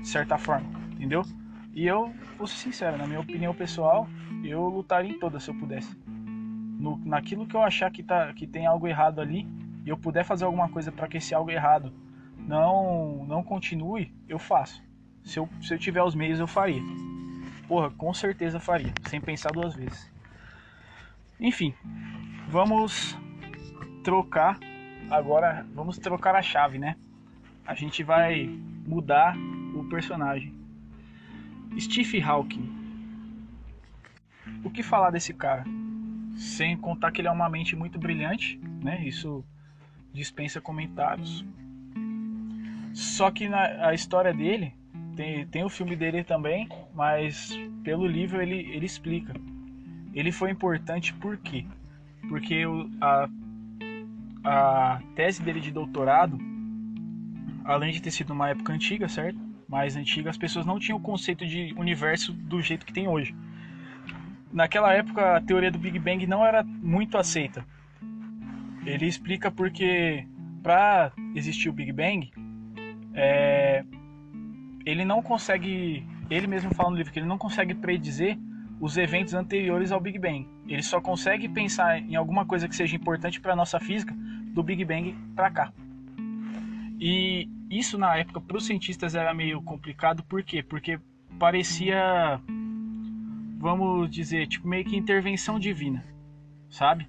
De 0.00 0.08
certa 0.08 0.36
forma, 0.36 0.66
entendeu? 0.92 1.22
E 1.72 1.86
eu, 1.86 2.12
vou 2.36 2.46
ser 2.46 2.56
sincero, 2.56 2.96
na 2.96 3.06
minha 3.06 3.20
opinião 3.20 3.54
pessoal, 3.54 4.06
eu 4.44 4.68
lutaria 4.68 5.10
em 5.10 5.18
todas 5.18 5.42
se 5.42 5.50
eu 5.50 5.54
pudesse. 5.54 5.96
No, 6.06 6.96
naquilo 6.98 7.46
que 7.46 7.56
eu 7.56 7.62
achar 7.62 7.90
que, 7.90 8.02
tá, 8.02 8.32
que 8.32 8.46
tem 8.46 8.66
algo 8.66 8.86
errado 8.86 9.20
ali, 9.20 9.48
e 9.84 9.88
eu 9.88 9.96
puder 9.96 10.24
fazer 10.24 10.44
alguma 10.44 10.68
coisa 10.68 10.92
para 10.92 11.08
que 11.08 11.16
esse 11.16 11.34
algo 11.34 11.50
errado 11.50 11.92
não 12.38 13.24
não 13.26 13.42
continue, 13.42 14.12
eu 14.28 14.38
faço. 14.38 14.82
Se 15.24 15.38
eu, 15.38 15.48
se 15.62 15.72
eu 15.72 15.78
tiver 15.78 16.02
os 16.02 16.14
meios, 16.14 16.38
eu 16.38 16.46
faria. 16.46 16.82
Porra, 17.66 17.90
com 17.90 18.12
certeza 18.12 18.60
faria, 18.60 18.92
sem 19.08 19.20
pensar 19.20 19.52
duas 19.52 19.74
vezes. 19.74 20.10
Enfim, 21.40 21.74
vamos 22.48 23.16
trocar 24.02 24.58
agora 25.10 25.66
vamos 25.74 25.98
trocar 25.98 26.34
a 26.34 26.42
chave, 26.42 26.78
né? 26.78 26.96
A 27.66 27.74
gente 27.74 28.02
vai 28.02 28.46
mudar 28.86 29.36
o 29.74 29.84
personagem. 29.84 30.52
Steve 31.78 32.20
Hawking. 32.22 32.70
O 34.62 34.70
que 34.70 34.82
falar 34.82 35.10
desse 35.10 35.32
cara? 35.34 35.64
Sem 36.36 36.76
contar 36.76 37.10
que 37.10 37.20
ele 37.20 37.28
é 37.28 37.30
uma 37.30 37.48
mente 37.48 37.74
muito 37.74 37.98
brilhante, 37.98 38.60
né? 38.82 39.02
Isso 39.06 39.44
dispensa 40.12 40.60
comentários. 40.60 41.44
Só 42.92 43.30
que 43.30 43.48
na 43.48 43.88
a 43.88 43.94
história 43.94 44.32
dele 44.32 44.72
tem, 45.16 45.46
tem 45.46 45.64
o 45.64 45.68
filme 45.68 45.96
dele 45.96 46.22
também, 46.22 46.68
mas 46.94 47.52
pelo 47.82 48.06
livro 48.06 48.40
ele, 48.40 48.60
ele 48.72 48.86
explica. 48.86 49.34
Ele 50.12 50.30
foi 50.30 50.50
importante 50.50 51.12
por 51.14 51.36
quê? 51.38 51.64
Porque 52.28 52.64
o, 52.66 52.88
a 53.00 53.28
a 54.44 55.00
tese 55.14 55.42
dele 55.42 55.58
de 55.58 55.70
doutorado, 55.70 56.38
além 57.64 57.92
de 57.92 58.02
ter 58.02 58.10
sido 58.10 58.32
uma 58.32 58.50
época 58.50 58.72
antiga, 58.72 59.08
certo? 59.08 59.38
Mais 59.68 59.96
antiga, 59.96 60.30
as 60.30 60.36
pessoas 60.36 60.66
não 60.66 60.78
tinham 60.78 60.98
o 60.98 61.00
conceito 61.00 61.46
de 61.46 61.74
universo 61.76 62.32
do 62.32 62.60
jeito 62.60 62.84
que 62.84 62.92
tem 62.92 63.08
hoje. 63.08 63.34
Naquela 64.52 64.92
época, 64.92 65.36
a 65.36 65.40
teoria 65.40 65.70
do 65.70 65.78
Big 65.78 65.98
Bang 65.98 66.26
não 66.26 66.46
era 66.46 66.62
muito 66.62 67.18
aceita. 67.18 67.64
Ele 68.84 69.06
explica 69.06 69.50
porque 69.50 70.26
para 70.62 71.12
existir 71.34 71.68
o 71.68 71.72
Big 71.72 71.90
Bang, 71.90 72.30
é, 73.14 73.84
ele 74.84 75.04
não 75.04 75.22
consegue, 75.22 76.06
ele 76.30 76.46
mesmo 76.46 76.74
fala 76.74 76.90
no 76.90 76.96
livro 76.96 77.12
que 77.12 77.18
ele 77.18 77.26
não 77.26 77.38
consegue 77.38 77.74
predizer 77.74 78.38
os 78.80 78.96
eventos 78.96 79.34
anteriores 79.34 79.90
ao 79.90 80.00
Big 80.00 80.18
Bang. 80.18 80.46
Ele 80.68 80.82
só 80.82 81.00
consegue 81.00 81.48
pensar 81.48 81.98
em 81.98 82.16
alguma 82.16 82.44
coisa 82.44 82.68
que 82.68 82.76
seja 82.76 82.94
importante 82.94 83.40
para 83.40 83.54
a 83.54 83.56
nossa 83.56 83.80
física 83.80 84.14
do 84.52 84.62
Big 84.62 84.84
Bang 84.84 85.16
para 85.34 85.50
cá. 85.50 85.72
E 87.00 87.48
isso 87.70 87.98
na 87.98 88.16
época 88.16 88.40
para 88.40 88.56
os 88.56 88.66
cientistas 88.66 89.14
era 89.14 89.34
meio 89.34 89.62
complicado, 89.62 90.22
por 90.24 90.42
quê? 90.42 90.62
Porque 90.62 90.98
parecia, 91.38 92.40
vamos 93.58 94.10
dizer, 94.10 94.46
tipo 94.46 94.68
meio 94.68 94.84
que 94.84 94.96
intervenção 94.96 95.58
divina, 95.58 96.04
sabe? 96.70 97.08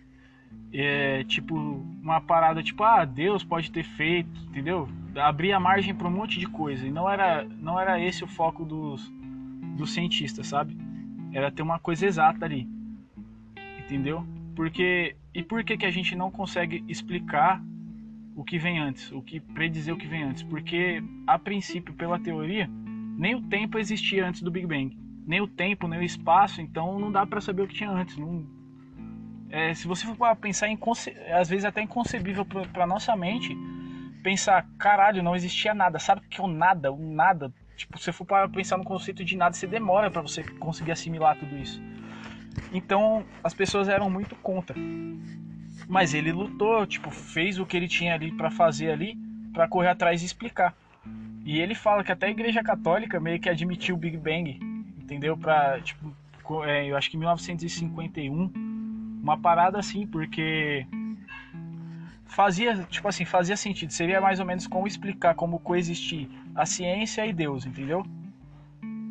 é, 0.77 1.23
tipo, 1.23 1.55
uma 1.55 2.19
parada 2.19 2.61
tipo, 2.61 2.83
ah, 2.83 3.05
Deus 3.05 3.43
pode 3.45 3.71
ter 3.71 3.83
feito, 3.83 4.37
entendeu? 4.49 4.89
Abria 5.15 5.57
margem 5.57 5.95
para 5.95 6.07
um 6.07 6.11
monte 6.11 6.37
de 6.37 6.47
coisa. 6.47 6.85
E 6.85 6.91
não 6.91 7.09
era, 7.09 7.45
não 7.45 7.79
era 7.79 7.99
esse 7.99 8.25
o 8.25 8.27
foco 8.27 8.65
dos, 8.65 9.09
dos 9.77 9.93
cientistas, 9.93 10.47
sabe? 10.47 10.77
Era 11.31 11.49
ter 11.49 11.61
uma 11.61 11.79
coisa 11.79 12.05
exata 12.05 12.43
ali. 12.45 12.67
Entendeu? 13.79 14.25
Porque. 14.53 15.15
E 15.33 15.43
por 15.43 15.63
que, 15.63 15.77
que 15.77 15.85
a 15.85 15.91
gente 15.91 16.15
não 16.15 16.29
consegue 16.29 16.83
explicar 16.87 17.61
o 18.35 18.43
que 18.43 18.57
vem 18.57 18.79
antes? 18.79 19.11
O 19.11 19.21
que 19.21 19.39
predizer 19.39 19.93
o 19.93 19.97
que 19.97 20.07
vem 20.07 20.23
antes? 20.23 20.43
Porque, 20.43 21.01
a 21.25 21.39
princípio, 21.39 21.93
pela 21.93 22.19
teoria, 22.19 22.69
nem 23.17 23.33
o 23.33 23.41
tempo 23.41 23.79
existia 23.79 24.27
antes 24.27 24.41
do 24.41 24.51
Big 24.51 24.67
Bang. 24.67 24.97
Nem 25.25 25.41
o 25.41 25.47
tempo, 25.47 25.87
nem 25.87 25.99
o 25.99 26.03
espaço, 26.03 26.61
então 26.61 26.99
não 26.99 27.11
dá 27.11 27.25
para 27.25 27.41
saber 27.41 27.63
o 27.63 27.67
que 27.67 27.75
tinha 27.75 27.89
antes. 27.89 28.17
Não, 28.17 28.45
é, 29.49 29.73
se 29.73 29.87
você 29.87 30.05
for 30.05 30.35
pensar 30.35 30.67
em 30.67 30.77
às 31.33 31.49
vezes 31.49 31.65
até 31.65 31.81
inconcebível 31.81 32.45
para 32.45 32.85
nossa 32.85 33.15
mente 33.15 33.55
pensar 34.23 34.67
caralho 34.77 35.21
não 35.21 35.35
existia 35.35 35.73
nada 35.73 35.99
sabe 35.99 36.21
o 36.25 36.29
que 36.29 36.41
é 36.41 36.43
o 36.43 36.47
nada 36.47 36.91
o 36.91 36.97
nada 36.97 37.53
tipo 37.77 37.97
se 37.97 38.05
você 38.05 38.11
for 38.11 38.25
para 38.25 38.49
pensar 38.49 38.77
no 38.77 38.83
conceito 38.83 39.23
de 39.23 39.37
nada 39.37 39.55
você 39.55 39.67
demora 39.67 40.09
para 40.09 40.21
você 40.21 40.43
conseguir 40.43 40.91
assimilar 40.91 41.37
tudo 41.37 41.55
isso 41.57 41.81
então 42.73 43.23
as 43.43 43.53
pessoas 43.53 43.87
eram 43.87 44.09
muito 44.09 44.35
contra 44.35 44.75
mas 45.87 46.13
ele 46.13 46.31
lutou 46.31 46.85
tipo 46.85 47.09
fez 47.11 47.59
o 47.59 47.65
que 47.65 47.75
ele 47.77 47.87
tinha 47.87 48.13
ali 48.13 48.31
para 48.31 48.49
fazer 48.49 48.91
ali 48.91 49.17
para 49.53 49.67
correr 49.67 49.89
atrás 49.89 50.21
e 50.21 50.25
explicar 50.25 50.75
e 51.45 51.59
ele 51.59 51.75
fala 51.75 52.03
que 52.03 52.11
até 52.11 52.27
a 52.27 52.31
igreja 52.31 52.63
católica 52.63 53.19
meio 53.19 53.39
que 53.39 53.49
admitiu 53.49 53.95
o 53.95 53.97
Big 53.97 54.17
Bang 54.17 54.59
entendeu 54.97 55.37
para 55.37 55.79
tipo 55.81 56.13
é, 56.63 56.85
eu 56.85 56.95
acho 56.95 57.09
que 57.09 57.17
em 57.17 57.19
1951 57.19 58.75
uma 59.25 59.37
parada 59.39 59.79
assim, 59.79 60.05
porque 60.05 60.85
fazia, 62.25 62.85
tipo 62.91 63.07
assim, 63.07 63.25
fazia 63.25 63.57
sentido. 63.57 63.91
Seria 63.91 64.21
mais 64.21 64.39
ou 64.39 64.45
menos 64.45 64.67
como 64.67 64.85
explicar 64.85 65.33
como 65.33 65.57
coexistir 65.57 66.29
a 66.53 66.63
ciência 66.63 67.25
e 67.25 67.33
Deus, 67.33 67.65
entendeu? 67.65 68.05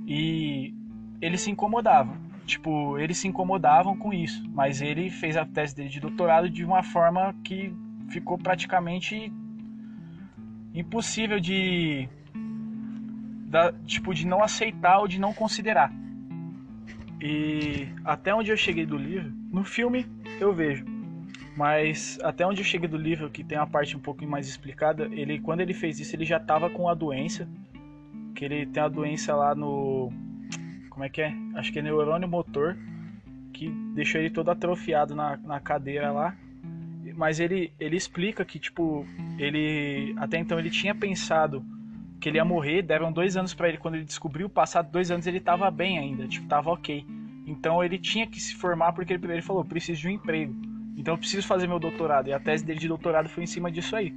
E 0.06 0.72
ele 1.20 1.36
se 1.36 1.50
incomodava. 1.50 2.16
Tipo, 2.46 2.98
eles 2.98 3.16
se 3.16 3.26
incomodavam 3.26 3.96
com 3.96 4.12
isso, 4.12 4.42
mas 4.50 4.82
ele 4.82 5.08
fez 5.08 5.36
a 5.36 5.46
tese 5.46 5.74
dele 5.74 5.88
de 5.88 6.00
doutorado 6.00 6.50
de 6.50 6.64
uma 6.64 6.82
forma 6.82 7.34
que 7.42 7.74
ficou 8.08 8.36
praticamente 8.36 9.32
impossível 10.74 11.40
de 11.40 12.08
da, 13.46 13.72
tipo 13.86 14.12
de 14.12 14.26
não 14.26 14.42
aceitar 14.42 14.98
ou 14.98 15.08
de 15.08 15.18
não 15.18 15.32
considerar. 15.32 15.90
E 17.20 17.88
até 18.04 18.34
onde 18.34 18.50
eu 18.50 18.56
cheguei 18.56 18.84
do 18.84 18.96
livro, 18.96 19.32
no 19.50 19.64
filme 19.64 20.06
eu 20.38 20.52
vejo. 20.52 20.84
Mas 21.56 22.18
até 22.22 22.44
onde 22.44 22.60
eu 22.60 22.64
cheguei 22.64 22.88
do 22.88 22.96
livro, 22.96 23.30
que 23.30 23.44
tem 23.44 23.56
uma 23.56 23.66
parte 23.66 23.96
um 23.96 24.00
pouco 24.00 24.26
mais 24.26 24.48
explicada, 24.48 25.08
ele 25.12 25.38
quando 25.38 25.60
ele 25.60 25.72
fez 25.72 25.98
isso, 26.00 26.14
ele 26.14 26.24
já 26.24 26.38
tava 26.38 26.68
com 26.68 26.88
a 26.88 26.94
doença, 26.94 27.48
que 28.34 28.44
ele 28.44 28.66
tem 28.66 28.82
a 28.82 28.88
doença 28.88 29.34
lá 29.34 29.54
no 29.54 30.12
como 30.94 31.04
é 31.04 31.08
que 31.08 31.20
é? 31.20 31.34
Acho 31.56 31.72
que 31.72 31.80
é 31.80 31.82
neurônio 31.82 32.28
motor, 32.28 32.76
que 33.52 33.68
deixou 33.94 34.20
ele 34.20 34.30
todo 34.30 34.48
atrofiado 34.48 35.14
na, 35.14 35.36
na 35.36 35.58
cadeira 35.58 36.12
lá. 36.12 36.36
Mas 37.16 37.40
ele, 37.40 37.72
ele 37.80 37.96
explica 37.96 38.44
que, 38.44 38.60
tipo, 38.60 39.04
ele. 39.36 40.14
Até 40.16 40.38
então 40.38 40.58
ele 40.58 40.70
tinha 40.70 40.94
pensado 40.94 41.64
que 42.20 42.28
ele 42.28 42.38
ia 42.38 42.44
morrer, 42.44 42.80
deram 42.80 43.12
dois 43.12 43.36
anos 43.36 43.52
para 43.52 43.68
ele 43.68 43.76
quando 43.76 43.96
ele 43.96 44.04
descobriu, 44.04 44.48
passado 44.48 44.90
dois 44.90 45.10
anos 45.10 45.26
ele 45.26 45.40
tava 45.40 45.70
bem 45.70 45.98
ainda, 45.98 46.26
tipo, 46.26 46.46
tava 46.46 46.70
ok. 46.70 47.04
Então 47.46 47.84
ele 47.84 47.98
tinha 47.98 48.26
que 48.26 48.40
se 48.40 48.54
formar 48.54 48.92
porque 48.92 49.12
ele 49.12 49.18
primeiro 49.18 49.44
falou: 49.44 49.64
preciso 49.64 50.00
de 50.00 50.08
um 50.08 50.12
emprego. 50.12 50.54
Então 50.96 51.14
eu 51.14 51.18
preciso 51.18 51.46
fazer 51.46 51.66
meu 51.66 51.80
doutorado. 51.80 52.28
E 52.28 52.32
a 52.32 52.38
tese 52.38 52.64
dele 52.64 52.78
de 52.78 52.88
doutorado 52.88 53.28
foi 53.28 53.42
em 53.42 53.48
cima 53.48 53.70
disso 53.70 53.96
aí. 53.96 54.14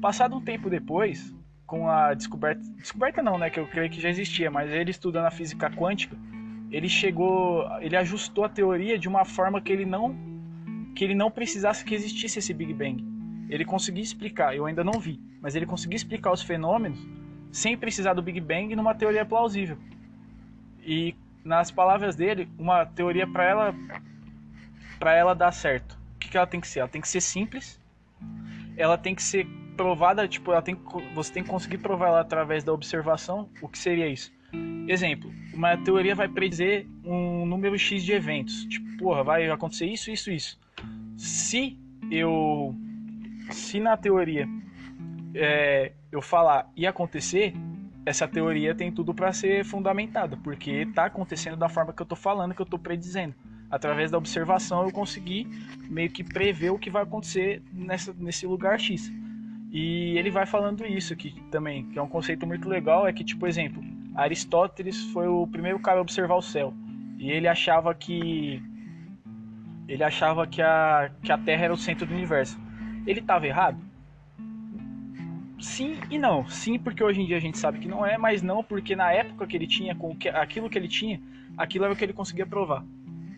Passado 0.00 0.36
um 0.36 0.40
tempo 0.40 0.70
depois, 0.70 1.34
com 1.74 1.88
a 1.88 2.14
descoberta. 2.14 2.62
Descoberta 2.76 3.20
não, 3.20 3.36
né? 3.36 3.50
Que 3.50 3.58
eu 3.58 3.66
creio 3.66 3.90
que 3.90 4.00
já 4.00 4.08
existia, 4.08 4.48
mas 4.48 4.70
ele 4.70 4.92
estudando 4.92 5.26
a 5.26 5.30
física 5.30 5.68
quântica, 5.68 6.16
ele 6.70 6.88
chegou. 6.88 7.66
Ele 7.80 7.96
ajustou 7.96 8.44
a 8.44 8.48
teoria 8.48 8.96
de 8.96 9.08
uma 9.08 9.24
forma 9.24 9.60
que 9.60 9.72
ele 9.72 9.84
não. 9.84 10.14
que 10.94 11.02
ele 11.02 11.16
não 11.16 11.32
precisasse 11.32 11.84
que 11.84 11.92
existisse 11.92 12.38
esse 12.38 12.54
Big 12.54 12.72
Bang. 12.72 13.04
Ele 13.50 13.64
conseguia 13.64 14.04
explicar, 14.04 14.54
eu 14.54 14.66
ainda 14.66 14.84
não 14.84 15.00
vi, 15.00 15.20
mas 15.40 15.56
ele 15.56 15.66
conseguia 15.66 15.96
explicar 15.96 16.32
os 16.32 16.42
fenômenos 16.42 16.98
sem 17.50 17.76
precisar 17.76 18.14
do 18.14 18.22
Big 18.22 18.40
Bang 18.40 18.74
numa 18.76 18.94
teoria 18.94 19.24
plausível. 19.24 19.76
E 20.80 21.14
nas 21.44 21.72
palavras 21.72 22.14
dele, 22.14 22.48
uma 22.56 22.86
teoria 22.86 23.26
para 23.26 23.44
ela 23.44 23.74
para 24.98 25.12
ela 25.14 25.34
dar 25.34 25.50
certo. 25.50 25.98
O 26.14 26.18
que, 26.20 26.30
que 26.30 26.36
ela 26.36 26.46
tem 26.46 26.60
que 26.60 26.68
ser? 26.68 26.78
Ela 26.78 26.88
tem 26.88 27.00
que 27.00 27.08
ser 27.08 27.20
simples. 27.20 27.80
Ela 28.76 28.96
tem 28.96 29.14
que 29.14 29.22
ser 29.22 29.46
provada, 29.76 30.26
tipo, 30.26 30.52
ela 30.52 30.62
tem 30.62 30.76
você 31.14 31.32
tem 31.32 31.42
que 31.42 31.48
conseguir 31.48 31.78
provar 31.78 32.08
ela 32.08 32.20
através 32.20 32.64
da 32.64 32.72
observação. 32.72 33.48
O 33.60 33.68
que 33.68 33.78
seria 33.78 34.08
isso? 34.08 34.32
Exemplo, 34.86 35.32
uma 35.52 35.76
teoria 35.76 36.14
vai 36.14 36.28
predizer 36.28 36.86
um 37.04 37.46
número 37.46 37.78
X 37.78 38.04
de 38.04 38.12
eventos. 38.12 38.64
Tipo, 38.66 38.96
porra, 38.98 39.24
vai 39.24 39.50
acontecer 39.50 39.86
isso, 39.86 40.10
isso, 40.10 40.30
isso. 40.30 40.58
Se 41.16 41.78
eu. 42.10 42.74
Se 43.50 43.78
na 43.80 43.96
teoria 43.96 44.48
é, 45.34 45.92
eu 46.10 46.22
falar 46.22 46.70
e 46.76 46.86
acontecer, 46.86 47.54
essa 48.06 48.28
teoria 48.28 48.74
tem 48.74 48.92
tudo 48.92 49.14
para 49.14 49.32
ser 49.32 49.64
fundamentada, 49.64 50.36
porque 50.36 50.70
está 50.70 51.06
acontecendo 51.06 51.56
da 51.56 51.68
forma 51.68 51.92
que 51.92 52.00
eu 52.00 52.04
estou 52.04 52.16
falando, 52.16 52.54
que 52.54 52.60
eu 52.60 52.64
estou 52.64 52.78
predizendo. 52.78 53.34
Através 53.70 54.10
da 54.10 54.18
observação 54.18 54.84
eu 54.84 54.92
consegui 54.92 55.48
meio 55.88 56.10
que 56.10 56.22
prever 56.22 56.70
o 56.70 56.78
que 56.78 56.90
vai 56.90 57.02
acontecer 57.02 57.62
nessa, 57.72 58.14
nesse 58.16 58.46
lugar 58.46 58.78
X. 58.78 59.10
E 59.74 60.16
ele 60.16 60.30
vai 60.30 60.46
falando 60.46 60.86
isso 60.86 61.12
aqui 61.12 61.34
também, 61.50 61.84
que 61.86 61.98
é 61.98 62.02
um 62.02 62.08
conceito 62.08 62.46
muito 62.46 62.68
legal, 62.68 63.08
é 63.08 63.12
que, 63.12 63.24
tipo, 63.24 63.44
exemplo, 63.44 63.82
Aristóteles 64.14 65.02
foi 65.06 65.26
o 65.26 65.48
primeiro 65.48 65.80
cara 65.80 65.98
a 65.98 66.02
observar 66.02 66.36
o 66.36 66.42
céu. 66.42 66.72
E 67.18 67.28
ele 67.28 67.48
achava 67.48 67.92
que 67.92 68.62
ele 69.88 70.04
achava 70.04 70.46
que 70.46 70.62
a, 70.62 71.10
que 71.20 71.32
a 71.32 71.36
Terra 71.36 71.64
era 71.64 71.74
o 71.74 71.76
centro 71.76 72.06
do 72.06 72.14
universo. 72.14 72.56
Ele 73.04 73.18
estava 73.18 73.48
errado? 73.48 73.76
sim 75.58 75.98
e 76.10 76.18
não. 76.18 76.46
Sim, 76.48 76.78
porque 76.78 77.02
hoje 77.02 77.22
em 77.22 77.26
dia 77.26 77.38
a 77.38 77.40
gente 77.40 77.58
sabe 77.58 77.80
que 77.80 77.88
não 77.88 78.06
é, 78.06 78.16
mas 78.16 78.42
não 78.42 78.62
porque 78.62 78.94
na 78.94 79.10
época 79.10 79.46
que 79.46 79.56
ele 79.56 79.66
tinha, 79.66 79.94
com 79.94 80.14
que, 80.14 80.28
aquilo 80.28 80.70
que 80.70 80.78
ele 80.78 80.88
tinha, 80.88 81.20
aquilo 81.56 81.84
era 81.84 81.94
o 81.94 81.96
que 81.96 82.04
ele 82.04 82.12
conseguia 82.12 82.46
provar. 82.46 82.84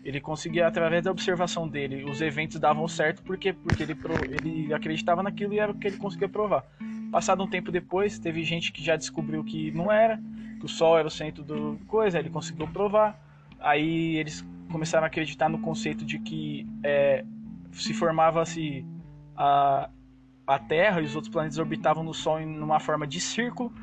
Ele 0.07 0.21
conseguia, 0.21 0.65
através 0.65 1.03
da 1.03 1.11
observação 1.11 1.67
dele, 1.67 2.05
os 2.09 2.21
eventos 2.21 2.57
davam 2.57 2.87
certo 2.87 3.21
porque, 3.23 3.51
porque 3.51 3.83
ele, 3.83 3.97
ele 4.41 4.73
acreditava 4.73 5.21
naquilo 5.21 5.53
e 5.53 5.59
era 5.59 5.69
o 5.69 5.75
que 5.75 5.85
ele 5.85 5.97
conseguia 5.97 6.29
provar. 6.29 6.63
Passado 7.11 7.43
um 7.43 7.47
tempo 7.47 7.73
depois, 7.73 8.17
teve 8.17 8.41
gente 8.45 8.71
que 8.71 8.81
já 8.81 8.95
descobriu 8.95 9.43
que 9.43 9.69
não 9.71 9.91
era, 9.91 10.17
que 10.61 10.65
o 10.65 10.69
Sol 10.69 10.97
era 10.97 11.09
o 11.09 11.11
centro 11.11 11.43
do 11.43 11.77
coisa, 11.87 12.17
ele 12.17 12.29
conseguiu 12.29 12.65
provar. 12.69 13.19
Aí 13.59 14.15
eles 14.15 14.47
começaram 14.71 15.03
a 15.03 15.07
acreditar 15.07 15.49
no 15.49 15.59
conceito 15.59 16.05
de 16.05 16.19
que 16.19 16.65
é, 16.85 17.25
se 17.73 17.93
formava-se 17.93 18.85
a, 19.35 19.89
a 20.47 20.57
Terra 20.57 21.01
e 21.01 21.03
os 21.03 21.15
outros 21.15 21.29
planetas 21.29 21.57
orbitavam 21.57 22.01
no 22.01 22.13
Sol 22.13 22.39
em 22.39 22.57
uma 22.57 22.79
forma 22.79 23.05
de 23.05 23.19
círculo 23.19 23.73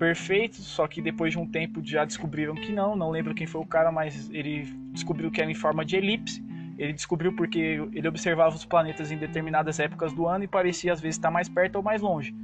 perfeito, 0.00 0.56
só 0.62 0.88
que 0.88 1.02
depois 1.02 1.32
de 1.34 1.38
um 1.38 1.46
tempo 1.46 1.82
já 1.84 2.06
descobriram 2.06 2.54
que 2.54 2.72
não, 2.72 2.96
não 2.96 3.10
lembro 3.10 3.34
quem 3.34 3.46
foi 3.46 3.60
o 3.60 3.66
cara, 3.66 3.92
mas 3.92 4.30
ele 4.30 4.62
descobriu 4.92 5.30
que 5.30 5.42
era 5.42 5.50
em 5.50 5.54
forma 5.54 5.84
de 5.84 5.94
elipse. 5.94 6.42
Ele 6.78 6.94
descobriu 6.94 7.34
porque 7.34 7.58
ele 7.92 8.08
observava 8.08 8.56
os 8.56 8.64
planetas 8.64 9.12
em 9.12 9.18
determinadas 9.18 9.78
épocas 9.78 10.14
do 10.14 10.26
ano 10.26 10.44
e 10.44 10.48
parecia 10.48 10.94
às 10.94 11.02
vezes 11.02 11.18
estar 11.18 11.30
mais 11.30 11.50
perto 11.50 11.76
ou 11.76 11.82
mais 11.82 12.00
longe 12.00 12.34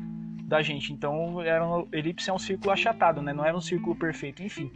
da 0.43 0.61
gente. 0.61 0.93
Então, 0.93 1.41
era 1.41 1.67
um, 1.67 1.89
elipse 1.91 2.29
é 2.29 2.33
um 2.33 2.39
círculo 2.39 2.71
achatado, 2.71 3.23
né? 3.23 3.33
Não 3.33 3.45
era 3.45 3.57
um 3.57 3.61
círculo 3.63 3.97
perfeito, 3.97 4.43
enfim. 4.43 4.71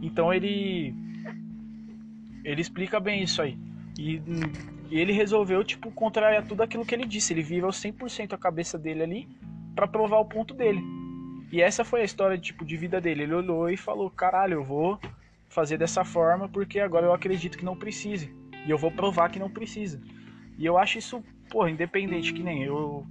Então 0.00 0.32
ele 0.32 0.94
ele 2.42 2.62
explica 2.62 2.98
bem 2.98 3.22
isso 3.22 3.42
aí. 3.42 3.58
E 3.98 4.22
e 4.90 4.98
ele 4.98 5.12
resolveu, 5.12 5.62
tipo, 5.62 5.92
contrariar 5.92 6.44
tudo 6.44 6.62
aquilo 6.62 6.84
que 6.84 6.92
ele 6.92 7.06
disse. 7.06 7.32
Ele 7.32 7.42
virou 7.42 7.70
100% 7.70 8.32
a 8.32 8.38
cabeça 8.38 8.76
dele 8.76 9.02
ali 9.02 9.28
para 9.74 9.86
provar 9.86 10.18
o 10.18 10.24
ponto 10.24 10.52
dele. 10.52 10.82
E 11.50 11.60
essa 11.60 11.84
foi 11.84 12.02
a 12.02 12.04
história, 12.04 12.38
tipo, 12.38 12.64
de 12.64 12.76
vida 12.76 13.00
dele. 13.00 13.24
Ele 13.24 13.34
olhou 13.34 13.68
e 13.68 13.76
falou: 13.76 14.10
caralho, 14.10 14.54
eu 14.54 14.64
vou 14.64 15.00
fazer 15.48 15.76
dessa 15.76 16.04
forma 16.04 16.48
porque 16.48 16.78
agora 16.78 17.06
eu 17.06 17.12
acredito 17.12 17.58
que 17.58 17.64
não 17.64 17.76
precise. 17.76 18.32
E 18.66 18.70
eu 18.70 18.78
vou 18.78 18.90
provar 18.90 19.30
que 19.30 19.38
não 19.38 19.50
precisa. 19.50 20.00
E 20.56 20.64
eu 20.64 20.78
acho 20.78 20.98
isso, 20.98 21.24
porra, 21.48 21.70
independente, 21.70 22.32
que 22.32 22.42
nem 22.42 22.62
eu. 22.62 23.06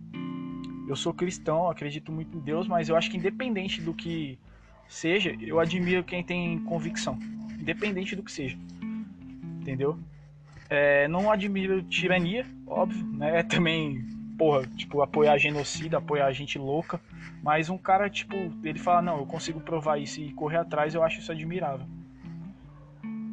Eu 0.87 0.95
sou 0.95 1.13
cristão, 1.13 1.69
acredito 1.69 2.11
muito 2.11 2.35
em 2.35 2.39
Deus, 2.39 2.67
mas 2.67 2.89
eu 2.89 2.95
acho 2.95 3.11
que 3.11 3.17
independente 3.17 3.79
do 3.79 3.93
que 3.93 4.39
seja, 4.87 5.35
eu 5.39 5.59
admiro 5.59 6.03
quem 6.03 6.23
tem 6.23 6.59
convicção. 6.63 7.19
Independente 7.59 8.15
do 8.15 8.23
que 8.23 8.31
seja. 8.31 8.57
Entendeu? 9.61 9.99
É, 10.67 11.07
não 11.07 11.31
admiro 11.31 11.83
tirania, 11.83 12.45
óbvio, 12.65 13.05
né? 13.05 13.43
Também, 13.49 14.03
porra, 14.39 14.65
tipo, 14.65 15.01
apoiar 15.01 15.37
genocida, 15.37 15.97
apoiar 15.97 16.31
gente 16.31 16.57
louca. 16.57 16.99
Mas 17.43 17.69
um 17.69 17.77
cara, 17.77 18.09
tipo, 18.09 18.33
ele 18.63 18.79
fala, 18.79 19.01
não, 19.01 19.17
eu 19.17 19.25
consigo 19.25 19.59
provar 19.59 19.97
isso 19.97 20.21
e 20.21 20.31
correr 20.31 20.57
atrás, 20.57 20.95
eu 20.95 21.03
acho 21.03 21.19
isso 21.19 21.31
admirável. 21.31 21.85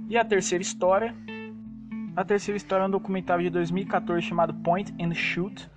E 0.09 0.19
a 0.19 0.25
terceira 0.25 0.63
história 0.63 1.15
A 2.17 2.25
terceira 2.25 2.57
história 2.57 2.83
é 2.85 2.87
um 2.87 2.91
documentário 2.91 3.45
de 3.45 3.51
2014 3.51 4.23
chamado 4.23 4.55
Point 4.55 4.95
and 5.01 5.15
Shoot, 5.15 5.69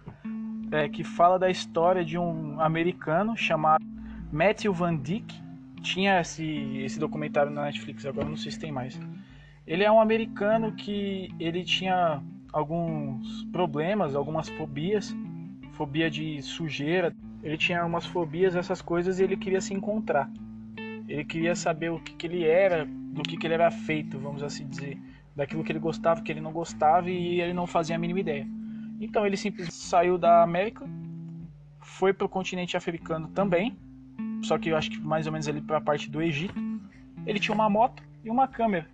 é, 0.72 0.88
que 0.88 1.04
fala 1.04 1.38
da 1.38 1.50
história 1.50 2.04
de 2.04 2.18
um 2.18 2.60
americano 2.62 3.36
chamado 3.36 3.84
Matthew 4.32 4.74
Van 4.74 4.96
Dyck. 4.96 5.28
Tinha 5.82 6.22
esse, 6.22 6.78
esse 6.78 7.00
documentário 7.00 7.52
na 7.52 7.64
Netflix, 7.64 8.06
agora 8.06 8.28
não 8.28 8.38
sei 8.38 8.52
se 8.52 8.60
tem 8.60 8.72
mais. 8.72 9.00
Ele 9.68 9.84
é 9.84 9.92
um 9.92 10.00
americano 10.00 10.72
que 10.72 11.30
ele 11.40 11.64
tinha 11.64 12.22
alguns 12.52 13.44
problemas, 13.52 14.16
algumas 14.16 14.50
fobias, 14.50 15.16
fobia 15.74 16.10
de 16.10 16.42
sujeira. 16.42 17.16
Ele 17.42 17.58
tinha 17.58 17.86
umas 17.86 18.06
fobias, 18.06 18.56
essas 18.56 18.82
coisas, 18.82 19.20
e 19.20 19.24
ele 19.24 19.38
queria 19.38 19.62
se 19.62 19.74
encontrar. 19.74 20.30
Ele 21.08 21.24
queria 21.24 21.56
saber 21.56 21.90
o 21.90 22.00
que, 22.00 22.14
que 22.14 22.28
ele 22.28 22.44
era, 22.46 22.86
do 22.86 23.24
que, 23.24 23.38
que 23.38 23.48
ele 23.48 23.54
era 23.54 23.72
feito, 23.72 24.20
vamos 24.20 24.44
assim 24.44 24.68
dizer 24.68 24.98
daquilo 25.36 25.64
que 25.64 25.72
ele 25.72 25.80
gostava, 25.80 26.22
que 26.22 26.32
ele 26.32 26.42
não 26.42 26.52
gostava 26.52 27.10
e 27.10 27.40
ele 27.40 27.54
não 27.54 27.66
fazia 27.66 27.96
a 27.96 28.00
mínima 28.00 28.20
ideia. 28.20 28.46
Então 29.00 29.26
ele 29.26 29.38
simplesmente 29.38 29.74
saiu 29.74 30.18
da 30.18 30.44
América, 30.44 30.86
foi 31.80 32.12
para 32.12 32.26
o 32.26 32.30
continente 32.30 32.76
africano 32.76 33.30
também, 33.30 33.78
só 34.44 34.58
que 34.58 34.70
eu 34.70 34.76
acho 34.76 34.92
que 34.92 35.00
mais 35.00 35.26
ou 35.26 35.32
menos 35.32 35.48
ali 35.48 35.62
para 35.62 35.78
a 35.78 35.82
parte 35.82 36.10
do 36.10 36.22
Egito. 36.22 36.54
Ele 37.26 37.40
tinha 37.40 37.56
uma 37.56 37.70
moto 37.70 38.04
e 38.24 38.30
uma 38.30 38.48
câmera. 38.48 38.88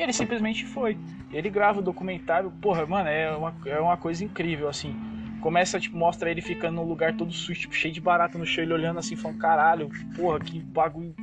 E 0.00 0.02
ele 0.02 0.14
simplesmente 0.14 0.64
foi. 0.64 0.96
Ele 1.30 1.50
grava 1.50 1.80
o 1.80 1.82
documentário, 1.82 2.50
porra, 2.52 2.86
mano, 2.86 3.06
é 3.10 3.36
uma, 3.36 3.54
é 3.66 3.78
uma 3.78 3.98
coisa 3.98 4.24
incrível, 4.24 4.66
assim. 4.66 4.96
Começa, 5.42 5.78
tipo, 5.78 5.94
mostra 5.94 6.30
ele 6.30 6.40
ficando 6.40 6.76
num 6.76 6.88
lugar 6.88 7.14
todo 7.14 7.30
sujo, 7.30 7.60
tipo, 7.60 7.74
cheio 7.74 7.92
de 7.92 8.00
barata 8.00 8.38
no 8.38 8.46
chão, 8.46 8.64
ele 8.64 8.72
olhando 8.72 8.98
assim, 8.98 9.14
falando, 9.14 9.36
caralho, 9.36 9.90
porra, 10.16 10.40
que 10.40 10.58
bagulho, 10.58 11.14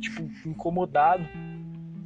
tipo, 0.00 0.28
incomodado. 0.44 1.24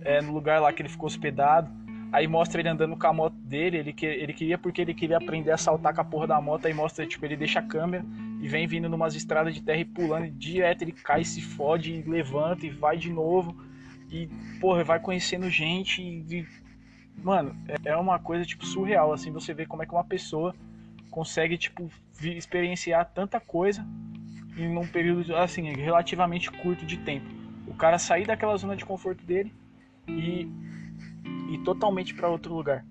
É, 0.02 0.20
no 0.20 0.34
lugar 0.34 0.60
lá 0.60 0.70
que 0.70 0.82
ele 0.82 0.90
ficou 0.90 1.06
hospedado. 1.06 1.70
Aí 2.12 2.28
mostra 2.28 2.60
ele 2.60 2.68
andando 2.68 2.94
com 2.94 3.06
a 3.06 3.12
moto 3.14 3.36
dele, 3.36 3.78
ele, 3.78 3.92
que, 3.94 4.04
ele 4.04 4.34
queria 4.34 4.58
porque 4.58 4.82
ele 4.82 4.92
queria 4.92 5.16
aprender 5.16 5.50
a 5.50 5.56
saltar 5.56 5.94
com 5.94 6.02
a 6.02 6.04
porra 6.04 6.26
da 6.26 6.38
moto, 6.42 6.66
aí 6.66 6.74
mostra, 6.74 7.06
tipo, 7.06 7.24
ele 7.24 7.38
deixa 7.38 7.60
a 7.60 7.62
câmera 7.62 8.04
e 8.38 8.46
vem 8.46 8.66
vindo 8.66 8.86
numas 8.86 9.14
estradas 9.14 9.54
de 9.54 9.62
terra 9.62 9.80
e 9.80 9.86
pulando, 9.86 10.26
e 10.26 10.30
direto 10.30 10.82
ele 10.82 10.92
cai, 10.92 11.24
se 11.24 11.40
fode, 11.40 12.04
levanta 12.06 12.66
e 12.66 12.70
vai 12.70 12.98
de 12.98 13.10
novo. 13.10 13.71
E, 14.12 14.28
porra, 14.60 14.84
vai 14.84 15.00
conhecendo 15.00 15.48
gente 15.48 16.02
e, 16.02 16.46
mano, 17.16 17.56
é, 17.66 17.90
é 17.90 17.96
uma 17.96 18.18
coisa, 18.18 18.44
tipo, 18.44 18.66
surreal, 18.66 19.12
assim, 19.12 19.32
você 19.32 19.54
vê 19.54 19.64
como 19.64 19.82
é 19.82 19.86
que 19.86 19.92
uma 19.92 20.04
pessoa 20.04 20.54
consegue, 21.10 21.56
tipo, 21.56 21.90
experienciar 22.22 23.10
tanta 23.12 23.40
coisa 23.40 23.86
em 24.56 24.76
um 24.76 24.86
período, 24.86 25.34
assim, 25.34 25.72
relativamente 25.72 26.50
curto 26.50 26.84
de 26.84 26.98
tempo. 26.98 27.26
O 27.66 27.74
cara 27.74 27.98
sair 27.98 28.26
daquela 28.26 28.56
zona 28.56 28.76
de 28.76 28.84
conforto 28.84 29.24
dele 29.24 29.52
e 30.06 30.46
ir 31.48 31.58
totalmente 31.64 32.14
para 32.14 32.28
outro 32.28 32.54
lugar 32.54 32.84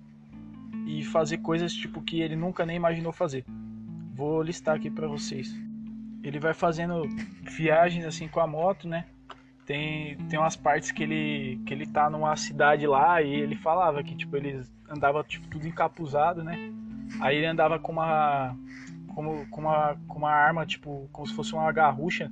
e 0.86 1.04
fazer 1.04 1.38
coisas 1.38 1.72
tipo 1.72 2.02
que 2.02 2.20
ele 2.20 2.36
nunca 2.36 2.66
nem 2.66 2.76
imaginou 2.76 3.12
fazer. 3.12 3.44
Vou 4.14 4.42
listar 4.42 4.76
aqui 4.76 4.90
para 4.90 5.06
vocês. 5.06 5.54
Ele 6.22 6.38
vai 6.38 6.54
fazendo 6.54 7.02
viagens 7.42 8.04
assim 8.04 8.28
com 8.28 8.40
a 8.40 8.46
moto, 8.46 8.88
né? 8.88 9.06
Tem, 9.66 10.16
tem 10.28 10.38
umas 10.38 10.56
partes 10.56 10.90
que 10.90 11.02
ele 11.02 11.60
que 11.64 11.72
ele 11.72 11.86
tá 11.86 12.10
numa 12.10 12.34
cidade 12.36 12.86
lá 12.86 13.22
e 13.22 13.32
ele 13.32 13.54
falava 13.54 14.02
que 14.02 14.14
tipo 14.16 14.36
ele 14.36 14.62
andava 14.88 15.22
tipo 15.22 15.46
tudo 15.48 15.66
encapuzado, 15.66 16.42
né? 16.42 16.58
Aí 17.20 17.36
ele 17.36 17.46
andava 17.46 17.78
com 17.78 17.92
uma 17.92 18.56
como 19.14 19.46
com 19.48 19.60
uma 19.60 19.96
com 20.08 20.18
uma 20.18 20.32
arma 20.32 20.66
tipo 20.66 21.08
como 21.12 21.26
se 21.26 21.34
fosse 21.34 21.52
uma 21.52 21.70
garrucha, 21.70 22.30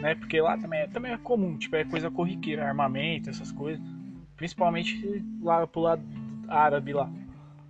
né? 0.00 0.14
Porque 0.14 0.40
lá 0.40 0.56
também 0.56 0.80
é, 0.80 0.86
também 0.86 1.12
é 1.12 1.18
comum, 1.18 1.58
tipo 1.58 1.76
é 1.76 1.84
coisa 1.84 2.10
corriqueira, 2.10 2.66
armamento, 2.66 3.28
essas 3.28 3.52
coisas 3.52 3.82
principalmente 4.36 5.24
lá 5.40 5.66
pro 5.66 5.80
lado 5.80 6.02
árabe 6.48 6.92
lá. 6.92 7.10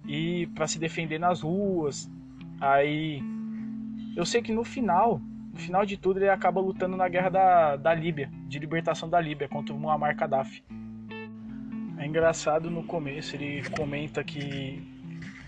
E 0.06 0.46
para 0.48 0.66
se 0.66 0.78
defender 0.78 1.18
nas 1.18 1.40
ruas. 1.40 2.10
Aí 2.60 3.22
eu 4.16 4.24
sei 4.24 4.42
que 4.42 4.52
no 4.52 4.64
final, 4.64 5.20
no 5.54 5.60
final 5.60 5.86
de 5.86 5.96
tudo 5.96 6.18
ele 6.18 6.28
acaba 6.28 6.60
lutando 6.60 6.96
na 6.96 7.08
guerra 7.08 7.28
da, 7.28 7.76
da 7.76 7.94
Líbia, 7.94 8.28
de 8.48 8.58
libertação 8.58 9.08
da 9.08 9.20
Líbia 9.20 9.48
contra 9.48 9.72
o 9.72 9.78
Muammar 9.78 10.16
Gaddafi. 10.16 10.64
É 11.96 12.04
engraçado 12.04 12.68
no 12.68 12.82
começo 12.82 13.36
ele 13.36 13.62
comenta 13.70 14.22
que 14.24 14.92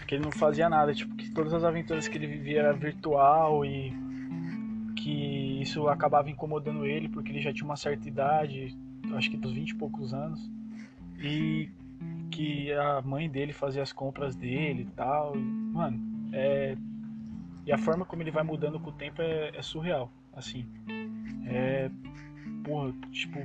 que 0.07 0.14
ele 0.14 0.22
não 0.22 0.30
fazia 0.30 0.68
nada, 0.68 0.94
tipo 0.94 1.16
que 1.16 1.28
todas 1.32 1.52
as 1.52 1.64
aventuras 1.64 2.07
que 2.07 2.16
ele 2.16 2.28
vivia 2.28 2.61
era 2.61 2.72
virtual 2.72 3.64
e 3.64 3.92
que 4.94 5.61
isso 5.61 5.88
acabava 5.88 6.30
incomodando 6.30 6.86
ele 6.86 7.09
porque 7.09 7.32
ele 7.32 7.40
já 7.40 7.52
tinha 7.52 7.64
uma 7.64 7.76
certa 7.76 8.07
idade, 8.07 8.78
acho 9.14 9.28
que 9.28 9.36
dos 9.36 9.52
20 9.52 9.70
e 9.70 9.74
poucos 9.74 10.14
anos 10.14 10.48
e 11.18 11.68
que 12.30 12.72
a 12.72 13.02
mãe 13.02 13.28
dele 13.28 13.52
fazia 13.52 13.82
as 13.82 13.92
compras 13.92 14.36
dele 14.36 14.82
e 14.82 14.94
tal. 14.94 15.34
Mano, 15.34 16.00
é. 16.32 16.76
E 17.67 17.73
a 17.73 17.77
forma 17.77 18.05
como 18.05 18.23
ele 18.23 18.31
vai 18.31 18.45
mudando 18.45 18.79
com 18.79 18.91
o 18.91 18.93
tempo 18.93 19.21
é, 19.21 19.51
é 19.53 19.61
surreal. 19.61 20.11
Assim. 20.33 20.64
É. 21.47 21.91
Porra, 22.62 22.93
tipo. 23.11 23.39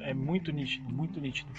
É 0.00 0.12
muito 0.12 0.52
nítido, 0.52 0.92
muito 0.92 1.20
nítido. 1.20 1.50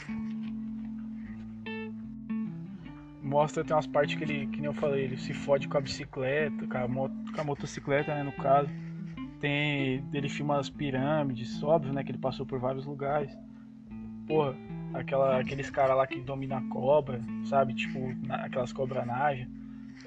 Mostra, 3.21 3.63
tem 3.63 3.73
umas 3.73 3.87
partes 3.87 4.15
que 4.15 4.23
ele, 4.23 4.47
que 4.47 4.57
nem 4.57 4.65
eu 4.65 4.73
falei, 4.73 5.05
ele 5.05 5.17
se 5.17 5.33
fode 5.33 5.69
com 5.69 5.77
a 5.77 5.81
bicicleta, 5.81 6.67
com 6.67 6.77
a, 6.77 6.87
moto, 6.87 7.13
com 7.33 7.39
a 7.39 7.43
motocicleta, 7.43 8.13
né, 8.13 8.21
no 8.21 8.33
caso. 8.33 8.69
Tem. 9.39 10.03
Ele 10.13 10.29
filma 10.29 10.59
as 10.59 10.69
pirâmides, 10.69 11.63
óbvio, 11.63 11.93
né, 11.93 12.03
que 12.03 12.11
ele 12.11 12.17
passou 12.17 12.45
por 12.45 12.59
vários 12.59 12.85
lugares. 12.85 13.35
Porra, 14.27 14.55
aquela, 14.93 15.39
aqueles 15.39 15.69
caras 15.69 15.95
lá 15.97 16.05
que 16.05 16.19
dominam 16.19 16.57
a 16.57 16.69
cobra, 16.69 17.21
sabe? 17.45 17.73
Tipo, 17.73 18.13
na, 18.27 18.45
aquelas 18.45 18.73
cobra 18.73 19.05
naja. 19.05 19.47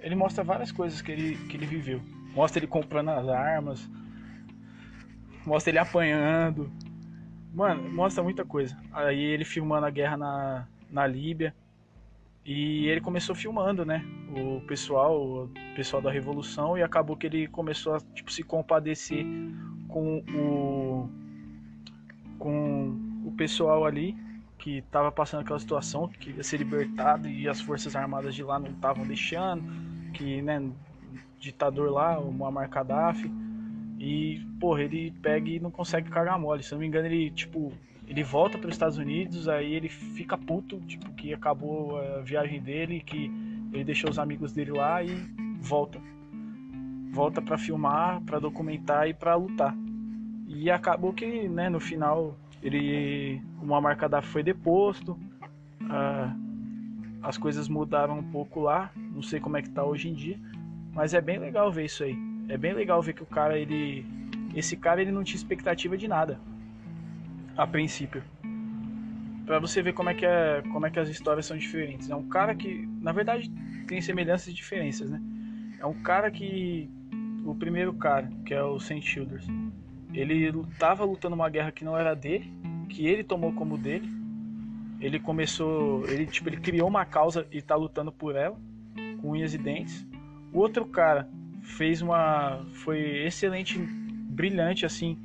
Ele 0.03 0.15
mostra 0.15 0.45
várias 0.45 0.71
coisas 0.71 1.01
que 1.03 1.13
ele, 1.13 1.37
que 1.49 1.57
ele 1.57 1.67
viveu. 1.67 2.01
Mostra 2.35 2.59
ele 2.59 2.67
comprando 2.67 3.11
as 3.11 3.29
armas. 3.29 3.91
Mostra 5.45 5.71
ele 5.71 5.79
apanhando. 5.79 6.71
Mano, 7.53 7.91
mostra 7.91 8.23
muita 8.23 8.45
coisa. 8.45 8.77
Aí 8.93 9.21
ele 9.21 9.45
filmando 9.45 9.87
a 9.87 9.91
guerra 9.91 10.17
na, 10.17 10.69
na 10.91 11.07
Líbia. 11.07 11.55
E 12.45 12.87
ele 12.87 13.01
começou 13.01 13.35
filmando, 13.35 13.85
né? 13.85 14.05
O 14.31 14.61
pessoal, 14.67 15.45
o 15.45 15.51
pessoal 15.75 16.01
da 16.01 16.11
revolução 16.11 16.79
e 16.79 16.83
acabou 16.83 17.17
que 17.17 17.27
ele 17.27 17.49
começou 17.49 17.95
a 17.95 18.01
tipo 18.15 18.31
se 18.31 18.43
compadecer 18.43 19.27
com 19.89 20.19
o 20.33 21.09
com 22.39 23.23
o 23.25 23.33
pessoal 23.33 23.85
ali 23.85 24.17
que 24.67 24.79
estava 24.79 25.13
passando 25.13 25.43
aquela 25.43 25.61
situação, 25.61 26.09
que 26.09 26.19
queria 26.19 26.43
ser 26.43 26.57
libertado 26.57 27.29
e 27.29 27.49
as 27.49 27.61
forças 27.61 27.95
armadas 27.95 28.35
de 28.35 28.43
lá 28.43 28.59
não 28.59 28.71
estavam 28.71 29.07
deixando, 29.07 29.63
que, 30.13 30.43
né, 30.43 30.61
ditador 31.39 31.93
lá, 31.93 32.19
o 32.19 32.33
Muammar 32.33 32.69
Gaddafi, 32.69 33.31
e, 33.97 34.45
porra, 34.59 34.83
ele 34.83 35.13
pega 35.23 35.49
e 35.49 35.61
não 35.61 35.71
consegue 35.71 36.11
carregar 36.11 36.37
mole. 36.37 36.65
Se 36.65 36.73
não 36.73 36.81
me 36.81 36.87
engano, 36.89 37.07
ele, 37.07 37.31
tipo, 37.31 37.73
ele 38.09 38.25
volta 38.25 38.59
para 38.59 38.67
os 38.67 38.75
Estados 38.75 38.99
Unidos, 38.99 39.49
aí 39.49 39.73
ele 39.73 39.89
fica 39.89 40.37
puto, 40.37 40.81
tipo, 40.81 41.13
que 41.13 41.33
acabou 41.33 42.01
a 42.01 42.23
viagem 42.23 42.61
dele, 42.61 42.99
que 42.99 43.31
ele 43.73 43.85
deixou 43.85 44.11
os 44.11 44.19
amigos 44.19 44.51
dele 44.53 44.73
lá 44.73 45.01
e 45.01 45.15
volta. 45.61 46.01
Volta 47.13 47.41
para 47.41 47.57
filmar, 47.57 48.21
para 48.23 48.41
documentar 48.41 49.09
e 49.09 49.15
para 49.15 49.37
lutar. 49.37 49.77
E 50.49 50.69
acabou 50.73 51.13
que, 51.13 51.49
né, 51.49 51.69
no 51.69 51.79
final 51.79 52.37
ele 52.63 53.43
uma 53.61 53.81
marca 53.81 54.09
da 54.09 54.23
foi 54.23 54.43
deposto. 54.43 55.19
Ah, 55.89 56.35
as 57.23 57.39
coisas 57.39 57.69
mudaram 57.69 58.19
um 58.19 58.31
pouco 58.31 58.61
lá. 58.61 58.91
Não 58.97 59.23
sei 59.23 59.41
como 59.41 59.57
é 59.57 59.63
que 59.63 59.71
tá 59.71 59.85
hoje 59.85 60.09
em 60.09 60.15
dia 60.15 60.39
mas 60.97 61.13
é 61.13 61.21
bem 61.21 61.39
legal 61.39 61.71
ver 61.71 61.85
isso 61.85 62.03
aí. 62.03 62.17
É 62.49 62.57
bem 62.57 62.73
legal 62.73 63.03
ver 63.03 63.13
que 63.13 63.23
o 63.23 63.27
cara 63.27 63.59
ele 63.59 64.07
esse 64.55 64.75
cara 64.75 65.03
ele 65.03 65.13
não 65.13 65.23
tinha 65.23 65.37
expectativa 65.37 65.95
de 65.95 66.09
nada 66.09 66.41
a 67.55 67.67
princípio. 67.67 68.23
Para 69.45 69.59
você 69.59 69.83
ver 69.83 69.93
como 69.93 70.09
é 70.09 70.15
que 70.15 70.25
é 70.25 70.63
como 70.73 70.87
é 70.87 70.91
que 70.91 70.99
as 70.99 71.11
histórias 71.11 71.45
são 71.45 71.59
diferentes. 71.59 72.09
É 72.09 72.17
um 72.17 72.27
cara 72.27 72.55
que 72.55 72.89
na 73.03 73.13
verdade 73.13 73.51
tem 73.87 74.01
semelhanças 74.01 74.49
e 74.49 74.55
diferenças 74.55 75.11
né? 75.11 75.21
É 75.79 75.85
um 75.85 75.93
cara 76.03 76.31
que 76.31 76.91
o 77.45 77.55
primeiro 77.55 77.93
cara 77.93 78.31
que 78.47 78.55
é 78.55 78.63
o 78.63 78.81
Saint 78.81 79.05
Childers 79.05 79.47
ele 80.17 80.49
estava 80.71 81.05
lutando 81.05 81.35
uma 81.35 81.51
guerra 81.51 81.71
que 81.71 81.85
não 81.85 81.97
era 81.97 82.15
dele, 82.15 82.51
que 82.89 83.07
ele 83.07 83.23
tomou 83.23 83.53
como 83.53 83.77
dele. 83.77 84.09
Ele 84.99 85.21
começou, 85.21 86.09
ele 86.09 86.25
tipo, 86.25 86.49
ele 86.49 86.57
criou 86.57 86.89
uma 86.89 87.05
causa 87.05 87.47
e 87.53 87.59
está 87.59 87.77
lutando 87.77 88.11
por 88.11 88.35
ela, 88.35 88.59
com 89.21 89.33
unhas 89.33 89.53
e 89.53 89.59
dentes. 89.59 90.07
O 90.55 90.59
outro 90.59 90.87
cara 90.87 91.29
fez 91.61 92.01
uma, 92.01 92.65
foi 92.73 93.27
excelente, 93.27 93.79
brilhante 93.79 94.87
assim, 94.87 95.19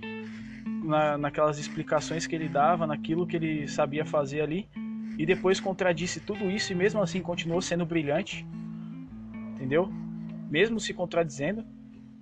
na, 0.83 1.17
naquelas 1.17 1.57
explicações 1.57 2.27
que 2.27 2.35
ele 2.35 2.49
dava, 2.49 2.85
naquilo 2.85 3.25
que 3.25 3.37
ele 3.37 3.69
sabia 3.69 4.03
fazer 4.03 4.41
ali, 4.41 4.67
e 5.17 5.25
depois 5.25 5.61
contradisse 5.61 6.19
tudo 6.19 6.51
isso 6.51 6.73
e 6.73 6.75
mesmo 6.75 7.01
assim 7.01 7.21
continuou 7.21 7.61
sendo 7.61 7.85
brilhante, 7.85 8.45
entendeu? 9.55 9.89
Mesmo 10.49 10.81
se 10.81 10.93
contradizendo. 10.93 11.63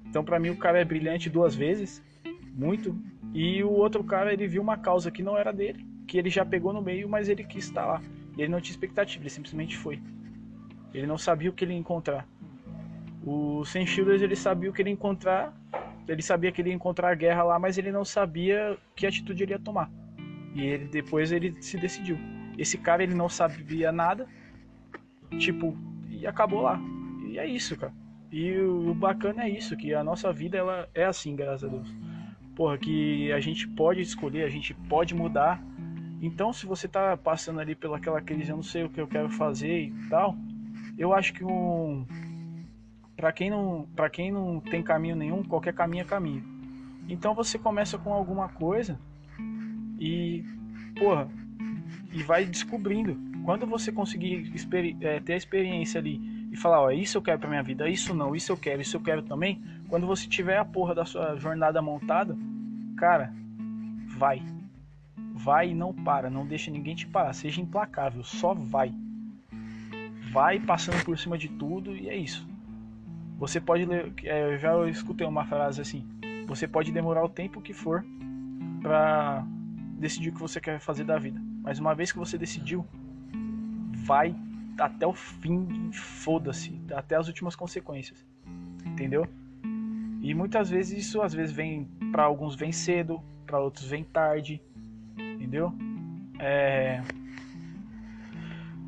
Então 0.06 0.24
para 0.24 0.40
mim 0.40 0.50
o 0.50 0.58
cara 0.58 0.80
é 0.80 0.86
brilhante 0.86 1.32
duas 1.32 1.56
vezes 1.56 2.04
muito. 2.60 2.96
E 3.34 3.64
o 3.64 3.72
outro 3.72 4.04
cara, 4.04 4.34
ele 4.34 4.48
viu 4.48 4.62
uma 4.62 4.78
causa 4.78 5.10
que 5.10 5.24
não 5.24 5.38
era 5.38 5.54
dele, 5.54 5.86
que 6.06 6.18
ele 6.18 6.30
já 6.30 6.46
pegou 6.46 6.74
no 6.74 6.82
meio, 6.82 7.08
mas 7.08 7.30
ele 7.30 7.44
quis 7.44 7.66
estar 7.66 7.86
lá. 7.86 8.02
Ele 8.38 8.50
não 8.50 8.60
tinha 8.60 8.74
expectativa, 8.74 9.24
ele 9.24 9.30
simplesmente 9.30 9.78
foi. 9.78 10.02
Ele 10.94 11.08
não 11.08 11.18
sabia 11.18 11.50
o 11.50 11.54
que 11.54 11.64
ele 11.64 11.74
ia 11.74 11.80
encontrar. 11.80 12.28
O 13.26 13.64
Sam 13.64 13.86
Shielders 13.86 14.22
ele 14.22 14.36
sabia 14.36 14.70
o 14.70 14.74
que 14.74 14.82
ele 14.82 14.90
ia 14.90 14.94
encontrar. 14.94 15.54
Ele 16.08 16.22
sabia 16.22 16.52
que 16.52 16.62
ele 16.62 16.70
ia 16.70 16.76
encontrar 16.76 17.12
a 17.12 17.16
guerra 17.16 17.44
lá, 17.44 17.60
mas 17.60 17.78
ele 17.78 17.92
não 17.92 18.04
sabia 18.04 18.78
que 18.96 19.06
atitude 19.06 19.44
ele 19.44 19.54
ia 19.54 19.60
tomar. 19.60 19.90
E 20.56 20.62
ele 20.62 20.86
depois 20.86 21.32
ele 21.32 21.56
se 21.62 21.78
decidiu. 21.78 22.18
Esse 22.58 22.78
cara 22.78 23.04
ele 23.04 23.14
não 23.14 23.30
sabia 23.30 23.92
nada, 23.92 24.28
tipo, 25.38 25.78
e 26.10 26.26
acabou 26.26 26.62
lá. 26.62 26.80
E 27.26 27.38
é 27.38 27.46
isso, 27.46 27.78
cara. 27.78 27.94
E 28.32 28.60
o 28.60 28.94
bacana 28.94 29.44
é 29.44 29.50
isso, 29.50 29.78
que 29.78 29.94
a 29.94 30.04
nossa 30.04 30.34
vida 30.34 30.58
ela 30.58 30.90
é 30.94 31.06
assim, 31.06 31.36
graças 31.36 31.64
a 31.64 31.72
Deus. 31.72 32.09
Porra, 32.60 32.78
que 32.78 33.32
a 33.32 33.40
gente 33.40 33.66
pode 33.70 34.02
escolher, 34.02 34.44
a 34.44 34.50
gente 34.50 34.74
pode 34.74 35.16
mudar. 35.16 35.64
Então, 36.22 36.52
se 36.52 36.66
você 36.66 36.90
tá 36.90 37.16
passando 37.16 37.62
ali 37.62 37.74
pelaquela 37.74 38.20
crise, 38.20 38.50
eu 38.50 38.58
não 38.58 38.64
sei 38.64 38.84
o 38.84 38.90
que 38.90 39.00
eu 39.00 39.08
quero 39.08 39.30
fazer 39.30 39.84
e 39.84 39.94
tal, 40.10 40.36
eu 40.98 41.14
acho 41.14 41.32
que 41.32 41.42
um 41.42 42.06
para 43.16 43.32
quem 43.32 43.50
não 43.50 43.88
para 43.96 44.10
quem 44.10 44.30
não 44.30 44.60
tem 44.60 44.84
caminho 44.84 45.16
nenhum, 45.16 45.42
qualquer 45.42 45.74
caminho 45.74 46.02
é 46.02 46.06
caminho. 46.06 46.44
Então 47.08 47.34
você 47.34 47.58
começa 47.58 47.98
com 47.98 48.14
alguma 48.14 48.50
coisa 48.50 49.00
e 49.98 50.44
porra, 50.98 51.30
e 52.12 52.22
vai 52.24 52.44
descobrindo. 52.44 53.18
Quando 53.46 53.66
você 53.66 53.90
conseguir 53.90 54.52
é, 55.00 55.22
ter 55.22 55.32
a 55.32 55.38
experiência 55.38 55.98
ali 55.98 56.20
e 56.52 56.58
falar, 56.58 56.82
ó, 56.82 56.92
isso 56.92 57.18
eu 57.18 57.22
quero 57.22 57.40
pra 57.40 57.50
minha 57.50 57.64
vida, 57.64 57.88
isso 57.88 58.14
não, 58.14 58.36
isso 58.36 58.52
eu 58.52 58.58
quero, 58.58 58.82
isso 58.82 58.98
eu 58.98 59.02
quero 59.02 59.22
também. 59.22 59.62
Quando 59.90 60.06
você 60.06 60.28
tiver 60.28 60.58
a 60.58 60.64
porra 60.64 60.94
da 60.94 61.04
sua 61.04 61.36
jornada 61.36 61.82
montada, 61.82 62.38
cara, 62.96 63.34
vai. 64.08 64.42
Vai 65.34 65.72
e 65.72 65.76
não 65.76 65.92
para, 65.92 66.30
não 66.30 66.46
deixa 66.46 66.70
ninguém 66.70 66.96
te 66.96 67.08
parar, 67.08 67.34
seja 67.34 67.60
implacável, 67.60 68.24
só 68.24 68.54
vai. 68.54 68.94
Vai 70.32 70.60
passando 70.60 71.04
por 71.04 71.18
cima 71.18 71.38
de 71.38 71.50
tudo 71.50 71.96
e 71.96 72.08
é 72.08 72.16
isso. 72.16 72.48
Você 73.40 73.60
pode 73.60 73.86
ler, 73.86 74.14
é, 74.24 74.54
eu 74.54 74.58
já 74.60 74.90
escutei 74.90 75.26
uma 75.26 75.46
frase 75.46 75.82
assim, 75.82 76.06
você 76.46 76.68
pode 76.68 76.92
demorar 76.92 77.24
o 77.24 77.30
tempo 77.30 77.62
que 77.62 77.74
for 77.74 78.06
para 78.82 79.44
decidir 79.98 80.30
o 80.30 80.34
que 80.34 80.42
você 80.42 80.62
quer 80.62 80.80
fazer 80.80 81.04
da 81.04 81.18
vida. 81.18 81.42
Mas 81.64 81.80
uma 81.80 81.96
vez 81.96 82.12
que 82.12 82.20
você 82.20 82.38
decidiu, 82.38 82.86
vai 84.06 84.36
até 84.78 85.08
o 85.08 85.14
fim, 85.14 85.92
foda-se, 85.92 86.80
até 86.94 87.16
as 87.16 87.28
últimas 87.28 87.56
consequências. 87.56 88.26
Entendeu? 88.86 89.28
E 90.22 90.34
muitas 90.34 90.70
vezes 90.70 91.06
isso 91.06 91.22
às 91.22 91.34
vezes 91.34 91.54
vem 91.54 91.86
para 92.12 92.24
alguns 92.24 92.56
vem 92.56 92.72
cedo, 92.72 93.22
para 93.46 93.60
outros 93.60 93.88
vem 93.90 94.04
tarde. 94.04 94.62
Entendeu? 95.18 95.74
É 96.40 97.02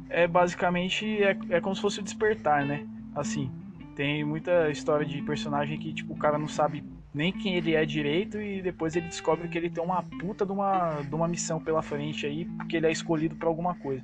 é 0.09 0.27
basicamente 0.27 1.05
é, 1.23 1.37
é 1.49 1.61
como 1.61 1.73
se 1.73 1.81
fosse 1.81 1.99
o 2.01 2.03
despertar, 2.03 2.65
né? 2.65 2.85
Assim, 3.15 3.49
tem 3.95 4.25
muita 4.25 4.69
história 4.69 5.05
de 5.05 5.21
personagem 5.21 5.79
que 5.79 5.93
tipo 5.93 6.13
o 6.13 6.17
cara 6.17 6.37
não 6.37 6.49
sabe 6.49 6.83
nem 7.13 7.31
quem 7.31 7.55
ele 7.55 7.75
é 7.75 7.85
direito 7.85 8.39
e 8.41 8.61
depois 8.61 8.95
ele 8.95 9.07
descobre 9.07 9.47
que 9.47 9.57
ele 9.57 9.69
tem 9.69 9.83
uma 9.83 10.03
puta 10.03 10.45
de 10.45 10.51
uma, 10.51 11.01
de 11.01 11.13
uma 11.15 11.27
missão 11.27 11.61
pela 11.61 11.81
frente 11.81 12.25
aí, 12.25 12.45
porque 12.45 12.77
ele 12.77 12.87
é 12.87 12.91
escolhido 12.91 13.35
para 13.35 13.47
alguma 13.47 13.75
coisa 13.75 14.03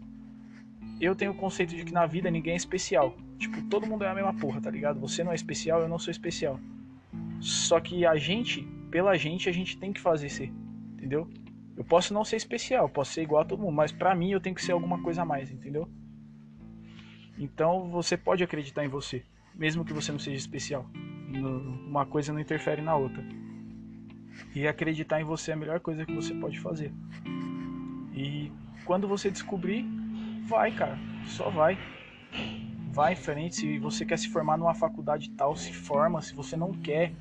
eu 1.00 1.16
tenho 1.16 1.32
o 1.32 1.36
conceito 1.36 1.76
de 1.76 1.84
que 1.84 1.94
na 1.94 2.06
vida 2.06 2.30
ninguém 2.30 2.54
é 2.54 2.58
especial. 2.58 3.16
Tipo, 3.38 3.62
todo 3.64 3.86
mundo 3.86 4.04
é 4.04 4.10
a 4.10 4.16
mesma 4.16 4.34
porra, 4.34 4.60
tá 4.60 4.70
ligado? 4.70 5.00
Você 5.00 5.24
não 5.24 5.32
é 5.32 5.36
especial, 5.36 5.82
eu 5.82 5.88
não 5.88 6.00
sou 6.00 6.12
especial. 6.12 6.60
Só 7.40 7.80
que 7.80 8.06
a 8.06 8.16
gente, 8.16 8.62
pela 8.90 9.18
gente, 9.18 9.50
a 9.50 9.52
gente 9.52 9.78
tem 9.78 9.94
que 9.94 10.02
fazer 10.02 10.30
ser. 10.30 10.52
Entendeu? 10.94 11.30
Eu 11.76 11.84
posso 11.84 12.14
não 12.14 12.24
ser 12.24 12.38
especial, 12.38 12.90
posso 12.90 13.14
ser 13.14 13.22
igual 13.22 13.42
a 13.42 13.46
todo 13.46 13.62
mundo, 13.62 13.76
mas 13.76 13.92
pra 13.92 14.16
mim 14.16 14.32
eu 14.32 14.40
tenho 14.40 14.56
que 14.56 14.64
ser 14.64 14.72
alguma 14.72 15.02
coisa 15.02 15.22
a 15.22 15.26
mais, 15.26 15.52
entendeu? 15.52 15.88
Então 17.38 17.90
você 17.92 18.18
pode 18.18 18.44
acreditar 18.44 18.84
em 18.84 18.88
você, 18.88 19.24
mesmo 19.54 19.86
que 19.86 19.94
você 19.94 20.12
não 20.12 20.18
seja 20.18 20.38
especial. 20.38 20.90
Uma 21.88 22.06
coisa 22.06 22.34
não 22.34 22.40
interfere 22.40 22.82
na 22.82 22.96
outra. 22.96 23.24
E 24.56 24.68
acreditar 24.68 25.22
em 25.22 25.24
você 25.24 25.52
é 25.52 25.54
a 25.54 25.58
melhor 25.58 25.80
coisa 25.80 26.06
que 26.06 26.14
você 26.14 26.34
pode 26.34 26.60
fazer. 26.60 26.92
E 28.16 28.52
quando 28.86 29.08
você 29.08 29.30
descobrir, 29.30 29.86
Vai, 30.48 30.72
cara. 30.72 30.98
Só 31.26 31.50
vai. 31.50 31.78
Vai 32.98 33.14
em 33.14 33.16
frente. 33.16 33.58
Se 33.58 33.78
você 33.78 34.04
quer 34.04 34.18
se 34.18 34.28
formar 34.28 34.58
numa 34.58 34.74
faculdade 34.74 35.30
tal, 35.38 35.56
se 35.56 35.72
forma. 35.72 36.20
Se 36.20 36.34
você 36.34 36.58
não 36.58 36.74
quer 36.74 37.14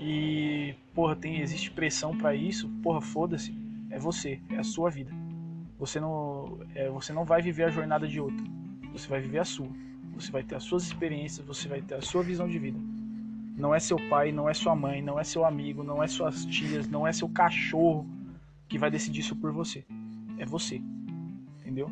e, 0.00 0.74
porra, 0.92 1.14
tem, 1.14 1.40
existe 1.40 1.70
pressão 1.70 2.18
para 2.18 2.34
isso, 2.34 2.68
porra, 2.82 3.00
foda-se. 3.00 3.54
É 3.88 4.00
você, 4.00 4.40
é 4.50 4.58
a 4.58 4.64
sua 4.64 4.90
vida. 4.90 5.12
Você 5.78 6.00
não, 6.00 6.58
é, 6.74 6.90
você 6.90 7.12
não 7.12 7.24
vai 7.24 7.40
viver 7.40 7.62
a 7.62 7.70
jornada 7.70 8.08
de 8.08 8.18
outro. 8.18 8.44
Você 8.92 9.06
vai 9.06 9.20
viver 9.20 9.38
a 9.38 9.44
sua. 9.44 9.68
Você 10.16 10.32
vai 10.32 10.42
ter 10.42 10.56
as 10.56 10.64
suas 10.64 10.82
experiências, 10.82 11.46
você 11.46 11.68
vai 11.68 11.80
ter 11.80 11.94
a 11.94 12.02
sua 12.02 12.24
visão 12.24 12.48
de 12.48 12.58
vida. 12.58 12.80
Não 13.56 13.72
é 13.72 13.78
seu 13.78 13.98
pai, 14.08 14.32
não 14.32 14.48
é 14.48 14.54
sua 14.54 14.74
mãe, 14.74 15.00
não 15.00 15.20
é 15.20 15.22
seu 15.22 15.44
amigo, 15.44 15.84
não 15.84 16.02
é 16.02 16.08
suas 16.08 16.44
tias, 16.46 16.88
não 16.88 17.06
é 17.06 17.12
seu 17.12 17.28
cachorro 17.28 18.04
que 18.68 18.76
vai 18.76 18.90
decidir 18.90 19.20
isso 19.20 19.36
por 19.36 19.52
você. 19.52 19.84
É 20.36 20.44
você. 20.44 20.82
Entendeu? 21.60 21.88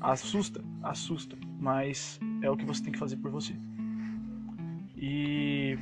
Assusta, 0.00 0.64
assusta, 0.82 1.36
mas 1.58 2.18
é 2.42 2.50
o 2.50 2.56
que 2.56 2.64
você 2.64 2.82
tem 2.82 2.92
que 2.92 2.98
fazer 2.98 3.16
por 3.16 3.30
você. 3.30 3.54
E 4.96 5.76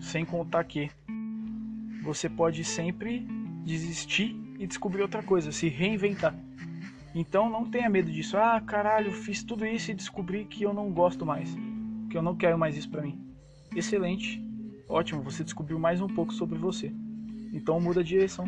sem 0.00 0.24
contar 0.24 0.64
que 0.64 0.90
você 2.02 2.28
pode 2.28 2.64
sempre 2.64 3.26
desistir 3.64 4.36
e 4.58 4.66
descobrir 4.66 5.02
outra 5.02 5.22
coisa, 5.22 5.52
se 5.52 5.68
reinventar. 5.68 6.34
Então 7.14 7.50
não 7.50 7.64
tenha 7.64 7.90
medo 7.90 8.10
disso. 8.10 8.36
Ah, 8.36 8.60
caralho, 8.60 9.12
fiz 9.12 9.42
tudo 9.42 9.66
isso 9.66 9.90
e 9.90 9.94
descobri 9.94 10.44
que 10.44 10.62
eu 10.62 10.72
não 10.72 10.90
gosto 10.90 11.26
mais, 11.26 11.54
que 12.10 12.16
eu 12.16 12.22
não 12.22 12.36
quero 12.36 12.58
mais 12.58 12.76
isso 12.76 12.88
para 12.88 13.02
mim. 13.02 13.18
Excelente, 13.74 14.42
ótimo, 14.88 15.22
você 15.22 15.42
descobriu 15.42 15.78
mais 15.78 16.00
um 16.00 16.08
pouco 16.08 16.32
sobre 16.32 16.58
você. 16.58 16.92
Então 17.52 17.80
muda 17.80 18.00
a 18.00 18.04
direção 18.04 18.46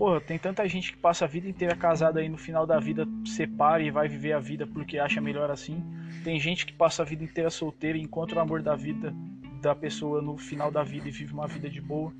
porra, 0.00 0.18
tem 0.18 0.38
tanta 0.38 0.66
gente 0.66 0.92
que 0.92 0.96
passa 0.96 1.26
a 1.26 1.28
vida 1.28 1.46
inteira 1.46 1.76
casada 1.76 2.20
aí 2.20 2.28
no 2.30 2.38
final 2.38 2.66
da 2.66 2.80
vida 2.80 3.06
separa 3.22 3.82
e 3.82 3.90
vai 3.90 4.08
viver 4.08 4.32
a 4.32 4.38
vida 4.38 4.66
porque 4.66 4.98
acha 4.98 5.20
melhor 5.20 5.50
assim. 5.50 5.84
Tem 6.24 6.40
gente 6.40 6.64
que 6.64 6.72
passa 6.72 7.02
a 7.02 7.04
vida 7.04 7.22
inteira 7.22 7.50
solteira 7.50 7.98
e 7.98 8.00
encontra 8.00 8.38
o 8.38 8.40
amor 8.40 8.62
da 8.62 8.74
vida 8.74 9.14
da 9.60 9.74
pessoa 9.74 10.22
no 10.22 10.38
final 10.38 10.70
da 10.70 10.82
vida 10.82 11.06
e 11.06 11.10
vive 11.10 11.34
uma 11.34 11.46
vida 11.46 11.68
de 11.68 11.82
boa. 11.82 12.14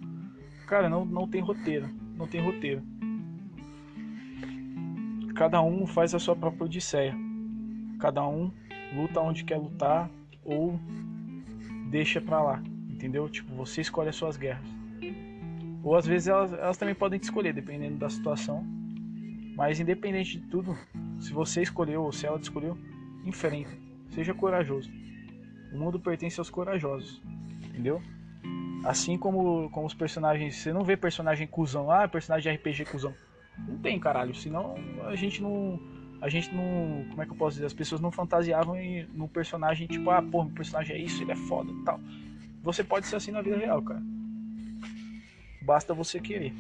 Cara, 0.66 0.90
não, 0.90 1.06
não 1.06 1.26
tem 1.26 1.40
roteiro. 1.40 1.88
Não 2.18 2.26
tem 2.26 2.42
roteiro. 2.42 2.82
Cada 5.34 5.62
um 5.62 5.86
faz 5.86 6.14
a 6.14 6.18
sua 6.18 6.36
própria 6.36 6.66
odisseia. 6.66 7.16
Cada 7.98 8.22
um 8.28 8.52
luta 8.94 9.22
onde 9.22 9.42
quer 9.42 9.56
lutar 9.56 10.10
ou 10.44 10.78
deixa 11.88 12.20
pra 12.20 12.42
lá. 12.42 12.62
Entendeu? 12.90 13.26
Tipo, 13.26 13.54
você 13.54 13.80
escolhe 13.80 14.10
as 14.10 14.16
suas 14.16 14.36
guerras. 14.36 14.79
Ou 15.82 15.96
às 15.96 16.06
vezes 16.06 16.28
elas, 16.28 16.52
elas 16.52 16.76
também 16.76 16.94
podem 16.94 17.18
te 17.18 17.24
escolher, 17.24 17.52
dependendo 17.52 17.96
da 17.96 18.10
situação. 18.10 18.64
Mas 19.56 19.80
independente 19.80 20.38
de 20.38 20.46
tudo, 20.46 20.76
se 21.18 21.32
você 21.32 21.62
escolheu 21.62 22.02
ou 22.02 22.12
se 22.12 22.26
ela 22.26 22.38
te 22.38 22.44
escolheu, 22.44 22.78
enfrenta. 23.24 23.70
Seja 24.10 24.34
corajoso. 24.34 24.90
O 25.72 25.78
mundo 25.78 26.00
pertence 26.00 26.38
aos 26.40 26.50
corajosos. 26.50 27.22
Entendeu? 27.68 28.02
Assim 28.84 29.18
como, 29.18 29.70
como 29.70 29.86
os 29.86 29.94
personagens. 29.94 30.56
Você 30.56 30.72
não 30.72 30.82
vê 30.82 30.96
personagem 30.96 31.46
cuzão. 31.46 31.90
Ah, 31.90 32.08
personagem 32.08 32.52
de 32.52 32.58
RPG 32.58 32.86
cuzão. 32.86 33.14
Não 33.58 33.78
tem, 33.78 33.98
caralho. 33.98 34.34
Senão 34.34 34.74
a 35.04 35.14
gente 35.14 35.42
não. 35.42 35.78
A 36.20 36.28
gente 36.28 36.54
não. 36.54 37.06
Como 37.10 37.22
é 37.22 37.26
que 37.26 37.32
eu 37.32 37.36
posso 37.36 37.54
dizer? 37.54 37.66
As 37.66 37.74
pessoas 37.74 38.00
não 38.00 38.10
fantasiavam 38.10 38.76
no 39.12 39.28
personagem, 39.28 39.86
tipo, 39.86 40.10
ah, 40.10 40.22
pô, 40.22 40.44
meu 40.44 40.54
personagem 40.54 40.96
é 40.96 40.98
isso, 40.98 41.22
ele 41.22 41.32
é 41.32 41.36
foda 41.36 41.72
tal. 41.84 42.00
Você 42.62 42.84
pode 42.84 43.06
ser 43.06 43.16
assim 43.16 43.30
na 43.30 43.40
vida 43.40 43.56
real, 43.56 43.80
cara. 43.82 44.02
Basta 45.70 45.94
você 45.94 46.18
querer. 46.18 46.52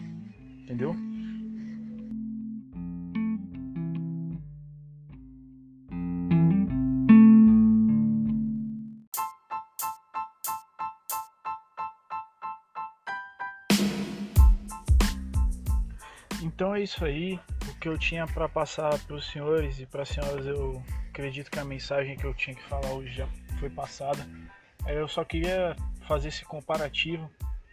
Entendeu? 0.62 0.94
Então 16.40 16.72
é 16.72 16.80
isso 16.80 17.04
aí. 17.04 17.40
O 17.68 17.74
que 17.80 17.88
eu 17.88 17.98
tinha 17.98 18.28
para 18.28 18.48
passar 18.48 18.96
para 19.00 19.16
os 19.16 19.28
senhores 19.28 19.80
e 19.80 19.86
para 19.86 20.02
as 20.02 20.08
senhoras, 20.08 20.46
eu 20.46 20.80
acredito 21.08 21.50
que 21.50 21.58
a 21.58 21.64
mensagem 21.64 22.16
que 22.16 22.24
eu 22.24 22.32
tinha 22.32 22.54
que 22.54 22.62
falar 22.62 22.92
hoje 22.92 23.12
já 23.12 23.26
foi 23.58 23.70
passada. 23.70 24.24
Eu 24.86 25.08
só 25.08 25.24
queria 25.24 25.74
fazer 26.06 26.28
esse 26.28 26.44
comparativo 26.44 27.28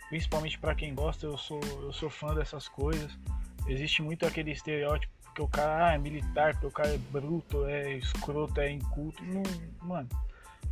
principalmente 0.10 0.58
para 0.58 0.76
quem 0.76 0.94
gosta, 0.94 1.26
eu 1.26 1.38
sou, 1.38 1.60
eu 1.82 1.92
sou 1.92 2.10
fã 2.10 2.34
dessas 2.34 2.68
coisas. 2.68 3.18
Existe 3.68 4.02
muito 4.02 4.26
aquele 4.26 4.52
estereótipo 4.52 5.14
que 5.36 5.42
o 5.42 5.48
cara 5.48 5.90
ah, 5.90 5.94
é 5.94 5.98
militar, 5.98 6.60
que 6.60 6.66
o 6.66 6.72
cara 6.72 6.90
é 6.90 6.98
bruto, 6.98 7.66
é 7.66 7.94
escroto, 7.94 8.60
é 8.60 8.72
inculto. 8.72 9.24
Não, 9.24 9.44
mano, 9.82 10.10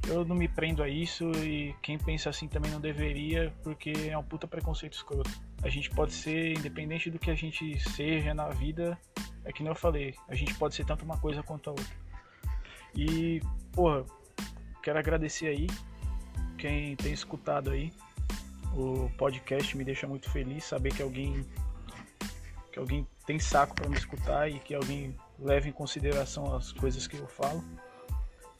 eu 0.07 0.25
não 0.25 0.35
me 0.35 0.47
prendo 0.47 0.81
a 0.81 0.89
isso 0.89 1.29
e 1.43 1.75
quem 1.81 1.97
pensa 1.97 2.29
assim 2.29 2.47
também 2.47 2.71
não 2.71 2.79
deveria, 2.79 3.53
porque 3.63 3.91
é 4.09 4.17
um 4.17 4.23
puta 4.23 4.47
preconceito 4.47 4.93
escroto. 4.93 5.29
A 5.61 5.69
gente 5.69 5.89
pode 5.91 6.13
ser, 6.13 6.57
independente 6.57 7.11
do 7.11 7.19
que 7.19 7.29
a 7.29 7.35
gente 7.35 7.79
seja 7.91 8.33
na 8.33 8.49
vida, 8.49 8.97
é 9.43 9.51
que 9.51 9.61
nem 9.61 9.71
eu 9.71 9.75
falei, 9.75 10.15
a 10.27 10.35
gente 10.35 10.53
pode 10.55 10.73
ser 10.73 10.85
tanto 10.85 11.05
uma 11.05 11.17
coisa 11.17 11.43
quanto 11.43 11.69
a 11.69 11.73
outra. 11.73 11.95
E, 12.95 13.41
porra, 13.71 14.05
quero 14.81 14.97
agradecer 14.97 15.47
aí 15.47 15.67
quem 16.57 16.95
tem 16.95 17.11
escutado 17.11 17.71
aí 17.71 17.91
o 18.75 19.09
podcast, 19.17 19.75
me 19.77 19.83
deixa 19.83 20.07
muito 20.07 20.29
feliz 20.29 20.65
saber 20.65 20.93
que 20.93 21.01
alguém 21.01 21.45
que 22.71 22.79
alguém 22.79 23.07
tem 23.25 23.39
saco 23.39 23.73
para 23.73 23.87
me 23.87 23.95
escutar 23.95 24.51
e 24.51 24.59
que 24.59 24.75
alguém 24.75 25.15
leve 25.39 25.69
em 25.69 25.71
consideração 25.71 26.53
as 26.53 26.73
coisas 26.73 27.07
que 27.07 27.15
eu 27.15 27.25
falo. 27.25 27.63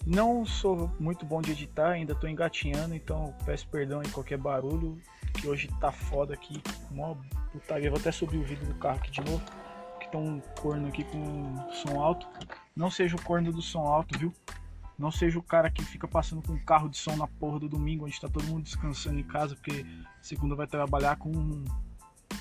Não 0.06 0.46
sou 0.46 0.90
muito 1.00 1.26
bom 1.26 1.42
de 1.42 1.52
editar, 1.52 1.90
ainda 1.90 2.14
estou 2.14 2.30
engatinhando, 2.30 2.96
então 2.96 3.36
peço 3.46 3.68
perdão 3.68 4.02
em 4.02 4.10
qualquer 4.10 4.38
barulho, 4.38 4.98
que 5.34 5.50
hoje 5.50 5.68
tá 5.82 5.92
foda 5.92 6.34
aqui, 6.34 6.62
mó 6.92 7.18
putaria. 7.52 7.90
Vou 7.90 8.00
até 8.00 8.12
subir 8.12 8.38
o 8.38 8.44
vídeo 8.44 8.66
do 8.66 8.76
carro 8.76 8.98
aqui 9.00 9.12
de 9.12 9.22
novo, 9.22 9.44
que 10.00 10.08
tem 10.10 10.20
um 10.20 10.40
corno 10.62 10.88
aqui 10.88 11.04
com 11.04 11.72
som 11.72 12.00
alto. 12.00 12.26
Não 12.74 12.90
seja 12.90 13.18
o 13.18 13.22
corno 13.22 13.52
do 13.52 13.62
som 13.62 13.82
alto, 13.82 14.18
viu? 14.18 14.34
Não 14.98 15.12
seja 15.12 15.38
o 15.38 15.44
cara 15.44 15.70
que 15.70 15.84
fica 15.84 16.08
passando 16.08 16.42
com 16.42 16.54
um 16.54 16.64
carro 16.64 16.90
de 16.90 16.98
som 16.98 17.16
na 17.16 17.28
porra 17.28 17.60
do 17.60 17.68
domingo, 17.70 18.06
onde 18.06 18.20
tá 18.20 18.30
todo 18.30 18.46
mundo 18.46 18.64
descansando 18.64 19.20
em 19.20 19.24
casa, 19.24 19.56
porque 19.56 19.86
segunda 20.22 20.56
vai 20.56 20.68
trabalhar 20.68 21.18
com 21.18 21.32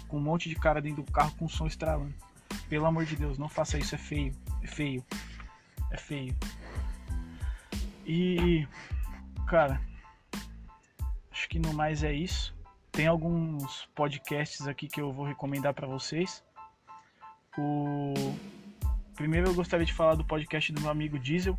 com 0.08 0.18
um 0.18 0.20
monte 0.20 0.48
de 0.48 0.54
cara 0.54 0.80
dentro 0.80 1.02
do 1.02 1.10
carro 1.10 1.34
com 1.36 1.48
som 1.48 1.66
estralando. 1.66 2.14
Pelo 2.68 2.86
amor 2.86 3.04
de 3.04 3.16
Deus, 3.16 3.38
não 3.38 3.48
faça 3.48 3.78
isso, 3.78 3.94
é 3.94 3.98
feio. 3.98 4.34
É 4.62 4.66
feio. 4.66 5.04
É 5.90 5.96
feio. 5.96 6.36
E, 8.06 8.66
cara, 9.46 9.80
acho 11.32 11.48
que 11.48 11.58
no 11.58 11.72
mais 11.72 12.02
é 12.02 12.12
isso. 12.12 12.54
Tem 12.92 13.06
alguns 13.06 13.86
podcasts 13.94 14.66
aqui 14.66 14.86
que 14.86 15.00
eu 15.00 15.12
vou 15.12 15.26
recomendar 15.26 15.74
para 15.74 15.86
vocês. 15.86 16.44
O 17.58 18.14
primeiro 19.14 19.48
eu 19.48 19.54
gostaria 19.54 19.86
de 19.86 19.92
falar 19.92 20.14
do 20.14 20.24
podcast 20.24 20.72
do 20.72 20.80
meu 20.80 20.90
amigo 20.90 21.18
Diesel, 21.18 21.58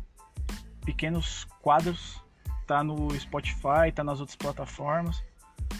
Pequenos 0.86 1.44
Quadros, 1.60 2.22
tá 2.64 2.82
no 2.82 3.10
Spotify, 3.18 3.92
tá 3.92 4.04
nas 4.04 4.20
outras 4.20 4.36
plataformas. 4.36 5.22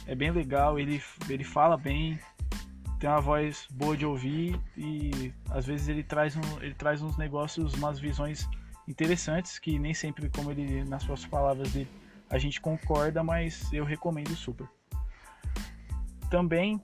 É 0.05 0.15
bem 0.15 0.33
legal, 0.33 0.79
ele, 0.79 1.01
ele 1.29 1.45
fala 1.45 1.77
bem, 1.77 2.19
tem 2.99 3.09
uma 3.09 3.21
voz 3.21 3.69
boa 3.71 3.97
de 3.97 4.05
ouvir 4.05 4.61
e 4.77 5.33
às 5.51 5.65
vezes 5.65 5.89
ele 5.89 6.03
traz, 6.03 6.37
um, 6.37 6.61
ele 6.61 6.75
traz 6.75 7.01
uns 7.03 7.17
negócios, 7.17 7.73
umas 7.75 8.01
visões 8.01 8.49
interessantes 8.89 9.61
que 9.61 9.79
nem 9.79 9.95
sempre, 9.95 10.29
como 10.29 10.51
ele 10.51 10.85
nas 10.85 11.05
suas 11.05 11.25
palavras 11.25 11.73
dele, 11.73 11.89
a 12.29 12.37
gente 12.37 12.61
concorda, 12.61 13.23
mas 13.23 13.73
eu 13.73 13.85
recomendo 13.85 14.35
super. 14.35 14.69
Também 16.29 16.83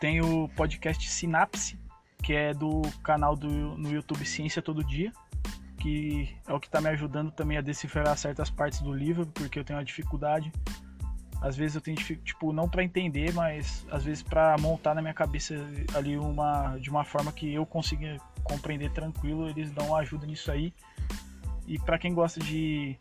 tem 0.00 0.22
o 0.22 0.48
podcast 0.48 1.10
Sinapse, 1.10 1.78
que 2.22 2.32
é 2.32 2.54
do 2.54 2.80
canal 3.02 3.36
do, 3.36 3.48
no 3.48 3.92
YouTube 3.92 4.24
Ciência 4.24 4.62
Todo 4.62 4.82
Dia, 4.82 5.12
que 5.82 6.36
é 6.46 6.52
o 6.52 6.60
que 6.60 6.66
está 6.66 6.80
me 6.80 6.88
ajudando 6.88 7.30
também 7.32 7.58
a 7.58 7.60
decifrar 7.60 8.16
certas 8.16 8.50
partes 8.50 8.80
do 8.80 8.92
livro, 8.92 9.26
porque 9.26 9.58
eu 9.58 9.64
tenho 9.64 9.78
uma 9.78 9.84
dificuldade 9.84 10.52
às 11.42 11.56
vezes 11.56 11.74
eu 11.74 11.80
tenho 11.80 11.96
tipo 11.96 12.52
não 12.52 12.68
para 12.68 12.84
entender, 12.84 13.34
mas 13.34 13.84
às 13.90 14.04
vezes 14.04 14.22
para 14.22 14.56
montar 14.58 14.94
na 14.94 15.02
minha 15.02 15.12
cabeça 15.12 15.54
ali 15.92 16.16
uma 16.16 16.78
de 16.78 16.88
uma 16.88 17.04
forma 17.04 17.32
que 17.32 17.52
eu 17.52 17.66
consiga 17.66 18.16
compreender 18.44 18.92
tranquilo, 18.92 19.48
eles 19.48 19.72
dão 19.72 19.94
ajuda 19.96 20.24
nisso 20.24 20.52
aí. 20.52 20.72
E 21.66 21.78
para 21.80 21.98
quem 21.98 22.14
gosta 22.14 22.38
de 22.38 22.96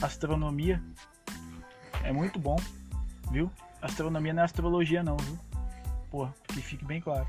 astronomia, 0.00 0.82
é 2.02 2.10
muito 2.10 2.38
bom, 2.38 2.56
viu? 3.30 3.52
Astronomia 3.82 4.32
não 4.32 4.42
é 4.42 4.44
astrologia 4.46 5.02
não, 5.02 5.18
viu? 5.18 5.38
Porra, 6.10 6.34
que 6.48 6.62
fique 6.62 6.86
bem 6.86 7.02
claro. 7.02 7.28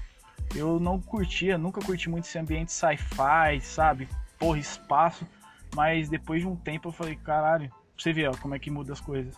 Eu 0.56 0.80
não 0.80 1.02
curtia, 1.02 1.58
nunca 1.58 1.82
curti 1.82 2.10
muito 2.10 2.26
esse 2.26 2.40
ambiente 2.40 2.72
sci-fi, 2.72 3.60
sabe? 3.62 4.08
Porra, 4.40 4.58
espaço. 4.58 5.28
Mas 5.76 6.10
depois 6.10 6.42
de 6.42 6.48
um 6.48 6.56
tempo 6.56 6.88
eu 6.88 6.92
falei, 6.92 7.16
caralho, 7.16 7.72
você 7.96 8.12
vê 8.12 8.28
ó, 8.28 8.36
como 8.38 8.56
é 8.56 8.60
que 8.60 8.72
muda 8.72 8.94
as 8.94 9.00
coisas 9.00 9.36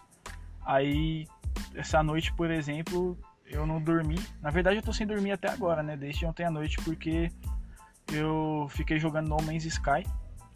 Aí, 0.65 1.27
essa 1.73 2.03
noite, 2.03 2.31
por 2.33 2.51
exemplo, 2.51 3.17
eu 3.45 3.65
não 3.65 3.81
dormi. 3.81 4.19
Na 4.41 4.49
verdade, 4.49 4.77
eu 4.77 4.83
tô 4.83 4.93
sem 4.93 5.07
dormir 5.07 5.31
até 5.31 5.49
agora, 5.49 5.81
né? 5.81 5.97
Desde 5.97 6.25
ontem 6.25 6.45
à 6.45 6.51
noite, 6.51 6.77
porque 6.83 7.31
eu 8.11 8.67
fiquei 8.69 8.99
jogando 8.99 9.27
No 9.27 9.41
Man's 9.41 9.65
Sky, 9.65 10.05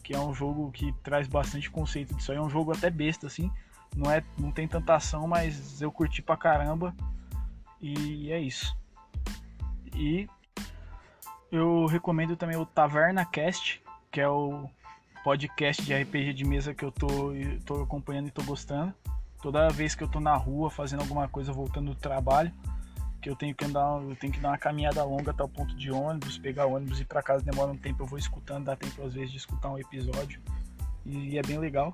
que 0.04 0.14
é 0.14 0.20
um 0.20 0.34
jogo 0.34 0.72
que 0.72 0.94
traz 1.04 1.28
bastante 1.28 1.70
conceito 1.72 2.14
disso 2.16 2.32
aí. 2.32 2.38
É 2.38 2.42
um 2.42 2.50
jogo 2.50 2.72
até 2.72 2.90
besta, 2.90 3.28
assim. 3.28 3.52
Não, 3.96 4.12
é, 4.12 4.24
não 4.38 4.52
tem 4.52 4.68
tanta 4.68 4.96
ação, 4.96 5.28
mas 5.28 5.82
eu 5.82 5.92
curti 5.92 6.22
pra 6.22 6.38
caramba. 6.38 6.96
E 7.82 8.32
é 8.32 8.40
isso. 8.40 8.78
E 9.96 10.28
eu 11.52 11.86
recomendo 11.88 12.36
também 12.36 12.58
o 12.58 12.66
Taverna 12.66 13.26
Cast, 13.26 13.82
que 14.16 14.22
é 14.22 14.30
o 14.30 14.70
podcast 15.26 15.84
de 15.84 15.94
RPG 15.94 16.32
de 16.32 16.46
mesa 16.46 16.74
que 16.74 16.86
eu 16.86 16.90
tô, 16.90 17.34
tô 17.66 17.84
acompanhando 17.84 18.30
e 18.30 18.32
tô 18.32 18.42
gostando. 18.44 18.94
Toda 19.42 19.68
vez 19.68 19.94
que 19.94 20.06
eu 20.06 20.08
tô 20.08 20.22
na 20.22 20.38
rua 20.38 20.70
fazendo 20.70 21.02
alguma 21.02 21.28
coisa 21.28 21.52
voltando 21.52 21.94
do 21.94 22.00
trabalho, 22.00 22.50
que 23.22 23.30
eu 23.30 23.36
tenho 23.36 23.54
que 23.54 23.66
andar, 23.66 24.02
eu 24.02 24.16
tenho 24.16 24.32
que 24.32 24.40
dar 24.40 24.52
uma 24.52 24.58
caminhada 24.58 25.04
longa 25.04 25.32
até 25.32 25.44
o 25.44 25.50
ponto 25.50 25.76
de 25.76 25.92
ônibus, 25.92 26.38
pegar 26.38 26.66
ônibus 26.66 27.00
e 27.00 27.02
ir 27.02 27.06
para 27.06 27.22
casa 27.22 27.44
demora 27.44 27.74
um 27.74 27.78
tempo, 27.78 28.04
eu 28.04 28.08
vou 28.08 28.18
escutando, 28.18 28.64
dá 28.64 28.76
tempo 28.78 29.04
às 29.04 29.14
vezes 29.14 29.32
de 29.32 29.38
escutar 29.38 29.70
um 29.70 29.78
episódio. 29.78 30.40
E 31.06 31.38
é 31.38 31.42
bem 31.42 31.58
legal, 31.58 31.94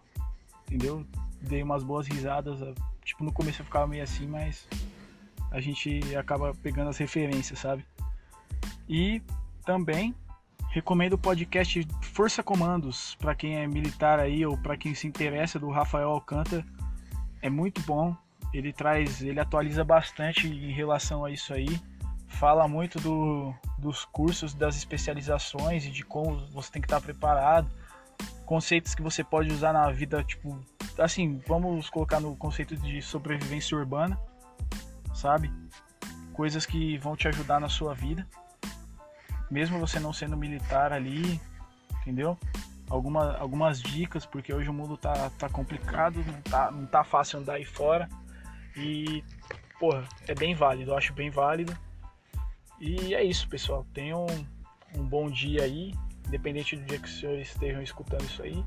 entendeu? 0.68 1.04
Dei 1.42 1.64
umas 1.64 1.82
boas 1.82 2.06
risadas, 2.06 2.60
tipo 3.04 3.24
no 3.24 3.34
começo 3.34 3.64
eu 3.64 3.66
ficava 3.66 3.88
meio 3.88 4.04
assim, 4.04 4.28
mas 4.28 4.68
a 5.50 5.60
gente 5.60 6.16
acaba 6.16 6.54
pegando 6.54 6.92
as 6.92 7.00
referências, 7.00 7.58
sabe? 7.58 7.84
E 8.88 9.24
também 9.66 10.14
recomendo 10.72 11.14
o 11.14 11.18
podcast 11.18 11.86
Força 12.02 12.42
Comandos 12.42 13.16
para 13.16 13.36
quem 13.36 13.58
é 13.58 13.68
militar 13.68 14.20
aí 14.20 14.46
ou 14.46 14.58
para 14.58 14.78
quem 14.78 14.96
se 14.96 15.06
interessa 15.06 15.60
do 15.60 15.70
Rafael 15.70 16.10
Alcântara 16.10 16.66
é 17.42 17.50
muito 17.50 17.82
bom. 17.82 18.16
Ele 18.54 18.72
traz, 18.72 19.22
ele 19.22 19.40
atualiza 19.40 19.84
bastante 19.84 20.48
em 20.48 20.72
relação 20.72 21.26
a 21.26 21.32
isso 21.32 21.54
aí. 21.54 21.80
Fala 22.28 22.68
muito 22.70 23.00
do, 23.00 23.54
dos 23.78 24.06
cursos, 24.06 24.54
das 24.54 24.78
especializações 24.78 25.86
e 25.86 25.92
de 25.92 26.04
como 26.04 26.38
você 26.48 26.72
tem 26.72 26.82
que 26.82 26.86
estar 26.86 27.02
preparado. 27.02 27.70
Conceitos 28.46 28.96
que 28.96 29.02
você 29.02 29.24
pode 29.24 29.52
usar 29.52 29.74
na 29.74 29.90
vida, 29.92 30.24
tipo, 30.24 30.58
assim, 30.98 31.42
vamos 31.48 31.90
colocar 31.90 32.20
no 32.22 32.36
conceito 32.36 32.78
de 32.78 33.02
sobrevivência 33.02 33.78
urbana, 33.78 34.18
sabe? 35.14 35.52
Coisas 36.34 36.66
que 36.66 36.98
vão 36.98 37.16
te 37.16 37.28
ajudar 37.28 37.60
na 37.60 37.70
sua 37.70 37.94
vida. 37.94 38.26
Mesmo 39.52 39.78
você 39.78 40.00
não 40.00 40.12
sendo 40.12 40.36
militar 40.36 40.92
ali, 40.92 41.40
entendeu? 42.02 42.38
alguma, 42.92 43.38
algumas 43.38 43.82
dicas, 43.82 44.26
porque 44.26 44.54
hoje 44.54 44.70
o 44.70 44.74
mundo 44.74 44.98
tá, 44.98 45.32
tá 45.40 45.50
complicado, 45.50 46.24
não 46.28 46.42
tá, 46.42 46.70
não 46.70 46.86
tá 46.86 47.04
fácil 47.04 47.40
andar 47.40 47.54
aí 47.54 47.64
fora. 47.64 48.10
E, 48.76 49.24
porra, 49.80 50.04
é 50.28 50.36
bem 50.36 50.54
válido, 50.54 50.92
eu 50.92 50.98
acho 50.98 51.14
bem 51.14 51.30
válido. 51.30 51.76
E 52.80 53.16
é 53.16 53.24
isso, 53.24 53.48
pessoal. 53.48 53.86
Tenham 53.94 54.28
um, 54.94 55.04
bom 55.04 55.30
dia 55.30 55.64
aí, 55.64 55.94
independente 56.28 56.76
do 56.76 56.84
dia 56.84 57.00
que 57.00 57.08
os 57.08 57.20
senhores 57.20 57.48
estejam 57.48 57.82
escutando 57.82 58.24
isso 58.24 58.44
aí. 58.44 58.64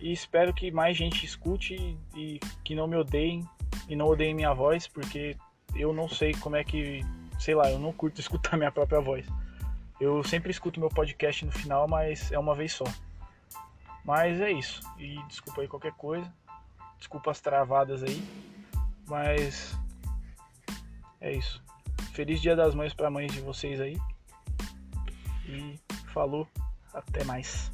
E 0.00 0.12
espero 0.12 0.52
que 0.52 0.72
mais 0.72 0.96
gente 0.96 1.24
escute 1.24 1.74
e, 1.74 1.98
e 2.16 2.40
que 2.64 2.74
não 2.74 2.88
me 2.88 2.96
odeiem 2.96 3.46
e 3.88 3.94
não 3.94 4.06
odeiem 4.06 4.34
minha 4.34 4.52
voz, 4.52 4.88
porque 4.88 5.36
eu 5.76 5.92
não 5.92 6.08
sei 6.08 6.32
como 6.34 6.56
é 6.56 6.64
que, 6.64 7.04
sei 7.38 7.54
lá, 7.54 7.70
eu 7.70 7.78
não 7.78 7.92
curto 7.92 8.18
escutar 8.20 8.56
minha 8.56 8.72
própria 8.72 9.00
voz. 9.00 9.24
Eu 10.00 10.22
sempre 10.24 10.50
escuto 10.50 10.80
meu 10.80 10.88
podcast 10.88 11.44
no 11.44 11.52
final, 11.52 11.86
mas 11.86 12.32
é 12.32 12.38
uma 12.38 12.54
vez 12.54 12.72
só. 12.72 12.84
Mas 14.04 14.40
é 14.40 14.50
isso. 14.50 14.80
E 14.98 15.22
desculpa 15.28 15.60
aí 15.60 15.68
qualquer 15.68 15.92
coisa. 15.92 16.32
Desculpa 16.98 17.30
as 17.30 17.40
travadas 17.40 18.02
aí. 18.02 18.22
Mas 19.06 19.78
é 21.20 21.32
isso. 21.32 21.62
Feliz 22.12 22.40
Dia 22.40 22.56
das 22.56 22.74
Mães 22.74 22.92
para 22.92 23.10
mães 23.10 23.32
de 23.32 23.40
vocês 23.40 23.80
aí. 23.80 23.96
E 25.46 25.78
falou, 26.12 26.48
até 26.92 27.24
mais. 27.24 27.70